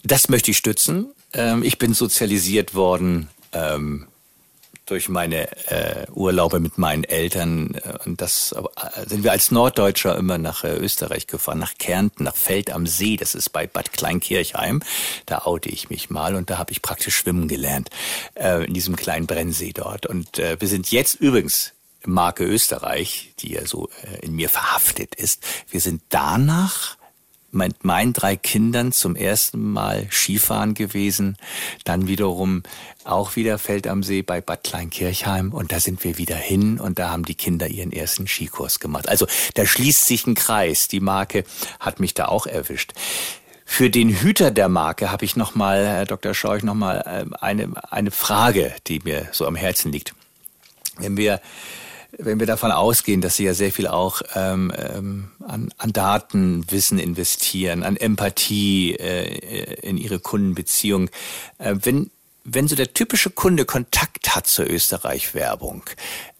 Das 0.03 0.29
möchte 0.29 0.51
ich 0.51 0.57
stützen. 0.57 1.07
Ähm, 1.33 1.63
ich 1.63 1.77
bin 1.77 1.93
sozialisiert 1.93 2.75
worden 2.75 3.29
ähm, 3.53 4.07
durch 4.91 5.07
meine 5.07 5.49
äh, 5.67 6.05
Urlaube 6.11 6.59
mit 6.59 6.77
meinen 6.77 7.05
Eltern. 7.05 7.75
Äh, 7.75 7.97
und 8.05 8.19
das 8.19 8.51
äh, 8.51 9.07
sind 9.07 9.23
wir 9.23 9.31
als 9.31 9.49
Norddeutscher 9.49 10.17
immer 10.17 10.37
nach 10.37 10.65
äh, 10.65 10.75
Österreich 10.75 11.27
gefahren, 11.27 11.59
nach 11.59 11.77
Kärnten, 11.77 12.25
nach 12.25 12.35
Feld 12.35 12.71
am 12.71 12.85
See. 12.85 13.15
Das 13.15 13.33
ist 13.33 13.49
bei 13.49 13.67
Bad 13.67 13.93
Kleinkirchheim. 13.93 14.83
Da 15.25 15.43
oute 15.45 15.69
ich 15.69 15.89
mich 15.89 16.09
mal 16.09 16.35
und 16.35 16.49
da 16.49 16.57
habe 16.57 16.73
ich 16.73 16.81
praktisch 16.81 17.15
schwimmen 17.15 17.47
gelernt 17.47 17.89
äh, 18.35 18.65
in 18.65 18.73
diesem 18.73 18.97
kleinen 18.97 19.27
Brennsee 19.27 19.71
dort. 19.71 20.05
Und 20.05 20.39
äh, 20.39 20.59
wir 20.59 20.67
sind 20.67 20.91
jetzt 20.91 21.15
übrigens 21.15 21.71
Marke 22.05 22.43
Österreich, 22.43 23.33
die 23.39 23.53
ja 23.53 23.65
so 23.65 23.89
äh, 24.03 24.25
in 24.25 24.33
mir 24.33 24.49
verhaftet 24.49 25.15
ist. 25.15 25.41
Wir 25.69 25.79
sind 25.79 26.01
danach 26.09 26.97
mit 27.51 27.83
meinen 27.83 28.13
drei 28.13 28.35
Kindern 28.35 28.91
zum 28.91 29.15
ersten 29.15 29.71
Mal 29.71 30.07
Skifahren 30.09 30.73
gewesen, 30.73 31.37
dann 31.83 32.07
wiederum 32.07 32.63
auch 33.03 33.35
wieder 33.35 33.57
Feld 33.57 33.87
am 33.87 34.03
See 34.03 34.21
bei 34.21 34.41
Bad 34.41 34.63
Kleinkirchheim 34.63 35.51
und 35.51 35.71
da 35.71 35.79
sind 35.79 36.03
wir 36.03 36.17
wieder 36.17 36.35
hin 36.35 36.79
und 36.79 36.99
da 36.99 37.09
haben 37.09 37.25
die 37.25 37.35
Kinder 37.35 37.67
ihren 37.67 37.91
ersten 37.91 38.27
Skikurs 38.27 38.79
gemacht. 38.79 39.09
Also 39.09 39.27
da 39.55 39.65
schließt 39.65 40.05
sich 40.05 40.25
ein 40.27 40.35
Kreis. 40.35 40.87
Die 40.87 40.99
Marke 40.99 41.43
hat 41.79 41.99
mich 41.99 42.13
da 42.13 42.25
auch 42.25 42.45
erwischt. 42.45 42.93
Für 43.65 43.89
den 43.89 44.09
Hüter 44.09 44.51
der 44.51 44.67
Marke 44.67 45.11
habe 45.11 45.23
ich 45.23 45.35
nochmal, 45.35 45.85
Herr 45.85 46.05
Dr. 46.05 46.33
Scheuch, 46.33 46.61
nochmal 46.61 47.03
ähm, 47.07 47.33
eine, 47.39 47.71
eine 47.89 48.11
Frage, 48.11 48.73
die 48.87 48.99
mir 48.99 49.29
so 49.31 49.45
am 49.45 49.55
Herzen 49.55 49.91
liegt. 49.91 50.13
Wenn 50.97 51.15
wir 51.15 51.39
wenn 52.17 52.39
wir 52.39 52.47
davon 52.47 52.71
ausgehen, 52.71 53.21
dass 53.21 53.35
Sie 53.35 53.45
ja 53.45 53.53
sehr 53.53 53.71
viel 53.71 53.87
auch 53.87 54.21
ähm, 54.35 54.71
ähm, 54.75 55.31
an, 55.45 55.73
an 55.77 55.93
Datenwissen 55.93 56.99
investieren, 56.99 57.83
an 57.83 57.97
Empathie 57.97 58.95
äh, 58.95 59.75
in 59.81 59.97
Ihre 59.97 60.19
Kundenbeziehung, 60.19 61.09
äh, 61.57 61.75
wenn 61.81 62.11
wenn 62.43 62.67
so 62.67 62.75
der 62.75 62.93
typische 62.93 63.29
Kunde 63.29 63.65
Kontakt 63.65 64.35
hat 64.35 64.47
zur 64.47 64.67
Österreich-Werbung, 64.67 65.83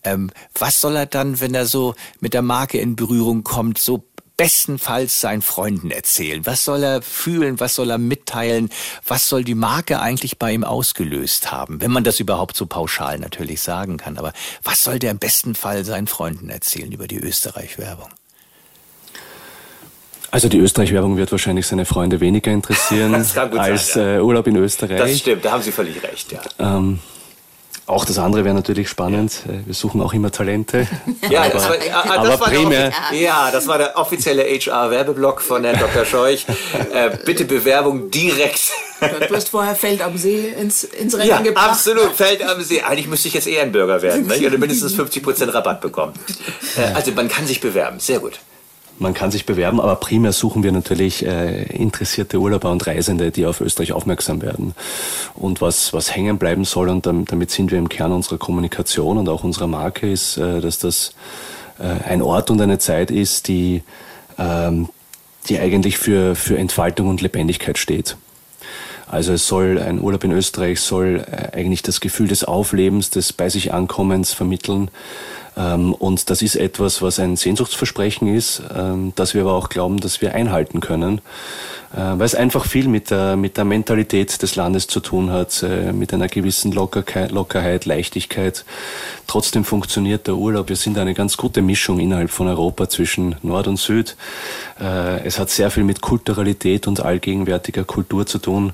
ähm, 0.04 0.32
was 0.58 0.82
soll 0.82 0.96
er 0.96 1.06
dann, 1.06 1.40
wenn 1.40 1.54
er 1.54 1.68
so 1.68 1.94
mit 2.20 2.34
der 2.34 2.42
Marke 2.42 2.80
in 2.80 2.96
Berührung 2.96 3.44
kommt, 3.44 3.78
so 3.78 4.04
bestenfalls 4.38 5.22
seinen 5.22 5.42
Freunden 5.42 5.92
erzählen? 5.92 6.46
Was 6.46 6.66
soll 6.66 6.84
er 6.84 7.02
fühlen? 7.02 7.60
Was 7.60 7.76
soll 7.76 7.90
er 7.90 7.98
mitteilen? 7.98 8.70
Was 9.06 9.30
soll 9.30 9.44
die 9.44 9.56
Marke 9.56 10.00
eigentlich 10.00 10.40
bei 10.40 10.52
ihm 10.52 10.64
ausgelöst 10.64 11.52
haben? 11.52 11.82
Wenn 11.82 11.92
man 11.92 12.04
das 12.04 12.20
überhaupt 12.20 12.56
so 12.56 12.66
pauschal 12.66 13.20
natürlich 13.20 13.62
sagen 13.62 13.98
kann. 13.98 14.18
Aber 14.18 14.34
was 14.64 14.84
soll 14.84 15.00
der 15.00 15.12
im 15.12 15.20
besten 15.20 15.56
Fall 15.56 15.86
seinen 15.86 16.08
Freunden 16.08 16.50
erzählen 16.50 16.92
über 16.92 17.08
die 17.08 17.18
Österreich-Werbung? 17.18 18.10
Also 20.32 20.48
die 20.48 20.60
Österreich-Werbung 20.60 21.18
wird 21.18 21.32
wahrscheinlich 21.34 21.68
seine 21.68 21.86
Freunde 21.86 22.22
weniger 22.22 22.52
interessieren 22.52 23.14
als 23.16 23.34
sein, 23.34 23.52
ja. 23.54 24.16
äh, 24.16 24.22
Urlaub 24.22 24.48
in 24.48 24.56
Österreich. 24.56 24.98
Das 24.98 25.20
stimmt, 25.20 25.44
da 25.44 25.52
haben 25.52 25.62
Sie 25.62 25.74
völlig 25.74 26.02
recht, 26.02 26.32
ja. 26.32 26.42
Ähm, 26.58 27.00
auch 27.88 28.06
das 28.06 28.18
andere 28.18 28.46
wäre 28.46 28.56
natürlich 28.56 28.90
spannend. 28.90 29.44
Äh, 29.48 29.66
wir 29.66 29.74
suchen 29.74 30.02
auch 30.02 30.14
immer 30.14 30.32
Talente. 30.32 30.88
Ja, 31.30 31.44
aber, 31.44 31.50
das 31.52 31.70
war, 31.70 31.86
ja, 31.86 32.04
aber 32.04 32.28
das 32.28 32.40
war 32.40 32.50
primär. 32.50 32.92
ja, 33.14 33.52
das 33.52 33.68
war 33.68 33.78
der 33.78 33.98
offizielle 33.98 34.44
HR-Werbeblock 34.44 35.42
von 35.42 35.64
Herrn 35.64 35.80
Dr. 35.80 36.04
Scheuch. 36.04 36.46
äh, 36.94 37.12
bitte 37.26 37.46
Bewerbung 37.46 38.10
direkt. 38.10 38.72
Du 39.00 39.36
hast 39.36 39.50
vorher 39.50 39.76
Feld 39.76 40.02
am 40.02 40.18
See 40.18 40.50
ins, 40.50 40.84
ins 40.84 41.16
Rennen 41.16 41.30
ja, 41.30 41.42
gebracht. 41.42 41.70
Absolut, 41.70 42.12
Feld 42.14 42.44
am 42.44 42.62
See. 42.62 42.82
Eigentlich 42.82 43.08
müsste 43.08 43.30
ich 43.30 43.34
jetzt 43.34 43.48
eher 43.48 43.62
ein 43.62 43.72
Bürger 43.72 44.02
werden 44.02 44.28
ne? 44.28 44.46
oder 44.46 44.58
mindestens 44.58 44.94
50% 44.94 45.54
Rabatt 45.54 45.80
bekommen. 45.82 46.14
Äh, 46.78 46.94
also 46.94 47.12
man 47.12 47.30
kann 47.30 47.48
sich 47.48 47.62
bewerben. 47.62 48.00
Sehr 48.00 48.20
gut. 48.20 48.40
Man 49.02 49.16
kann 49.16 49.32
sich 49.32 49.47
bewerben, 49.47 49.82
aber 49.82 49.95
primär 49.95 50.32
suchen 50.32 50.62
wir 50.62 50.72
natürlich 50.72 51.26
äh, 51.26 51.64
interessierte 51.64 52.38
Urlauber 52.39 52.70
und 52.70 52.86
Reisende, 52.86 53.32
die 53.32 53.47
auf 53.47 53.60
Österreich 53.60 53.93
aufmerksam 53.93 54.43
werden. 54.43 54.76
Und 55.34 55.60
was, 55.60 55.91
was 55.91 56.16
hängen 56.16 56.38
bleiben 56.38 56.66
soll, 56.66 56.88
und 56.88 57.08
damit 57.08 57.49
sind 57.49 57.72
wir 57.72 57.80
im 57.80 57.89
Kern 57.89 58.12
unserer 58.12 58.38
Kommunikation 58.38 59.18
und 59.18 59.28
auch 59.28 59.43
unserer 59.43 59.66
Marke, 59.66 60.08
ist, 60.08 60.38
äh, 60.38 60.62
dass 60.62 60.78
das 60.78 61.16
äh, 61.80 62.08
ein 62.08 62.22
Ort 62.22 62.52
und 62.52 62.62
eine 62.62 62.78
Zeit 62.78 63.10
ist, 63.10 63.47
die, 63.47 63.82
ähm, 64.38 64.89
die 65.49 65.58
eigentlich 65.58 65.97
für, 65.97 66.36
für 66.36 66.60
Entfaltung 66.60 67.08
und 67.10 67.22
Lebendigkeit 67.22 67.80
steht. 67.80 68.18
Also 69.08 69.34
es 69.34 69.47
soll 69.47 69.80
ein 69.80 69.99
Urlaub 69.99 70.24
in 70.26 70.32
Österreich 70.32 70.80
soll 70.80 71.26
äh, 71.26 71.58
eigentlich 71.58 71.82
das 71.82 72.02
Gefühl 72.02 72.28
des 72.28 72.43
Auflebens, 72.43 73.10
des 73.10 73.34
bei 73.34 73.49
sich 73.49 73.74
Ankommens 73.74 74.32
vermitteln. 74.32 74.91
Ähm, 75.62 75.93
und 75.93 76.30
das 76.30 76.41
ist 76.41 76.55
etwas, 76.55 77.01
was 77.01 77.20
ein 77.20 77.36
Sehnsuchtsversprechen 77.36 78.34
ist, 78.34 78.62
ähm, 78.76 79.14
das 79.16 79.34
wir 79.34 79.41
aber 79.41 79.53
auch 79.53 79.70
glauben, 79.70 79.99
dass 79.99 80.22
wir 80.22 80.34
einhalten 80.34 80.80
können, 80.80 81.20
äh, 81.93 81.97
weil 81.97 82.22
es 82.22 82.36
einfach 82.36 82.66
viel 82.66 82.88
mit 82.88 83.12
der, 83.12 83.36
mit 83.36 83.57
der 83.57 83.66
Mentalität 83.66 84.41
des 84.41 84.55
Landes 84.55 84.88
zu 84.88 84.99
tun 84.99 85.32
hat, 85.32 85.64
äh, 85.64 85.91
mit 85.91 86.14
einer 86.14 86.28
gewissen 86.28 86.72
Lockerkeit, 86.72 87.32
Lockerheit, 87.32 87.86
Leichtigkeit. 87.86 88.66
Trotzdem 89.28 89.64
funktioniert 89.64 90.28
der 90.28 90.36
Urlaub. 90.36 90.70
Wir 90.70 90.76
sind 90.76 90.97
eine 90.97 91.14
ganz 91.14 91.38
gute 91.38 91.62
Mischung 91.62 91.99
innerhalb 91.99 92.32
von 92.32 92.47
Europa 92.47 92.89
zwischen 92.89 93.36
Nord 93.41 93.68
und 93.68 93.78
Süd. 93.78 94.16
Äh, 94.80 95.26
es 95.26 95.38
hat 95.39 95.49
sehr 95.49 95.72
viel 95.72 95.84
mit 95.84 96.01
Kulturalität 96.01 96.88
und 96.88 97.01
allgegenwärtiger 97.01 97.84
Kultur 97.84 98.26
zu 98.26 98.39
tun. 98.39 98.74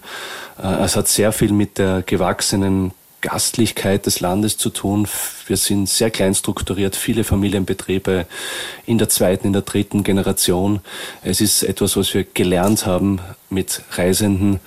Es 0.59 0.95
hat 0.95 1.07
sehr 1.07 1.31
viel 1.31 1.51
mit 1.51 1.77
der 1.77 2.01
gewachsenen 2.01 2.91
Gastlichkeit 3.27 4.05
des 4.05 4.21
Landes 4.21 4.55
zu 4.55 4.69
tun. 4.69 5.05
Wir 5.47 5.57
sind 5.57 5.89
sehr 5.89 6.09
klein 6.11 6.33
strukturiert, 6.33 6.95
viele 6.95 7.25
Familienbetriebe 7.25 8.25
in 8.85 8.97
der 8.97 9.09
zweiten, 9.09 9.47
in 9.47 9.53
der 9.53 9.63
dritten 9.63 10.05
Generation. 10.05 10.79
Es 11.23 11.41
ist 11.41 11.63
etwas, 11.63 11.97
was 11.97 12.13
wir 12.13 12.23
gelernt 12.23 12.85
haben, 12.85 13.19
mit 13.49 13.81
Reisenden 13.91 14.61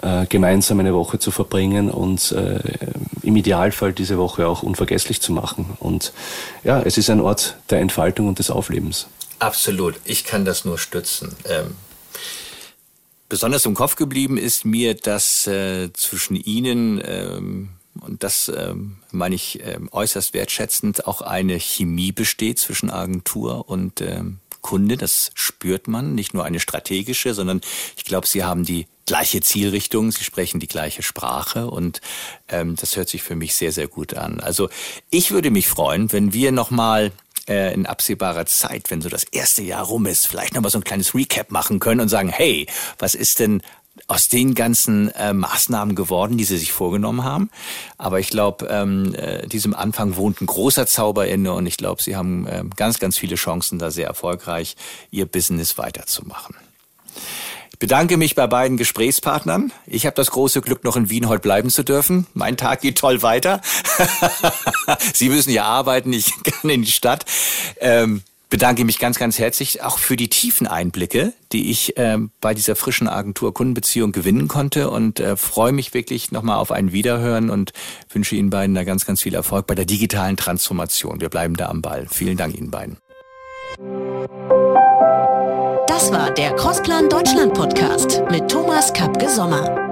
äh, 0.00 0.26
gemeinsam 0.26 0.78
eine 0.78 0.94
Woche 0.94 1.18
zu 1.18 1.32
verbringen 1.32 1.90
und 1.90 2.30
äh, 2.30 2.60
im 3.22 3.34
Idealfall 3.34 3.92
diese 3.92 4.16
Woche 4.16 4.46
auch 4.46 4.62
unvergesslich 4.62 5.20
zu 5.20 5.32
machen. 5.32 5.76
Und 5.80 6.12
ja, 6.62 6.80
es 6.82 6.96
ist 6.98 7.10
ein 7.10 7.20
Ort 7.20 7.56
der 7.70 7.80
Entfaltung 7.80 8.28
und 8.28 8.38
des 8.38 8.48
Auflebens. 8.48 9.08
Absolut, 9.40 9.96
ich 10.04 10.24
kann 10.24 10.44
das 10.44 10.64
nur 10.64 10.78
stützen. 10.78 11.34
Ähm 11.46 11.74
besonders 13.28 13.66
im 13.66 13.74
Kopf 13.74 13.96
geblieben 13.96 14.38
ist 14.38 14.64
mir, 14.64 14.94
dass 14.94 15.48
äh, 15.48 15.92
zwischen 15.94 16.36
Ihnen 16.36 17.02
ähm, 17.04 17.70
und 18.00 18.22
das 18.22 18.50
ähm, 18.54 18.96
meine 19.10 19.34
ich 19.34 19.60
ähm, 19.62 19.88
äußerst 19.92 20.34
wertschätzend, 20.34 21.06
auch 21.06 21.20
eine 21.20 21.58
Chemie 21.58 22.12
besteht 22.12 22.58
zwischen 22.58 22.90
Agentur 22.90 23.68
und 23.68 24.00
ähm, 24.00 24.40
Kunde. 24.64 24.96
Das 24.96 25.30
spürt 25.34 25.86
man, 25.88 26.14
nicht 26.14 26.34
nur 26.34 26.44
eine 26.44 26.58
strategische, 26.58 27.34
sondern 27.34 27.60
ich 27.96 28.04
glaube, 28.04 28.26
Sie 28.26 28.42
haben 28.42 28.64
die 28.64 28.86
gleiche 29.06 29.40
Zielrichtung, 29.40 30.10
Sie 30.10 30.24
sprechen 30.24 30.58
die 30.58 30.66
gleiche 30.66 31.02
Sprache 31.02 31.68
und 31.68 32.00
ähm, 32.48 32.74
das 32.74 32.96
hört 32.96 33.08
sich 33.08 33.22
für 33.22 33.36
mich 33.36 33.54
sehr, 33.54 33.72
sehr 33.72 33.86
gut 33.86 34.14
an. 34.14 34.40
Also 34.40 34.70
ich 35.10 35.30
würde 35.30 35.50
mich 35.50 35.68
freuen, 35.68 36.10
wenn 36.12 36.32
wir 36.32 36.50
nochmal 36.50 37.12
äh, 37.46 37.74
in 37.74 37.86
absehbarer 37.86 38.46
Zeit, 38.46 38.90
wenn 38.90 39.02
so 39.02 39.08
das 39.08 39.24
erste 39.24 39.62
Jahr 39.62 39.84
rum 39.84 40.06
ist, 40.06 40.26
vielleicht 40.26 40.54
nochmal 40.54 40.70
so 40.70 40.78
ein 40.78 40.84
kleines 40.84 41.14
Recap 41.14 41.50
machen 41.50 41.78
können 41.78 42.00
und 42.00 42.08
sagen, 42.08 42.30
hey, 42.30 42.66
was 42.98 43.14
ist 43.14 43.38
denn 43.40 43.62
aus 44.06 44.28
den 44.28 44.54
ganzen 44.54 45.10
äh, 45.12 45.32
Maßnahmen 45.32 45.94
geworden, 45.94 46.36
die 46.36 46.44
sie 46.44 46.58
sich 46.58 46.72
vorgenommen 46.72 47.24
haben. 47.24 47.50
Aber 47.96 48.20
ich 48.20 48.28
glaube, 48.28 48.66
ähm, 48.66 49.14
äh, 49.14 49.46
diesem 49.46 49.74
Anfang 49.74 50.16
wohnt 50.16 50.40
ein 50.40 50.46
großer 50.46 50.86
Zauber 50.86 51.26
inne 51.26 51.52
und 51.52 51.66
ich 51.66 51.76
glaube, 51.76 52.02
sie 52.02 52.16
haben 52.16 52.46
äh, 52.46 52.64
ganz, 52.76 52.98
ganz 52.98 53.16
viele 53.16 53.36
Chancen, 53.36 53.78
da 53.78 53.90
sehr 53.90 54.06
erfolgreich 54.06 54.76
ihr 55.10 55.26
Business 55.26 55.78
weiterzumachen. 55.78 56.56
Ich 57.70 57.78
bedanke 57.80 58.16
mich 58.16 58.34
bei 58.34 58.46
beiden 58.46 58.76
Gesprächspartnern. 58.76 59.72
Ich 59.86 60.06
habe 60.06 60.14
das 60.14 60.30
große 60.30 60.60
Glück, 60.60 60.84
noch 60.84 60.96
in 60.96 61.10
Wien 61.10 61.28
heute 61.28 61.42
bleiben 61.42 61.70
zu 61.70 61.82
dürfen. 61.82 62.26
Mein 62.32 62.56
Tag 62.56 62.82
geht 62.82 62.98
toll 62.98 63.22
weiter. 63.22 63.60
Sie 65.12 65.28
müssen 65.28 65.50
ja 65.50 65.64
arbeiten, 65.64 66.12
ich 66.12 66.32
kann 66.44 66.70
in 66.70 66.82
die 66.82 66.92
Stadt. 66.92 67.24
Ähm, 67.80 68.22
bedanke 68.54 68.84
mich 68.84 69.00
ganz, 69.00 69.18
ganz 69.18 69.40
herzlich 69.40 69.82
auch 69.82 69.98
für 69.98 70.14
die 70.14 70.28
tiefen 70.28 70.68
Einblicke, 70.68 71.32
die 71.50 71.72
ich 71.72 71.96
äh, 71.96 72.18
bei 72.40 72.54
dieser 72.54 72.76
frischen 72.76 73.08
Agentur 73.08 73.52
Kundenbeziehung 73.52 74.12
gewinnen 74.12 74.46
konnte 74.46 74.90
und 74.90 75.18
äh, 75.18 75.36
freue 75.36 75.72
mich 75.72 75.92
wirklich 75.92 76.30
nochmal 76.30 76.58
auf 76.58 76.70
ein 76.70 76.92
Wiederhören 76.92 77.50
und 77.50 77.72
wünsche 78.10 78.36
Ihnen 78.36 78.50
beiden 78.50 78.76
da 78.76 78.84
ganz, 78.84 79.06
ganz 79.06 79.22
viel 79.22 79.34
Erfolg 79.34 79.66
bei 79.66 79.74
der 79.74 79.86
digitalen 79.86 80.36
Transformation. 80.36 81.20
Wir 81.20 81.30
bleiben 81.30 81.56
da 81.56 81.68
am 81.68 81.82
Ball. 81.82 82.06
Vielen 82.08 82.36
Dank 82.36 82.56
Ihnen 82.56 82.70
beiden. 82.70 82.98
Das 85.88 86.12
war 86.12 86.30
der 86.30 86.54
Crossplan 86.54 87.08
Deutschland 87.08 87.54
Podcast 87.54 88.22
mit 88.30 88.48
Thomas 88.48 88.92
Kapke 88.92 89.28
Sommer. 89.28 89.83